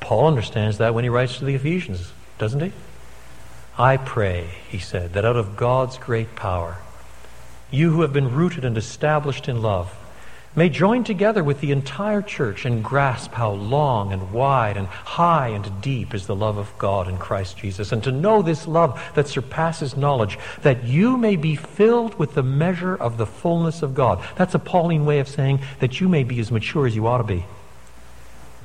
Paul 0.00 0.28
understands 0.28 0.78
that 0.78 0.94
when 0.94 1.04
he 1.04 1.10
writes 1.10 1.36
to 1.36 1.44
the 1.44 1.54
Ephesians, 1.54 2.14
doesn't 2.38 2.60
he? 2.60 2.72
I 3.76 3.98
pray, 3.98 4.54
he 4.70 4.78
said, 4.78 5.12
that 5.12 5.26
out 5.26 5.36
of 5.36 5.58
God's 5.58 5.98
great 5.98 6.34
power, 6.34 6.78
you 7.70 7.90
who 7.92 8.00
have 8.00 8.14
been 8.14 8.34
rooted 8.34 8.64
and 8.64 8.78
established 8.78 9.46
in 9.46 9.60
love 9.60 9.94
may 10.56 10.68
join 10.68 11.04
together 11.04 11.44
with 11.44 11.60
the 11.60 11.70
entire 11.70 12.20
church 12.20 12.64
and 12.64 12.82
grasp 12.82 13.32
how 13.32 13.52
long 13.52 14.12
and 14.12 14.32
wide 14.32 14.76
and 14.76 14.88
high 14.88 15.48
and 15.48 15.80
deep 15.80 16.12
is 16.12 16.26
the 16.26 16.34
love 16.34 16.58
of 16.58 16.76
God 16.76 17.06
in 17.06 17.18
Christ 17.18 17.56
Jesus, 17.56 17.92
and 17.92 18.02
to 18.02 18.10
know 18.10 18.42
this 18.42 18.66
love 18.66 19.00
that 19.14 19.28
surpasses 19.28 19.96
knowledge, 19.96 20.38
that 20.62 20.82
you 20.82 21.16
may 21.16 21.36
be 21.36 21.54
filled 21.54 22.18
with 22.18 22.34
the 22.34 22.42
measure 22.42 22.96
of 22.96 23.16
the 23.16 23.26
fullness 23.26 23.82
of 23.82 23.94
God. 23.94 24.24
That's 24.36 24.54
a 24.54 24.58
Pauline 24.58 25.04
way 25.04 25.20
of 25.20 25.28
saying 25.28 25.60
that 25.78 26.00
you 26.00 26.08
may 26.08 26.24
be 26.24 26.40
as 26.40 26.50
mature 26.50 26.86
as 26.86 26.96
you 26.96 27.06
ought 27.06 27.18
to 27.18 27.24
be. 27.24 27.44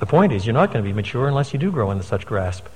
The 0.00 0.06
point 0.06 0.32
is, 0.32 0.44
you're 0.44 0.54
not 0.54 0.72
going 0.72 0.84
to 0.84 0.88
be 0.88 0.94
mature 0.94 1.28
unless 1.28 1.52
you 1.52 1.58
do 1.58 1.70
grow 1.70 1.90
into 1.90 2.04
such 2.04 2.26
grasp. 2.26 2.66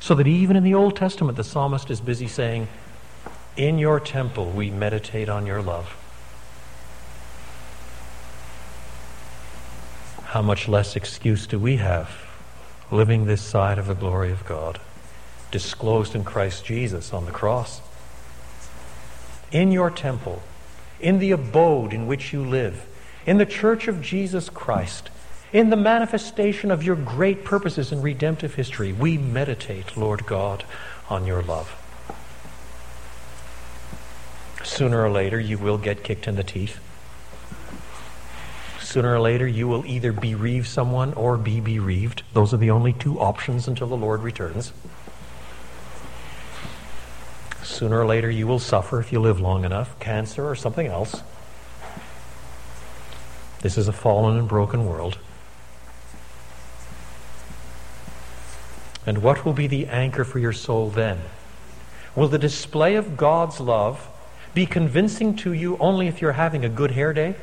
So 0.00 0.14
that 0.14 0.28
even 0.28 0.56
in 0.56 0.62
the 0.62 0.74
Old 0.74 0.96
Testament, 0.96 1.36
the 1.36 1.44
psalmist 1.44 1.90
is 1.90 2.00
busy 2.00 2.28
saying, 2.28 2.68
In 3.56 3.78
your 3.78 3.98
temple 3.98 4.50
we 4.50 4.70
meditate 4.70 5.28
on 5.28 5.44
your 5.44 5.60
love. 5.60 5.94
How 10.28 10.42
much 10.42 10.68
less 10.68 10.94
excuse 10.94 11.46
do 11.46 11.58
we 11.58 11.76
have 11.76 12.10
living 12.90 13.24
this 13.24 13.40
side 13.40 13.78
of 13.78 13.86
the 13.86 13.94
glory 13.94 14.30
of 14.30 14.44
God, 14.44 14.78
disclosed 15.50 16.14
in 16.14 16.22
Christ 16.22 16.66
Jesus 16.66 17.14
on 17.14 17.24
the 17.24 17.30
cross? 17.30 17.80
In 19.50 19.72
your 19.72 19.90
temple, 19.90 20.42
in 21.00 21.18
the 21.18 21.30
abode 21.30 21.94
in 21.94 22.06
which 22.06 22.34
you 22.34 22.44
live, 22.44 22.84
in 23.24 23.38
the 23.38 23.46
church 23.46 23.88
of 23.88 24.02
Jesus 24.02 24.50
Christ, 24.50 25.08
in 25.50 25.70
the 25.70 25.76
manifestation 25.76 26.70
of 26.70 26.82
your 26.82 26.96
great 26.96 27.42
purposes 27.42 27.90
in 27.90 28.02
redemptive 28.02 28.54
history, 28.54 28.92
we 28.92 29.16
meditate, 29.16 29.96
Lord 29.96 30.26
God, 30.26 30.62
on 31.08 31.26
your 31.26 31.42
love. 31.42 31.74
Sooner 34.62 35.02
or 35.02 35.10
later, 35.10 35.40
you 35.40 35.56
will 35.56 35.78
get 35.78 36.04
kicked 36.04 36.28
in 36.28 36.36
the 36.36 36.44
teeth. 36.44 36.80
Sooner 38.88 39.16
or 39.16 39.20
later, 39.20 39.46
you 39.46 39.68
will 39.68 39.84
either 39.84 40.14
bereave 40.14 40.66
someone 40.66 41.12
or 41.12 41.36
be 41.36 41.60
bereaved. 41.60 42.22
Those 42.32 42.54
are 42.54 42.56
the 42.56 42.70
only 42.70 42.94
two 42.94 43.20
options 43.20 43.68
until 43.68 43.86
the 43.86 43.98
Lord 43.98 44.22
returns. 44.22 44.72
Sooner 47.62 48.00
or 48.00 48.06
later, 48.06 48.30
you 48.30 48.46
will 48.46 48.58
suffer 48.58 48.98
if 48.98 49.12
you 49.12 49.20
live 49.20 49.40
long 49.40 49.66
enough 49.66 50.00
cancer 50.00 50.48
or 50.48 50.54
something 50.54 50.86
else. 50.86 51.22
This 53.60 53.76
is 53.76 53.88
a 53.88 53.92
fallen 53.92 54.38
and 54.38 54.48
broken 54.48 54.86
world. 54.86 55.18
And 59.04 59.18
what 59.18 59.44
will 59.44 59.52
be 59.52 59.66
the 59.66 59.86
anchor 59.88 60.24
for 60.24 60.38
your 60.38 60.54
soul 60.54 60.88
then? 60.88 61.20
Will 62.16 62.28
the 62.28 62.38
display 62.38 62.94
of 62.94 63.18
God's 63.18 63.60
love 63.60 64.08
be 64.54 64.64
convincing 64.64 65.36
to 65.36 65.52
you 65.52 65.76
only 65.76 66.08
if 66.08 66.22
you're 66.22 66.32
having 66.32 66.64
a 66.64 66.70
good 66.70 66.92
hair 66.92 67.12
day? 67.12 67.34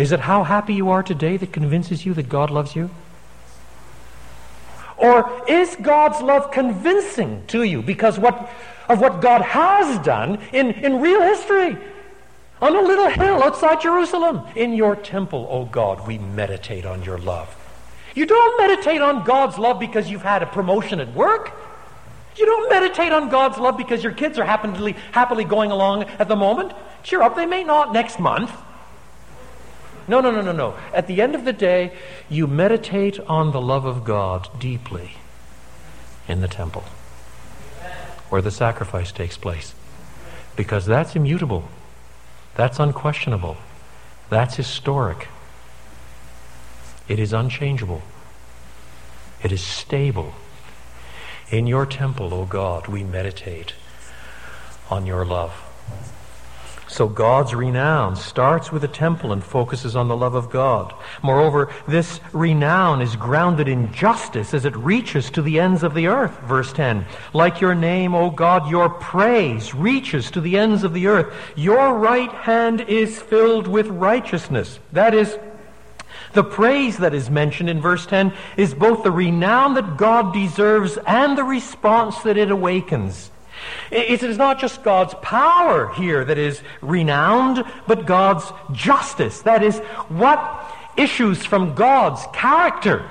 Is 0.00 0.12
it 0.12 0.20
how 0.20 0.44
happy 0.44 0.72
you 0.72 0.88
are 0.88 1.02
today 1.02 1.36
that 1.36 1.52
convinces 1.52 2.06
you 2.06 2.14
that 2.14 2.30
God 2.30 2.50
loves 2.50 2.74
you? 2.74 2.88
Or 4.96 5.44
is 5.46 5.76
God's 5.76 6.22
love 6.22 6.50
convincing 6.50 7.44
to 7.48 7.64
you 7.64 7.82
because 7.82 8.18
what, 8.18 8.50
of 8.88 8.98
what 8.98 9.20
God 9.20 9.42
has 9.42 9.98
done 10.02 10.40
in, 10.54 10.70
in 10.70 11.02
real 11.02 11.20
history? 11.20 11.76
On 12.62 12.74
a 12.74 12.80
little 12.80 13.10
hill 13.10 13.42
outside 13.42 13.82
Jerusalem. 13.82 14.40
In 14.56 14.72
your 14.72 14.96
temple, 14.96 15.46
O 15.50 15.60
oh 15.60 15.64
God, 15.66 16.06
we 16.06 16.16
meditate 16.16 16.86
on 16.86 17.02
your 17.02 17.18
love. 17.18 17.54
You 18.14 18.24
don't 18.24 18.58
meditate 18.58 19.02
on 19.02 19.22
God's 19.24 19.58
love 19.58 19.78
because 19.78 20.10
you've 20.10 20.22
had 20.22 20.42
a 20.42 20.46
promotion 20.46 21.00
at 21.00 21.12
work. 21.12 21.52
You 22.36 22.46
don't 22.46 22.70
meditate 22.70 23.12
on 23.12 23.28
God's 23.28 23.58
love 23.58 23.76
because 23.76 24.02
your 24.02 24.14
kids 24.14 24.38
are 24.38 24.46
happily, 24.46 24.92
happily 25.12 25.44
going 25.44 25.70
along 25.70 26.04
at 26.04 26.28
the 26.28 26.36
moment. 26.36 26.72
Cheer 27.02 27.20
up, 27.20 27.36
they 27.36 27.44
may 27.44 27.64
not 27.64 27.92
next 27.92 28.18
month. 28.18 28.50
No, 30.10 30.20
no, 30.20 30.32
no, 30.32 30.40
no, 30.40 30.50
no. 30.50 30.76
At 30.92 31.06
the 31.06 31.22
end 31.22 31.36
of 31.36 31.44
the 31.44 31.52
day, 31.52 31.92
you 32.28 32.48
meditate 32.48 33.20
on 33.20 33.52
the 33.52 33.60
love 33.60 33.84
of 33.84 34.02
God 34.02 34.48
deeply 34.58 35.12
in 36.26 36.40
the 36.40 36.48
temple 36.48 36.82
where 38.28 38.42
the 38.42 38.50
sacrifice 38.50 39.12
takes 39.12 39.36
place. 39.36 39.72
Because 40.56 40.84
that's 40.84 41.14
immutable, 41.14 41.68
that's 42.56 42.80
unquestionable, 42.80 43.56
that's 44.28 44.56
historic. 44.56 45.28
It 47.06 47.20
is 47.20 47.32
unchangeable. 47.32 48.02
It 49.44 49.52
is 49.52 49.62
stable. 49.62 50.34
In 51.52 51.68
your 51.68 51.86
temple, 51.86 52.34
O 52.34 52.46
God, 52.46 52.88
we 52.88 53.04
meditate 53.04 53.74
on 54.90 55.06
your 55.06 55.24
love. 55.24 55.52
So 56.90 57.06
God's 57.08 57.54
renown 57.54 58.16
starts 58.16 58.72
with 58.72 58.82
the 58.82 58.88
temple 58.88 59.32
and 59.32 59.44
focuses 59.44 59.94
on 59.94 60.08
the 60.08 60.16
love 60.16 60.34
of 60.34 60.50
God. 60.50 60.92
Moreover, 61.22 61.72
this 61.86 62.18
renown 62.32 63.00
is 63.00 63.14
grounded 63.14 63.68
in 63.68 63.92
justice 63.92 64.52
as 64.52 64.64
it 64.64 64.76
reaches 64.76 65.30
to 65.30 65.40
the 65.40 65.60
ends 65.60 65.84
of 65.84 65.94
the 65.94 66.08
earth. 66.08 66.36
Verse 66.40 66.72
10. 66.72 67.06
Like 67.32 67.60
your 67.60 67.76
name, 67.76 68.12
O 68.12 68.28
God, 68.28 68.68
your 68.68 68.90
praise 68.90 69.72
reaches 69.72 70.32
to 70.32 70.40
the 70.40 70.58
ends 70.58 70.82
of 70.82 70.92
the 70.92 71.06
earth. 71.06 71.32
Your 71.54 71.96
right 71.96 72.32
hand 72.32 72.80
is 72.80 73.22
filled 73.22 73.68
with 73.68 73.86
righteousness. 73.86 74.80
That 74.90 75.14
is, 75.14 75.38
the 76.32 76.44
praise 76.44 76.96
that 76.98 77.14
is 77.14 77.30
mentioned 77.30 77.70
in 77.70 77.80
verse 77.80 78.04
10 78.04 78.34
is 78.56 78.74
both 78.74 79.04
the 79.04 79.12
renown 79.12 79.74
that 79.74 79.96
God 79.96 80.34
deserves 80.34 80.98
and 81.06 81.38
the 81.38 81.44
response 81.44 82.18
that 82.22 82.36
it 82.36 82.50
awakens. 82.50 83.30
It 83.90 84.22
is 84.22 84.38
not 84.38 84.60
just 84.60 84.82
God's 84.82 85.14
power 85.22 85.92
here 85.94 86.24
that 86.24 86.38
is 86.38 86.62
renowned, 86.80 87.64
but 87.86 88.06
God's 88.06 88.44
justice. 88.72 89.42
That 89.42 89.62
is, 89.62 89.78
what 90.08 90.38
issues 90.96 91.44
from 91.44 91.74
God's 91.74 92.22
character. 92.32 93.08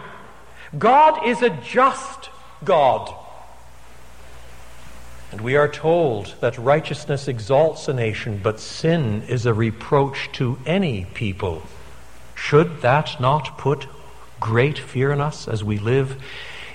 God 0.78 1.28
is 1.28 1.42
a 1.42 1.50
just 1.50 2.30
God. 2.64 3.14
And 5.32 5.42
we 5.42 5.56
are 5.56 5.68
told 5.68 6.34
that 6.42 6.58
righteousness 6.58 7.28
exalts 7.28 7.88
a 7.88 7.94
nation, 7.94 8.40
but 8.42 8.60
sin 8.60 9.24
is 9.28 9.46
a 9.46 9.54
reproach 9.54 10.30
to 10.34 10.58
any 10.66 11.06
people. 11.14 11.62
Should 12.36 12.82
that 12.82 13.20
not 13.20 13.58
put 13.58 13.88
great 14.40 14.80
fear 14.80 15.12
in 15.12 15.22
us 15.22 15.48
as 15.48 15.64
we 15.64 15.78
live 15.78 16.22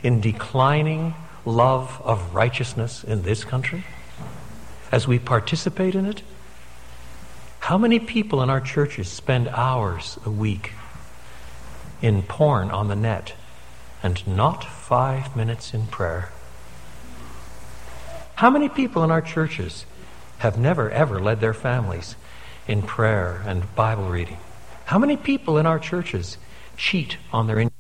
in 0.03 0.20
declining 0.20 1.14
love 1.45 2.01
of 2.05 2.35
righteousness 2.35 3.05
in 3.05 3.23
this 3.23 3.45
country? 3.45 3.85
As 4.91 5.09
we 5.09 5.19
participate 5.19 5.95
in 5.95 6.07
it? 6.07 6.23
How 7.61 7.79
many 7.79 7.99
people 7.99 8.43
in 8.43 8.51
our 8.51 8.61
churches 8.61 9.09
spend 9.09 9.49
hours 9.49 10.19
a 10.25 10.31
week 10.31 10.73
in 12.03 12.23
porn 12.23 12.71
on 12.71 12.89
the 12.89 12.97
net 12.97 13.35
and 14.03 14.27
not 14.27 14.65
five 14.65 15.35
minutes 15.35 15.73
in 15.73 15.87
prayer? 15.87 16.31
How 18.37 18.51
many 18.51 18.69
people 18.69 19.03
in 19.05 19.11
our 19.11 19.23
churches 19.23 19.87
have 20.39 20.59
never 20.59 20.91
ever 20.91 21.21
led 21.21 21.41
their 21.41 21.55
families 21.55 22.17
in 22.69 22.83
prayer 22.83 23.43
and 23.47 23.75
Bible 23.75 24.09
reading? 24.09 24.39
How 24.87 24.99
many 24.99 25.17
people 25.17 25.57
in 25.57 25.67
our 25.67 25.79
churches 25.79 26.37
cheat 26.77 27.17
on 27.33 27.47
their 27.47 27.59
income? 27.59 27.74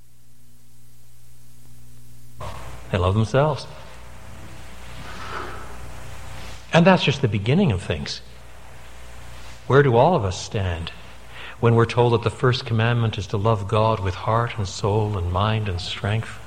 They 2.94 2.98
love 2.98 3.14
themselves. 3.14 3.66
And 6.72 6.86
that's 6.86 7.02
just 7.02 7.22
the 7.22 7.28
beginning 7.28 7.72
of 7.72 7.82
things. 7.82 8.20
Where 9.66 9.82
do 9.82 9.96
all 9.96 10.14
of 10.14 10.24
us 10.24 10.40
stand 10.40 10.92
when 11.58 11.74
we're 11.74 11.86
told 11.86 12.12
that 12.12 12.22
the 12.22 12.30
first 12.30 12.64
commandment 12.64 13.18
is 13.18 13.26
to 13.26 13.36
love 13.36 13.66
God 13.66 13.98
with 13.98 14.14
heart 14.14 14.56
and 14.58 14.68
soul 14.68 15.18
and 15.18 15.32
mind 15.32 15.68
and 15.68 15.80
strength 15.80 16.38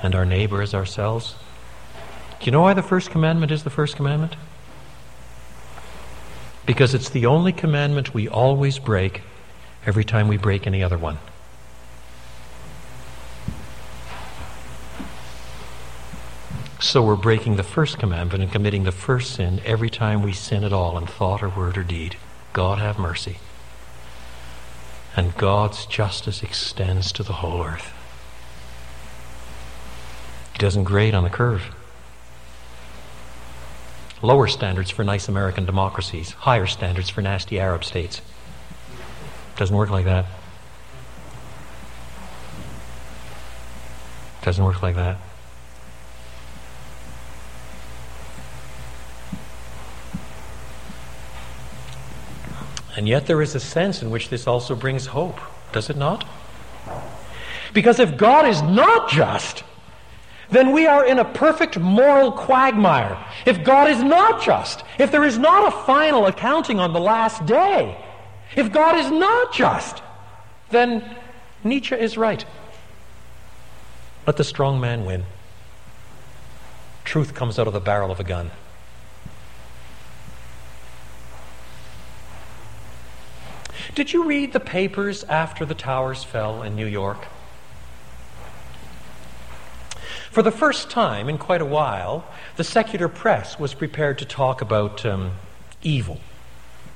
and 0.00 0.14
our 0.14 0.24
neighbor 0.24 0.62
as 0.62 0.74
ourselves? 0.74 1.34
Do 2.38 2.46
you 2.46 2.52
know 2.52 2.62
why 2.62 2.74
the 2.74 2.80
first 2.80 3.10
commandment 3.10 3.50
is 3.50 3.64
the 3.64 3.70
first 3.70 3.96
commandment? 3.96 4.36
Because 6.66 6.94
it's 6.94 7.10
the 7.10 7.26
only 7.26 7.50
commandment 7.50 8.14
we 8.14 8.28
always 8.28 8.78
break 8.78 9.22
every 9.84 10.04
time 10.04 10.28
we 10.28 10.36
break 10.36 10.68
any 10.68 10.84
other 10.84 10.98
one. 10.98 11.18
So 16.80 17.02
we're 17.02 17.16
breaking 17.16 17.56
the 17.56 17.62
first 17.62 17.98
commandment 17.98 18.42
and 18.42 18.52
committing 18.52 18.84
the 18.84 18.92
first 18.92 19.34
sin 19.34 19.60
every 19.64 19.90
time 19.90 20.22
we 20.22 20.32
sin 20.32 20.64
at 20.64 20.72
all 20.72 20.98
in 20.98 21.06
thought 21.06 21.42
or 21.42 21.48
word 21.48 21.78
or 21.78 21.82
deed. 21.82 22.16
God 22.52 22.78
have 22.78 22.98
mercy. 22.98 23.38
And 25.16 25.36
God's 25.36 25.86
justice 25.86 26.42
extends 26.42 27.12
to 27.12 27.22
the 27.22 27.34
whole 27.34 27.62
earth. 27.64 27.92
He 30.52 30.58
doesn't 30.58 30.84
grade 30.84 31.14
on 31.14 31.24
the 31.24 31.30
curve. 31.30 31.74
Lower 34.22 34.46
standards 34.46 34.90
for 34.90 35.04
nice 35.04 35.28
American 35.28 35.64
democracies, 35.64 36.32
higher 36.32 36.66
standards 36.66 37.10
for 37.10 37.22
nasty 37.22 37.60
Arab 37.60 37.84
states. 37.84 38.20
Doesn't 39.56 39.76
work 39.76 39.90
like 39.90 40.06
that. 40.06 40.26
Doesn't 44.42 44.64
work 44.64 44.82
like 44.82 44.96
that. 44.96 45.18
And 52.96 53.08
yet 53.08 53.26
there 53.26 53.42
is 53.42 53.54
a 53.54 53.60
sense 53.60 54.02
in 54.02 54.10
which 54.10 54.28
this 54.28 54.46
also 54.46 54.74
brings 54.74 55.06
hope, 55.06 55.40
does 55.72 55.90
it 55.90 55.96
not? 55.96 56.24
Because 57.72 57.98
if 57.98 58.16
God 58.16 58.46
is 58.46 58.62
not 58.62 59.08
just, 59.08 59.64
then 60.50 60.72
we 60.72 60.86
are 60.86 61.04
in 61.04 61.18
a 61.18 61.24
perfect 61.24 61.78
moral 61.78 62.30
quagmire. 62.30 63.18
If 63.46 63.64
God 63.64 63.90
is 63.90 64.02
not 64.02 64.42
just, 64.42 64.84
if 64.98 65.10
there 65.10 65.24
is 65.24 65.38
not 65.38 65.66
a 65.66 65.76
final 65.84 66.26
accounting 66.26 66.78
on 66.78 66.92
the 66.92 67.00
last 67.00 67.44
day, 67.46 67.98
if 68.54 68.70
God 68.70 68.96
is 68.96 69.10
not 69.10 69.52
just, 69.52 70.02
then 70.70 71.16
Nietzsche 71.64 71.96
is 71.96 72.16
right. 72.16 72.44
Let 74.26 74.36
the 74.36 74.44
strong 74.44 74.80
man 74.80 75.04
win. 75.04 75.24
Truth 77.04 77.34
comes 77.34 77.58
out 77.58 77.66
of 77.66 77.72
the 77.72 77.80
barrel 77.80 78.12
of 78.12 78.20
a 78.20 78.24
gun. 78.24 78.50
Did 83.94 84.12
you 84.12 84.24
read 84.24 84.52
the 84.52 84.60
papers 84.60 85.22
after 85.24 85.64
the 85.64 85.74
towers 85.74 86.24
fell 86.24 86.64
in 86.64 86.74
New 86.74 86.86
York? 86.86 87.28
For 90.32 90.42
the 90.42 90.50
first 90.50 90.90
time 90.90 91.28
in 91.28 91.38
quite 91.38 91.60
a 91.60 91.64
while, 91.64 92.24
the 92.56 92.64
secular 92.64 93.06
press 93.06 93.56
was 93.56 93.72
prepared 93.72 94.18
to 94.18 94.24
talk 94.24 94.60
about 94.60 95.06
um, 95.06 95.34
evil. 95.84 96.18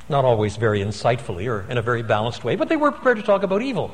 Not 0.08 0.24
always 0.24 0.56
very 0.56 0.80
insightfully 0.80 1.46
or 1.46 1.70
in 1.70 1.78
a 1.78 1.82
very 1.82 2.02
balanced 2.02 2.42
way, 2.42 2.56
but 2.56 2.68
they 2.68 2.74
were 2.74 2.90
prepared 2.90 3.18
to 3.18 3.22
talk 3.22 3.44
about 3.44 3.62
evil. 3.62 3.92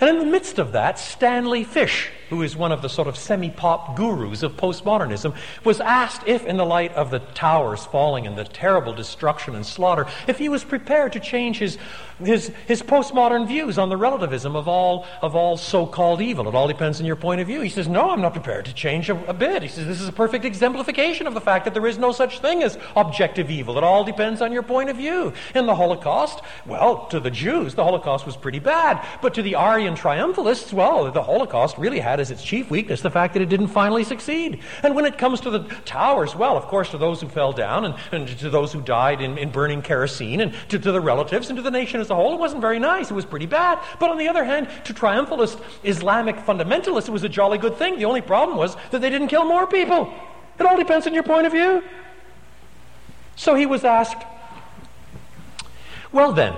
And 0.00 0.10
in 0.10 0.18
the 0.18 0.24
midst 0.24 0.58
of 0.58 0.72
that, 0.72 0.98
Stanley 0.98 1.62
Fish, 1.62 2.10
who 2.32 2.40
is 2.40 2.56
one 2.56 2.72
of 2.72 2.80
the 2.80 2.88
sort 2.88 3.06
of 3.06 3.14
semi 3.14 3.50
pop 3.50 3.94
gurus 3.94 4.42
of 4.42 4.56
postmodernism, 4.56 5.34
was 5.64 5.80
asked 5.80 6.26
if, 6.26 6.46
in 6.46 6.56
the 6.56 6.64
light 6.64 6.90
of 6.94 7.10
the 7.10 7.18
towers 7.18 7.84
falling 7.84 8.26
and 8.26 8.38
the 8.38 8.44
terrible 8.44 8.94
destruction 8.94 9.54
and 9.54 9.66
slaughter, 9.66 10.06
if 10.26 10.38
he 10.38 10.48
was 10.48 10.64
prepared 10.64 11.12
to 11.12 11.20
change 11.20 11.58
his, 11.58 11.76
his, 12.24 12.50
his 12.66 12.82
postmodern 12.82 13.46
views 13.46 13.76
on 13.76 13.90
the 13.90 13.98
relativism 13.98 14.56
of 14.56 14.66
all, 14.66 15.06
of 15.20 15.36
all 15.36 15.58
so 15.58 15.84
called 15.84 16.22
evil. 16.22 16.48
It 16.48 16.54
all 16.54 16.66
depends 16.66 17.00
on 17.00 17.06
your 17.06 17.16
point 17.16 17.42
of 17.42 17.46
view. 17.46 17.60
He 17.60 17.68
says, 17.68 17.86
No, 17.86 18.10
I'm 18.10 18.22
not 18.22 18.32
prepared 18.32 18.64
to 18.64 18.74
change 18.74 19.10
a, 19.10 19.26
a 19.26 19.34
bit. 19.34 19.62
He 19.62 19.68
says, 19.68 19.86
This 19.86 20.00
is 20.00 20.08
a 20.08 20.12
perfect 20.12 20.46
exemplification 20.46 21.26
of 21.26 21.34
the 21.34 21.40
fact 21.40 21.66
that 21.66 21.74
there 21.74 21.86
is 21.86 21.98
no 21.98 22.12
such 22.12 22.40
thing 22.40 22.62
as 22.62 22.78
objective 22.96 23.50
evil. 23.50 23.76
It 23.76 23.84
all 23.84 24.04
depends 24.04 24.40
on 24.40 24.52
your 24.52 24.62
point 24.62 24.88
of 24.88 24.96
view. 24.96 25.34
In 25.54 25.66
the 25.66 25.74
Holocaust, 25.74 26.40
well, 26.64 27.06
to 27.08 27.20
the 27.20 27.30
Jews, 27.30 27.74
the 27.74 27.84
Holocaust 27.84 28.24
was 28.24 28.38
pretty 28.38 28.58
bad. 28.58 29.06
But 29.20 29.34
to 29.34 29.42
the 29.42 29.56
Aryan 29.56 29.94
triumphalists, 29.94 30.72
well, 30.72 31.10
the 31.10 31.22
Holocaust 31.22 31.76
really 31.76 32.00
had 32.00 32.21
as 32.22 32.30
its 32.30 32.42
chief 32.42 32.70
weakness 32.70 33.02
the 33.02 33.10
fact 33.10 33.34
that 33.34 33.42
it 33.42 33.50
didn't 33.50 33.68
finally 33.68 34.04
succeed. 34.04 34.60
And 34.82 34.94
when 34.94 35.04
it 35.04 35.18
comes 35.18 35.42
to 35.42 35.50
the 35.50 35.58
towers, 35.84 36.34
well, 36.34 36.56
of 36.56 36.64
course, 36.64 36.90
to 36.92 36.98
those 36.98 37.20
who 37.20 37.28
fell 37.28 37.52
down 37.52 37.84
and, 37.84 37.94
and 38.12 38.26
to 38.38 38.48
those 38.48 38.72
who 38.72 38.80
died 38.80 39.20
in, 39.20 39.36
in 39.36 39.50
burning 39.50 39.82
kerosene 39.82 40.40
and 40.40 40.54
to, 40.70 40.78
to 40.78 40.92
the 40.92 41.00
relatives 41.00 41.50
and 41.50 41.56
to 41.58 41.62
the 41.62 41.70
nation 41.70 42.00
as 42.00 42.08
a 42.08 42.14
whole, 42.14 42.32
it 42.32 42.40
wasn't 42.40 42.62
very 42.62 42.78
nice. 42.78 43.10
It 43.10 43.14
was 43.14 43.26
pretty 43.26 43.46
bad. 43.46 43.78
But 44.00 44.08
on 44.08 44.16
the 44.16 44.28
other 44.28 44.44
hand, 44.44 44.68
to 44.84 44.94
triumphalist 44.94 45.60
Islamic 45.82 46.36
fundamentalists, 46.36 47.08
it 47.08 47.12
was 47.12 47.24
a 47.24 47.28
jolly 47.28 47.58
good 47.58 47.76
thing. 47.76 47.98
The 47.98 48.06
only 48.06 48.22
problem 48.22 48.56
was 48.56 48.76
that 48.92 49.02
they 49.02 49.10
didn't 49.10 49.28
kill 49.28 49.44
more 49.44 49.66
people. 49.66 50.12
It 50.58 50.64
all 50.64 50.76
depends 50.76 51.06
on 51.06 51.12
your 51.12 51.24
point 51.24 51.46
of 51.46 51.52
view. 51.52 51.82
So 53.36 53.54
he 53.54 53.66
was 53.66 53.84
asked, 53.84 54.24
well 56.12 56.32
then, 56.32 56.54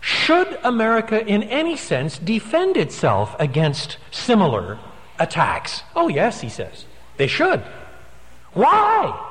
should 0.00 0.58
America, 0.62 1.24
in 1.24 1.44
any 1.44 1.76
sense, 1.76 2.18
defend 2.18 2.76
itself 2.76 3.34
against 3.38 3.98
similar 4.10 4.78
attacks? 5.22 5.82
Oh, 5.94 6.08
yes, 6.08 6.40
he 6.40 6.48
says. 6.48 6.84
They 7.16 7.26
should. 7.26 7.62
Why? 8.52 9.28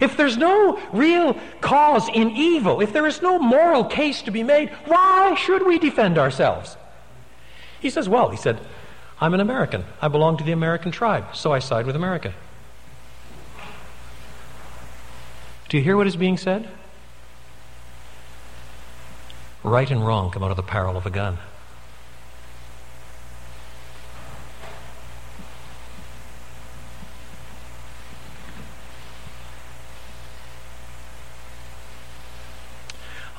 If 0.00 0.16
there's 0.16 0.36
no 0.36 0.80
real 0.92 1.36
cause 1.60 2.08
in 2.08 2.30
evil, 2.30 2.80
if 2.80 2.92
there 2.92 3.06
is 3.06 3.20
no 3.20 3.38
moral 3.38 3.84
case 3.84 4.22
to 4.22 4.30
be 4.30 4.42
made, 4.42 4.70
why 4.86 5.34
should 5.34 5.66
we 5.66 5.78
defend 5.78 6.18
ourselves? 6.18 6.76
He 7.80 7.90
says, 7.90 8.08
Well, 8.08 8.30
he 8.30 8.36
said, 8.36 8.60
I'm 9.20 9.34
an 9.34 9.40
American. 9.40 9.84
I 10.00 10.08
belong 10.08 10.36
to 10.38 10.44
the 10.44 10.52
American 10.52 10.92
tribe, 10.92 11.34
so 11.34 11.52
I 11.52 11.58
side 11.58 11.86
with 11.86 11.96
America. 11.96 12.32
Do 15.68 15.76
you 15.76 15.82
hear 15.82 15.96
what 15.96 16.06
is 16.06 16.16
being 16.16 16.38
said? 16.38 16.68
Right 19.62 19.90
and 19.90 20.06
wrong 20.06 20.30
come 20.30 20.42
out 20.42 20.50
of 20.50 20.56
the 20.56 20.62
barrel 20.62 20.96
of 20.96 21.04
a 21.04 21.10
gun. 21.10 21.38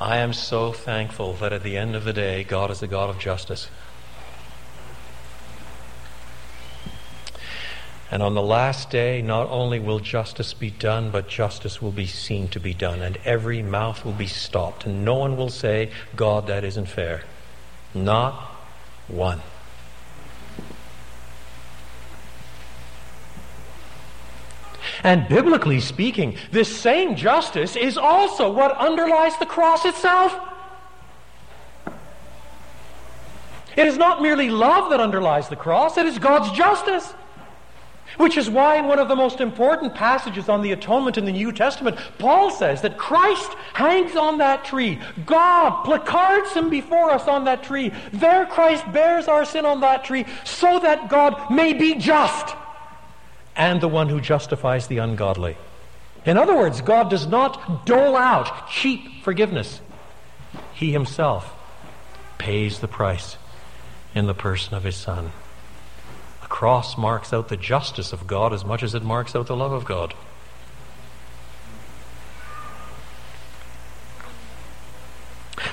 I 0.10 0.18
am 0.18 0.34
so 0.34 0.72
thankful 0.72 1.34
that 1.34 1.53
at 1.53 1.62
the 1.62 1.78
end 1.78 1.95
of 1.95 2.03
the 2.03 2.14
day, 2.14 2.43
God 2.43 2.72
is 2.72 2.80
the 2.80 2.88
God 2.88 3.12
of 3.12 3.20
justice. 3.20 3.70
And 8.10 8.24
on 8.24 8.34
the 8.34 8.41
last 8.41 8.89
day, 8.89 9.22
not 9.22 9.47
only 9.51 9.78
will 9.78 9.99
justice 9.99 10.55
be 10.55 10.72
done, 10.72 11.12
but 11.12 11.28
justice 11.28 11.80
will 11.80 11.91
be 11.91 12.07
seen 12.07 12.47
to 12.47 12.60
be 12.60 12.74
done, 12.74 13.03
and 13.03 13.18
every 13.24 13.62
mouth 13.62 14.03
will 14.03 14.14
be 14.14 14.26
stopped, 14.26 14.84
and 14.84 15.05
no 15.05 15.14
one 15.14 15.38
will 15.38 15.51
say, 15.51 15.91
God, 16.16 16.47
that 16.47 16.64
isn't 16.64 16.88
fair. 16.88 17.22
Not 17.93 18.34
one. 19.07 19.43
And 25.04 25.28
biblically 25.28 25.80
speaking, 25.80 26.36
this 26.52 26.76
same 26.80 27.16
justice 27.16 27.76
is 27.76 27.97
also 27.97 28.52
what 28.52 28.76
underlies 28.78 29.38
the 29.38 29.45
cross 29.45 29.86
itself. 29.86 30.38
It 33.76 33.88
is 33.88 33.97
not 33.97 34.22
merely 34.22 34.50
love 34.50 34.89
that 34.89 35.00
underlies 35.00 35.47
the 35.47 35.56
cross, 35.56 35.97
it 35.97 36.06
is 36.06 36.20
God's 36.20 36.52
justice. 36.52 37.14
Which 38.18 38.38
is 38.38 38.50
why, 38.50 38.76
in 38.78 38.88
one 38.88 39.00
of 39.00 39.08
the 39.08 39.16
most 39.16 39.39
important 39.39 39.93
passages 39.93 40.50
on 40.50 40.62
the 40.62 40.72
atonement 40.72 41.18
in 41.18 41.26
the 41.26 41.32
New 41.32 41.52
Testament, 41.52 41.97
Paul 42.18 42.50
says 42.50 42.82
that 42.82 42.97
Christ 42.97 43.54
hangs 43.74 44.16
on 44.16 44.39
that 44.39 44.66
tree. 44.66 45.00
God 45.26 45.84
placards 45.84 46.52
him 46.52 46.70
before 46.70 47.12
us 47.12 47.28
on 47.28 47.45
that 47.45 47.64
tree. 47.64 47.93
There, 48.12 48.45
Christ 48.47 48.91
bears 48.91 49.28
our 49.28 49.45
sin 49.45 49.64
on 49.64 49.80
that 49.82 50.04
tree 50.04 50.26
so 50.43 50.80
that 50.80 51.08
God 51.08 51.52
may 51.52 51.72
be 51.72 51.95
just 51.95 52.56
and 53.60 53.82
the 53.82 53.89
one 53.89 54.07
who 54.07 54.22
justifies 54.22 54.88
the 54.88 54.99
ungodly. 54.99 55.57
In 56.26 56.38
other 56.38 56.55
words, 56.55 56.80
God 56.80 57.10
does 57.10 57.28
not 57.28 57.86
dole 57.86 58.16
out 58.16 58.70
cheap 58.70 59.22
forgiveness. 59.22 59.82
He 60.74 60.93
himself 60.93 61.53
pays 62.38 62.80
the 62.80 62.88
price 62.88 63.38
in 64.16 64.28
the 64.28 64.34
person 64.34 64.76
of 64.76 64.86
his 64.86 64.95
Son. 64.95 65.34
The 66.41 66.47
cross 66.47 66.97
marks 66.97 67.34
out 67.34 67.49
the 67.49 67.57
justice 67.57 68.14
of 68.14 68.28
God 68.28 68.53
as 68.53 68.64
much 68.64 68.82
as 68.82 68.95
it 68.95 69.03
marks 69.03 69.36
out 69.36 69.47
the 69.47 69.57
love 69.57 69.74
of 69.74 69.84
God. 69.84 70.14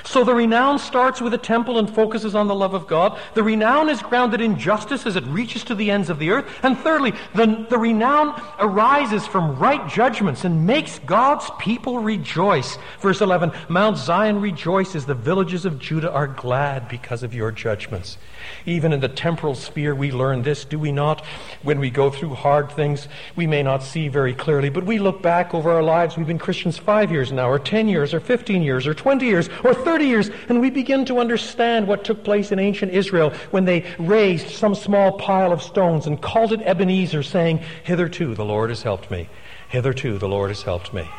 So 0.03 0.23
the 0.23 0.33
renown 0.33 0.79
starts 0.79 1.21
with 1.21 1.33
a 1.33 1.37
temple 1.37 1.77
and 1.79 1.89
focuses 1.89 2.35
on 2.35 2.47
the 2.47 2.55
love 2.55 2.73
of 2.73 2.87
God. 2.87 3.19
The 3.33 3.43
renown 3.43 3.89
is 3.89 4.01
grounded 4.01 4.41
in 4.41 4.57
justice 4.57 5.05
as 5.05 5.15
it 5.15 5.25
reaches 5.25 5.63
to 5.65 5.75
the 5.75 5.91
ends 5.91 6.09
of 6.09 6.19
the 6.19 6.31
earth. 6.31 6.45
And 6.63 6.77
thirdly, 6.77 7.13
the, 7.35 7.65
the 7.69 7.77
renown 7.77 8.41
arises 8.59 9.25
from 9.27 9.57
right 9.57 9.87
judgments 9.87 10.43
and 10.43 10.65
makes 10.65 10.99
God's 10.99 11.49
people 11.59 11.99
rejoice. 11.99 12.77
Verse 12.99 13.21
11 13.21 13.51
Mount 13.69 13.97
Zion 13.97 14.41
rejoices, 14.41 15.05
the 15.05 15.13
villages 15.13 15.65
of 15.65 15.79
Judah 15.79 16.11
are 16.11 16.27
glad 16.27 16.87
because 16.87 17.23
of 17.23 17.33
your 17.33 17.51
judgments. 17.51 18.17
Even 18.65 18.93
in 18.93 18.99
the 18.99 19.07
temporal 19.07 19.55
sphere, 19.55 19.93
we 19.93 20.11
learn 20.11 20.41
this, 20.41 20.65
do 20.65 20.79
we 20.79 20.91
not? 20.91 21.25
When 21.63 21.79
we 21.79 21.89
go 21.89 22.09
through 22.09 22.35
hard 22.35 22.71
things, 22.71 23.07
we 23.35 23.47
may 23.47 23.63
not 23.63 23.83
see 23.83 24.07
very 24.07 24.33
clearly, 24.33 24.69
but 24.69 24.85
we 24.85 24.99
look 24.99 25.21
back 25.21 25.53
over 25.53 25.71
our 25.71 25.83
lives. 25.83 26.17
We've 26.17 26.27
been 26.27 26.37
Christians 26.37 26.77
five 26.77 27.11
years 27.11 27.31
now, 27.31 27.49
or 27.49 27.59
10 27.59 27.87
years, 27.87 28.13
or 28.13 28.19
15 28.19 28.61
years, 28.61 28.87
or 28.87 28.93
20 28.93 29.25
years, 29.25 29.49
or 29.63 29.73
30 29.77 30.05
years, 30.05 30.29
and 30.49 30.59
we 30.59 30.69
begin 30.69 31.05
to 31.05 31.19
understand 31.19 31.87
what 31.87 32.03
took 32.03 32.23
place 32.23 32.51
in 32.51 32.59
ancient 32.59 32.91
Israel 32.91 33.31
when 33.51 33.65
they 33.65 33.85
raised 33.97 34.49
some 34.49 34.75
small 34.75 35.13
pile 35.13 35.51
of 35.51 35.61
stones 35.61 36.07
and 36.07 36.21
called 36.21 36.53
it 36.53 36.61
Ebenezer, 36.61 37.23
saying, 37.23 37.61
Hitherto 37.83 38.35
the 38.35 38.45
Lord 38.45 38.69
has 38.69 38.83
helped 38.83 39.09
me. 39.09 39.29
Hitherto 39.69 40.17
the 40.17 40.27
Lord 40.27 40.49
has 40.49 40.63
helped 40.63 40.93
me. 40.93 41.09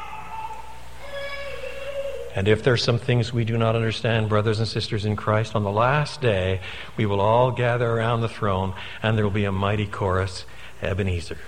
And 2.35 2.47
if 2.47 2.63
there's 2.63 2.85
some 2.85 2.99
things 2.99 3.33
we 3.33 3.45
do 3.45 3.59
not 3.59 3.75
understand, 3.75 4.29
brothers 4.29 4.61
and 4.61 4.69
sisters 4.69 5.05
in 5.05 5.17
Christ, 5.17 5.57
on 5.57 5.65
the 5.65 5.73
last 5.73 6.21
day, 6.21 6.61
we 6.97 7.05
will 7.05 7.21
all 7.21 7.51
gather 7.51 7.91
around 7.91 8.21
the 8.21 8.29
throne 8.29 8.75
and 9.03 9.17
there 9.17 9.25
will 9.25 9.33
be 9.33 9.45
a 9.45 9.51
mighty 9.51 9.87
chorus 9.87 10.45
Ebenezer. 10.81 11.39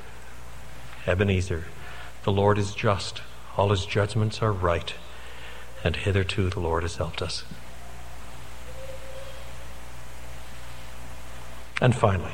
Ebenezer. 1.06 1.66
The 2.24 2.32
Lord 2.32 2.58
is 2.58 2.74
just. 2.74 3.22
All 3.56 3.70
his 3.70 3.86
judgments 3.86 4.42
are 4.42 4.52
right. 4.52 4.92
And 5.83 5.97
hitherto 5.97 6.51
the 6.51 6.61
Lord 6.61 6.83
has 6.83 6.97
helped 6.97 7.22
us. 7.22 7.45
And 11.81 11.95
finally, 11.95 12.33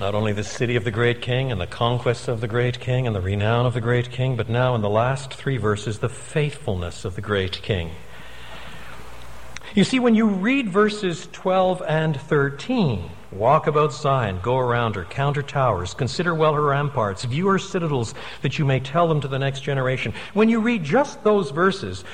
not 0.00 0.14
only 0.14 0.32
the 0.32 0.44
city 0.44 0.76
of 0.76 0.84
the 0.84 0.90
great 0.90 1.20
king 1.20 1.50
and 1.50 1.60
the 1.60 1.66
conquests 1.66 2.28
of 2.28 2.40
the 2.40 2.48
great 2.48 2.80
king 2.80 3.06
and 3.06 3.16
the 3.16 3.20
renown 3.20 3.66
of 3.66 3.74
the 3.74 3.80
great 3.80 4.10
king, 4.10 4.36
but 4.36 4.48
now 4.48 4.74
in 4.74 4.82
the 4.82 4.90
last 4.90 5.32
three 5.32 5.56
verses, 5.56 5.98
the 5.98 6.08
faithfulness 6.08 7.04
of 7.04 7.14
the 7.14 7.22
great 7.22 7.60
king. 7.62 7.90
You 9.74 9.84
see, 9.84 9.98
when 9.98 10.14
you 10.14 10.26
read 10.26 10.70
verses 10.70 11.28
12 11.32 11.82
and 11.86 12.18
13, 12.18 13.10
walk 13.36 13.66
about 13.66 13.92
Zion, 13.92 14.40
go 14.42 14.58
around 14.58 14.96
her, 14.96 15.04
count 15.04 15.36
her 15.36 15.42
towers, 15.42 15.94
consider 15.94 16.34
well 16.34 16.54
her 16.54 16.62
ramparts, 16.62 17.24
view 17.24 17.46
her 17.48 17.58
citadels, 17.58 18.14
that 18.42 18.58
you 18.58 18.64
may 18.64 18.80
tell 18.80 19.08
them 19.08 19.20
to 19.20 19.28
the 19.28 19.38
next 19.38 19.60
generation. 19.60 20.14
When 20.34 20.48
you 20.48 20.60
read 20.60 20.84
just 20.84 21.22
those 21.22 21.50
verses, 21.50 22.04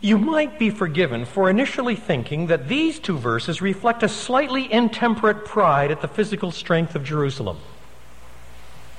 you 0.00 0.16
might 0.16 0.58
be 0.58 0.70
forgiven 0.70 1.26
for 1.26 1.50
initially 1.50 1.94
thinking 1.94 2.46
that 2.46 2.68
these 2.68 2.98
two 2.98 3.18
verses 3.18 3.60
reflect 3.60 4.02
a 4.02 4.08
slightly 4.08 4.72
intemperate 4.72 5.44
pride 5.44 5.90
at 5.90 6.00
the 6.00 6.08
physical 6.08 6.50
strength 6.50 6.94
of 6.94 7.04
Jerusalem. 7.04 7.58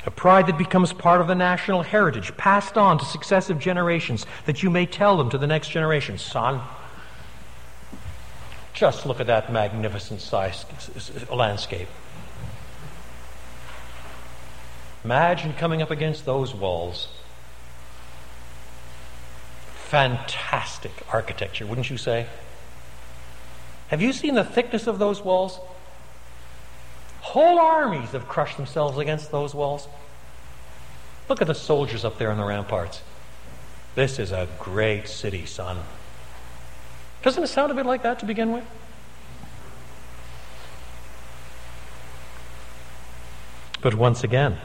A 0.05 0.11
pride 0.11 0.47
that 0.47 0.57
becomes 0.57 0.93
part 0.93 1.21
of 1.21 1.27
the 1.27 1.35
national 1.35 1.83
heritage, 1.83 2.35
passed 2.37 2.77
on 2.77 2.97
to 2.97 3.05
successive 3.05 3.59
generations, 3.59 4.25
that 4.45 4.63
you 4.63 4.69
may 4.69 4.85
tell 4.85 5.17
them 5.17 5.29
to 5.29 5.37
the 5.37 5.47
next 5.47 5.69
generation, 5.69 6.17
son, 6.17 6.61
just 8.81 9.05
look 9.05 9.19
at 9.19 9.27
that 9.27 9.53
magnificent 9.53 10.19
size, 10.19 10.65
landscape. 11.31 11.87
Imagine 15.05 15.53
coming 15.53 15.83
up 15.83 15.91
against 15.91 16.25
those 16.25 16.55
walls 16.55 17.07
fantastic 19.91 20.93
architecture, 21.13 21.67
wouldn't 21.67 21.91
you 21.91 21.97
say? 21.97 22.25
Have 23.89 24.01
you 24.01 24.13
seen 24.13 24.33
the 24.33 24.43
thickness 24.43 24.87
of 24.87 24.97
those 24.97 25.21
walls? 25.21 25.59
Whole 27.19 27.59
armies 27.59 28.09
have 28.13 28.27
crushed 28.27 28.57
themselves 28.57 28.97
against 28.97 29.29
those 29.29 29.53
walls. 29.53 29.87
Look 31.29 31.39
at 31.39 31.47
the 31.47 31.53
soldiers 31.53 32.03
up 32.03 32.17
there 32.17 32.31
on 32.31 32.37
the 32.37 32.45
ramparts. 32.45 33.03
This 33.93 34.17
is 34.17 34.31
a 34.31 34.47
great 34.59 35.07
city, 35.07 35.45
son. 35.45 35.77
Doesn't 37.23 37.43
it 37.43 37.47
sound 37.47 37.71
a 37.71 37.75
bit 37.75 37.85
like 37.85 38.03
that 38.03 38.19
to 38.19 38.25
begin 38.25 38.51
with? 38.51 38.65
But 43.81 43.95
once 43.95 44.23
again, 44.23 44.57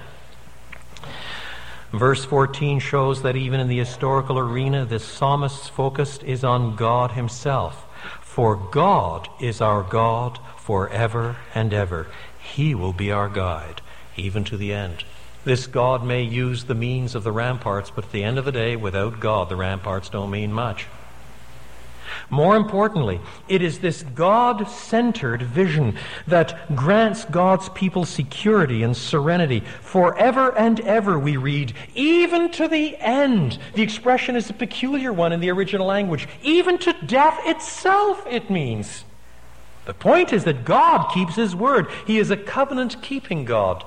Verse 1.92 2.24
14 2.26 2.80
shows 2.80 3.22
that 3.22 3.36
even 3.36 3.58
in 3.58 3.68
the 3.68 3.78
historical 3.78 4.38
arena, 4.38 4.84
the 4.84 4.98
psalmist's 4.98 5.68
focus 5.68 6.18
is 6.18 6.44
on 6.44 6.76
God 6.76 7.12
himself. 7.12 7.86
For 8.20 8.56
God 8.56 9.28
is 9.40 9.62
our 9.62 9.82
God 9.82 10.38
forever 10.58 11.36
and 11.54 11.72
ever. 11.72 12.08
He 12.38 12.74
will 12.74 12.92
be 12.92 13.10
our 13.10 13.30
guide, 13.30 13.80
even 14.16 14.44
to 14.44 14.56
the 14.56 14.74
end. 14.74 15.04
This 15.44 15.66
God 15.66 16.04
may 16.04 16.22
use 16.22 16.64
the 16.64 16.74
means 16.74 17.14
of 17.14 17.24
the 17.24 17.32
ramparts, 17.32 17.90
but 17.90 18.04
at 18.04 18.12
the 18.12 18.24
end 18.24 18.36
of 18.36 18.44
the 18.44 18.52
day, 18.52 18.76
without 18.76 19.20
God, 19.20 19.48
the 19.48 19.56
ramparts 19.56 20.08
don't 20.08 20.30
mean 20.30 20.52
much. 20.52 20.86
More 22.30 22.56
importantly, 22.56 23.20
it 23.48 23.62
is 23.62 23.78
this 23.78 24.02
God 24.02 24.68
centered 24.68 25.42
vision 25.42 25.96
that 26.26 26.74
grants 26.74 27.24
God's 27.24 27.68
people 27.70 28.04
security 28.04 28.82
and 28.82 28.96
serenity. 28.96 29.60
Forever 29.80 30.56
and 30.56 30.80
ever, 30.80 31.18
we 31.18 31.36
read, 31.36 31.72
even 31.94 32.50
to 32.52 32.68
the 32.68 32.96
end. 32.98 33.58
The 33.74 33.82
expression 33.82 34.36
is 34.36 34.50
a 34.50 34.54
peculiar 34.54 35.12
one 35.12 35.32
in 35.32 35.40
the 35.40 35.50
original 35.50 35.86
language. 35.86 36.28
Even 36.42 36.78
to 36.78 36.92
death 37.06 37.38
itself, 37.44 38.26
it 38.28 38.50
means. 38.50 39.04
The 39.86 39.94
point 39.94 40.32
is 40.32 40.44
that 40.44 40.64
God 40.64 41.10
keeps 41.12 41.36
His 41.36 41.54
word, 41.54 41.88
He 42.06 42.18
is 42.18 42.30
a 42.30 42.36
covenant 42.36 43.00
keeping 43.02 43.44
God. 43.44 43.84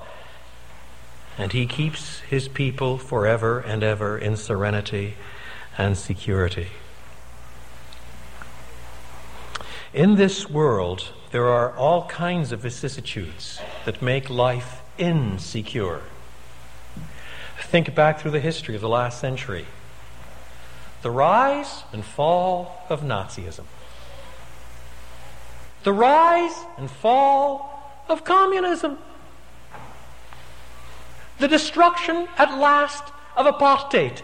And 1.38 1.52
He 1.52 1.66
keeps 1.66 2.20
His 2.22 2.48
people 2.48 2.98
forever 2.98 3.60
and 3.60 3.84
ever 3.84 4.18
in 4.18 4.38
serenity 4.38 5.16
and 5.78 5.98
security. 5.98 6.68
In 9.94 10.16
this 10.16 10.48
world, 10.48 11.10
there 11.32 11.48
are 11.48 11.76
all 11.76 12.06
kinds 12.06 12.52
of 12.52 12.60
vicissitudes 12.60 13.60
that 13.86 14.04
make 14.04 14.30
life 14.30 14.82
insecure. 15.00 16.02
Think 17.60 17.96
back 17.96 18.20
through 18.20 18.32
the 18.32 18.40
history 18.40 18.76
of 18.76 18.82
the 18.82 18.90
last 18.90 19.20
century 19.20 19.66
the 21.02 21.10
rise 21.10 21.84
and 21.94 22.04
fall 22.04 22.86
of 22.90 23.02
Nazism, 23.02 23.64
the 25.84 25.94
rise 25.94 26.66
and 26.78 26.92
fall 26.92 28.04
of 28.10 28.26
communism, 28.26 28.98
the 31.40 31.48
destruction 31.48 32.28
at 32.38 32.58
last 32.60 33.14
of 33.38 33.46
apartheid. 33.46 34.22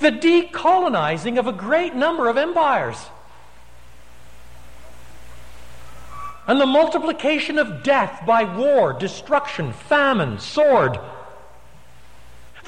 The 0.00 0.10
decolonizing 0.10 1.38
of 1.38 1.46
a 1.46 1.52
great 1.52 1.94
number 1.94 2.28
of 2.28 2.36
empires, 2.36 2.98
and 6.46 6.60
the 6.60 6.66
multiplication 6.66 7.58
of 7.58 7.82
death 7.82 8.24
by 8.26 8.44
war, 8.44 8.92
destruction, 8.92 9.72
famine, 9.72 10.38
sword. 10.38 10.98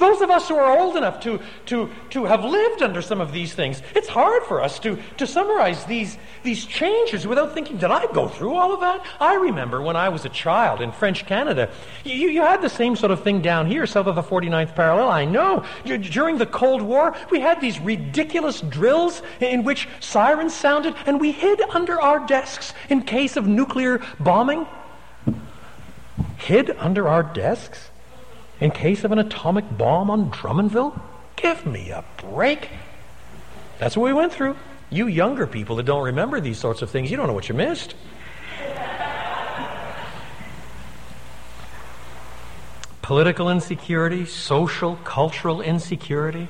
Those 0.01 0.19
of 0.21 0.31
us 0.31 0.47
who 0.47 0.55
are 0.55 0.79
old 0.79 0.97
enough 0.97 1.19
to, 1.19 1.39
to, 1.67 1.87
to 2.09 2.25
have 2.25 2.43
lived 2.43 2.81
under 2.81 3.03
some 3.03 3.21
of 3.21 3.31
these 3.31 3.53
things, 3.53 3.83
it's 3.93 4.07
hard 4.07 4.41
for 4.45 4.59
us 4.59 4.79
to, 4.79 4.97
to 5.17 5.27
summarize 5.27 5.85
these, 5.85 6.17
these 6.41 6.65
changes 6.65 7.27
without 7.27 7.53
thinking, 7.53 7.77
did 7.77 7.91
I 7.91 8.11
go 8.11 8.27
through 8.27 8.55
all 8.55 8.73
of 8.73 8.79
that? 8.79 9.05
I 9.19 9.35
remember 9.35 9.79
when 9.79 9.95
I 9.95 10.09
was 10.09 10.25
a 10.25 10.29
child 10.29 10.81
in 10.81 10.91
French 10.91 11.27
Canada, 11.27 11.69
you, 12.03 12.29
you 12.29 12.41
had 12.41 12.63
the 12.63 12.67
same 12.67 12.95
sort 12.95 13.11
of 13.11 13.23
thing 13.23 13.43
down 13.43 13.67
here, 13.67 13.85
south 13.85 14.07
of 14.07 14.15
the 14.15 14.23
49th 14.23 14.73
parallel. 14.73 15.07
I 15.07 15.23
know. 15.23 15.63
During 15.85 16.39
the 16.39 16.47
Cold 16.47 16.81
War, 16.81 17.15
we 17.29 17.39
had 17.39 17.61
these 17.61 17.79
ridiculous 17.79 18.61
drills 18.61 19.21
in 19.39 19.63
which 19.63 19.87
sirens 19.99 20.55
sounded, 20.55 20.95
and 21.05 21.21
we 21.21 21.31
hid 21.31 21.61
under 21.75 22.01
our 22.01 22.25
desks 22.25 22.73
in 22.89 23.03
case 23.03 23.37
of 23.37 23.45
nuclear 23.45 24.01
bombing. 24.19 24.65
Hid 26.37 26.71
under 26.79 27.07
our 27.07 27.21
desks? 27.21 27.90
In 28.61 28.71
case 28.71 29.03
of 29.03 29.11
an 29.11 29.19
atomic 29.19 29.65
bomb 29.77 30.09
on 30.09 30.31
Drummondville? 30.31 30.97
Give 31.35 31.65
me 31.65 31.89
a 31.89 32.05
break. 32.17 32.69
That's 33.79 33.97
what 33.97 34.05
we 34.05 34.13
went 34.13 34.31
through. 34.31 34.55
You 34.91 35.07
younger 35.07 35.47
people 35.47 35.75
that 35.77 35.83
don't 35.83 36.03
remember 36.03 36.39
these 36.39 36.59
sorts 36.59 36.81
of 36.81 36.89
things, 36.89 37.09
you 37.09 37.17
don't 37.17 37.27
know 37.27 37.33
what 37.33 37.49
you 37.49 37.55
missed. 37.55 37.95
Political 43.01 43.49
insecurity, 43.49 44.25
social, 44.25 44.95
cultural 44.97 45.59
insecurity. 45.59 46.47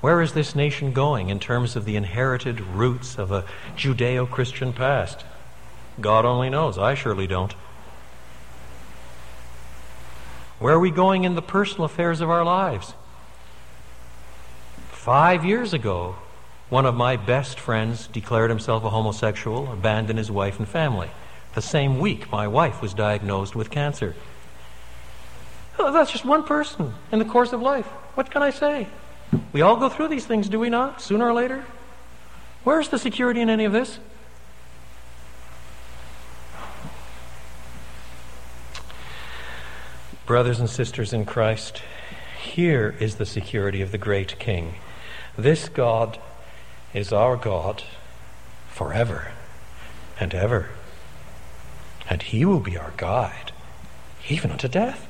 Where 0.00 0.22
is 0.22 0.32
this 0.32 0.54
nation 0.54 0.92
going 0.92 1.28
in 1.28 1.40
terms 1.40 1.74
of 1.74 1.84
the 1.84 1.96
inherited 1.96 2.60
roots 2.60 3.18
of 3.18 3.32
a 3.32 3.44
Judeo 3.76 4.30
Christian 4.30 4.72
past? 4.72 5.24
God 6.00 6.24
only 6.24 6.48
knows. 6.48 6.78
I 6.78 6.94
surely 6.94 7.26
don't. 7.26 7.52
Where 10.58 10.74
are 10.74 10.80
we 10.80 10.90
going 10.90 11.24
in 11.24 11.34
the 11.34 11.42
personal 11.42 11.84
affairs 11.84 12.20
of 12.20 12.30
our 12.30 12.44
lives? 12.44 12.94
Five 14.90 15.44
years 15.44 15.74
ago, 15.74 16.16
one 16.68 16.86
of 16.86 16.94
my 16.94 17.16
best 17.16 17.60
friends 17.60 18.06
declared 18.08 18.50
himself 18.50 18.82
a 18.82 18.90
homosexual, 18.90 19.70
abandoned 19.72 20.18
his 20.18 20.30
wife 20.30 20.58
and 20.58 20.66
family. 20.66 21.10
The 21.54 21.62
same 21.62 22.00
week, 22.00 22.30
my 22.32 22.48
wife 22.48 22.82
was 22.82 22.94
diagnosed 22.94 23.54
with 23.54 23.70
cancer. 23.70 24.14
Oh, 25.78 25.92
that's 25.92 26.10
just 26.10 26.24
one 26.24 26.42
person 26.42 26.94
in 27.12 27.18
the 27.18 27.24
course 27.24 27.52
of 27.52 27.60
life. 27.60 27.86
What 28.14 28.30
can 28.30 28.42
I 28.42 28.50
say? 28.50 28.88
We 29.52 29.60
all 29.60 29.76
go 29.76 29.88
through 29.88 30.08
these 30.08 30.26
things, 30.26 30.48
do 30.48 30.58
we 30.58 30.70
not? 30.70 31.02
Sooner 31.02 31.26
or 31.26 31.34
later? 31.34 31.64
Where's 32.64 32.88
the 32.88 32.98
security 32.98 33.40
in 33.40 33.50
any 33.50 33.64
of 33.64 33.72
this? 33.72 33.98
Brothers 40.26 40.58
and 40.58 40.68
sisters 40.68 41.12
in 41.12 41.24
Christ, 41.24 41.82
here 42.42 42.96
is 42.98 43.14
the 43.14 43.24
security 43.24 43.80
of 43.80 43.92
the 43.92 43.98
great 43.98 44.40
King. 44.40 44.74
This 45.38 45.68
God 45.68 46.18
is 46.92 47.12
our 47.12 47.36
God 47.36 47.84
forever 48.68 49.30
and 50.18 50.34
ever. 50.34 50.70
And 52.10 52.22
he 52.22 52.44
will 52.44 52.58
be 52.58 52.76
our 52.76 52.92
guide, 52.96 53.52
even 54.28 54.50
unto 54.50 54.66
death. 54.66 55.06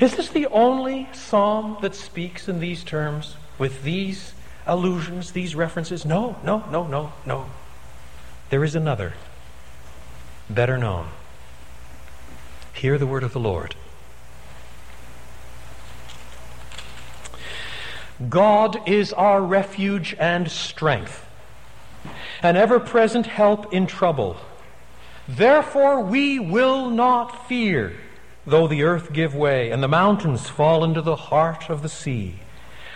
Is 0.00 0.16
this 0.16 0.28
the 0.28 0.48
only 0.48 1.08
psalm 1.12 1.76
that 1.80 1.94
speaks 1.94 2.48
in 2.48 2.58
these 2.58 2.82
terms, 2.82 3.36
with 3.56 3.84
these 3.84 4.34
allusions, 4.66 5.30
these 5.30 5.54
references? 5.54 6.04
No, 6.04 6.36
no, 6.42 6.64
no, 6.72 6.88
no, 6.88 7.12
no. 7.24 7.46
There 8.50 8.64
is 8.64 8.74
another, 8.74 9.12
better 10.50 10.76
known. 10.76 11.06
Hear 12.82 12.98
the 12.98 13.06
word 13.06 13.22
of 13.22 13.32
the 13.32 13.38
Lord. 13.38 13.76
God 18.28 18.88
is 18.88 19.12
our 19.12 19.40
refuge 19.40 20.16
and 20.18 20.50
strength, 20.50 21.24
an 22.42 22.56
ever 22.56 22.80
present 22.80 23.26
help 23.26 23.72
in 23.72 23.86
trouble. 23.86 24.36
Therefore 25.28 26.00
we 26.00 26.40
will 26.40 26.90
not 26.90 27.46
fear, 27.46 27.92
though 28.44 28.66
the 28.66 28.82
earth 28.82 29.12
give 29.12 29.32
way 29.32 29.70
and 29.70 29.80
the 29.80 29.86
mountains 29.86 30.48
fall 30.48 30.82
into 30.82 31.02
the 31.02 31.14
heart 31.14 31.70
of 31.70 31.82
the 31.82 31.88
sea. 31.88 32.40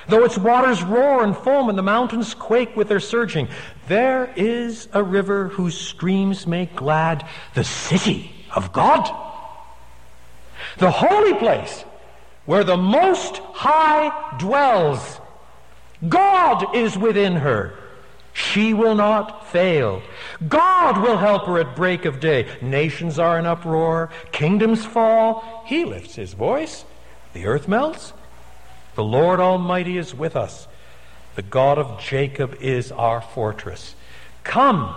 Though 0.08 0.24
its 0.24 0.36
waters 0.36 0.82
roar 0.82 1.22
and 1.22 1.36
foam 1.36 1.68
and 1.68 1.78
the 1.78 1.82
mountains 1.82 2.34
quake 2.34 2.74
with 2.74 2.88
their 2.88 2.98
surging, 2.98 3.46
there 3.86 4.32
is 4.34 4.88
a 4.92 5.04
river 5.04 5.46
whose 5.46 5.78
streams 5.78 6.44
make 6.44 6.74
glad 6.74 7.24
the 7.54 7.62
city 7.62 8.32
of 8.52 8.72
God 8.72 9.25
the 10.78 10.90
holy 10.90 11.34
place 11.34 11.84
where 12.44 12.64
the 12.64 12.76
Most 12.76 13.38
High 13.38 14.36
dwells. 14.38 15.20
God 16.08 16.76
is 16.76 16.96
within 16.96 17.36
her. 17.36 17.74
She 18.32 18.74
will 18.74 18.94
not 18.94 19.46
fail. 19.48 20.02
God 20.46 20.98
will 20.98 21.16
help 21.16 21.46
her 21.46 21.58
at 21.58 21.74
break 21.74 22.04
of 22.04 22.20
day. 22.20 22.46
Nations 22.60 23.18
are 23.18 23.38
in 23.38 23.46
uproar, 23.46 24.10
kingdoms 24.30 24.84
fall. 24.84 25.64
He 25.66 25.86
lifts 25.86 26.16
his 26.16 26.34
voice. 26.34 26.84
The 27.32 27.46
earth 27.46 27.66
melts. 27.66 28.12
The 28.94 29.04
Lord 29.04 29.40
Almighty 29.40 29.96
is 29.96 30.14
with 30.14 30.36
us. 30.36 30.68
The 31.34 31.42
God 31.42 31.78
of 31.78 32.00
Jacob 32.00 32.56
is 32.60 32.92
our 32.92 33.20
fortress. 33.20 33.94
Come, 34.44 34.94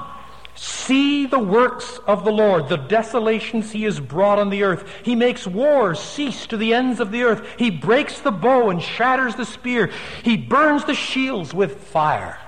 See 0.61 1.25
the 1.25 1.39
works 1.39 1.99
of 2.05 2.25
the 2.25 2.33
Lord, 2.33 2.67
the 2.67 2.75
desolations 2.75 3.71
he 3.71 3.83
has 3.83 4.01
brought 4.01 4.39
on 4.39 4.49
the 4.49 4.63
earth. 4.63 4.85
He 5.03 5.15
makes 5.15 5.47
wars 5.47 6.01
cease 6.01 6.45
to 6.47 6.57
the 6.57 6.73
ends 6.73 6.99
of 6.99 7.11
the 7.11 7.23
earth. 7.23 7.47
He 7.57 7.69
breaks 7.69 8.19
the 8.19 8.31
bow 8.31 8.69
and 8.69 8.81
shatters 8.81 9.35
the 9.35 9.45
spear. 9.45 9.89
He 10.21 10.35
burns 10.35 10.83
the 10.83 10.95
shields 10.95 11.53
with 11.53 11.77
fire. 11.77 12.39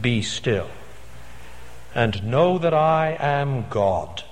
Be 0.00 0.20
still 0.20 0.68
and 1.94 2.24
know 2.24 2.58
that 2.58 2.74
I 2.74 3.16
am 3.20 3.68
God. 3.68 4.24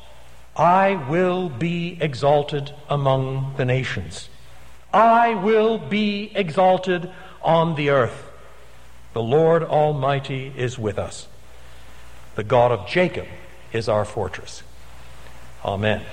I 0.57 0.97
will 1.09 1.49
be 1.49 1.97
exalted 2.01 2.75
among 2.89 3.55
the 3.57 3.65
nations. 3.65 4.29
I 4.93 5.35
will 5.35 5.79
be 5.79 6.33
exalted 6.35 7.09
on 7.41 7.77
the 7.77 7.91
earth. 7.91 8.33
The 9.13 9.23
Lord 9.23 9.63
Almighty 9.63 10.53
is 10.57 10.77
with 10.77 10.99
us. 10.99 11.29
The 12.35 12.45
God 12.45 12.73
of 12.73 12.87
Jacob 12.87 13.27
is 13.73 13.89
our 13.89 14.05
fortress. 14.05 14.63
Amen. 15.65 16.05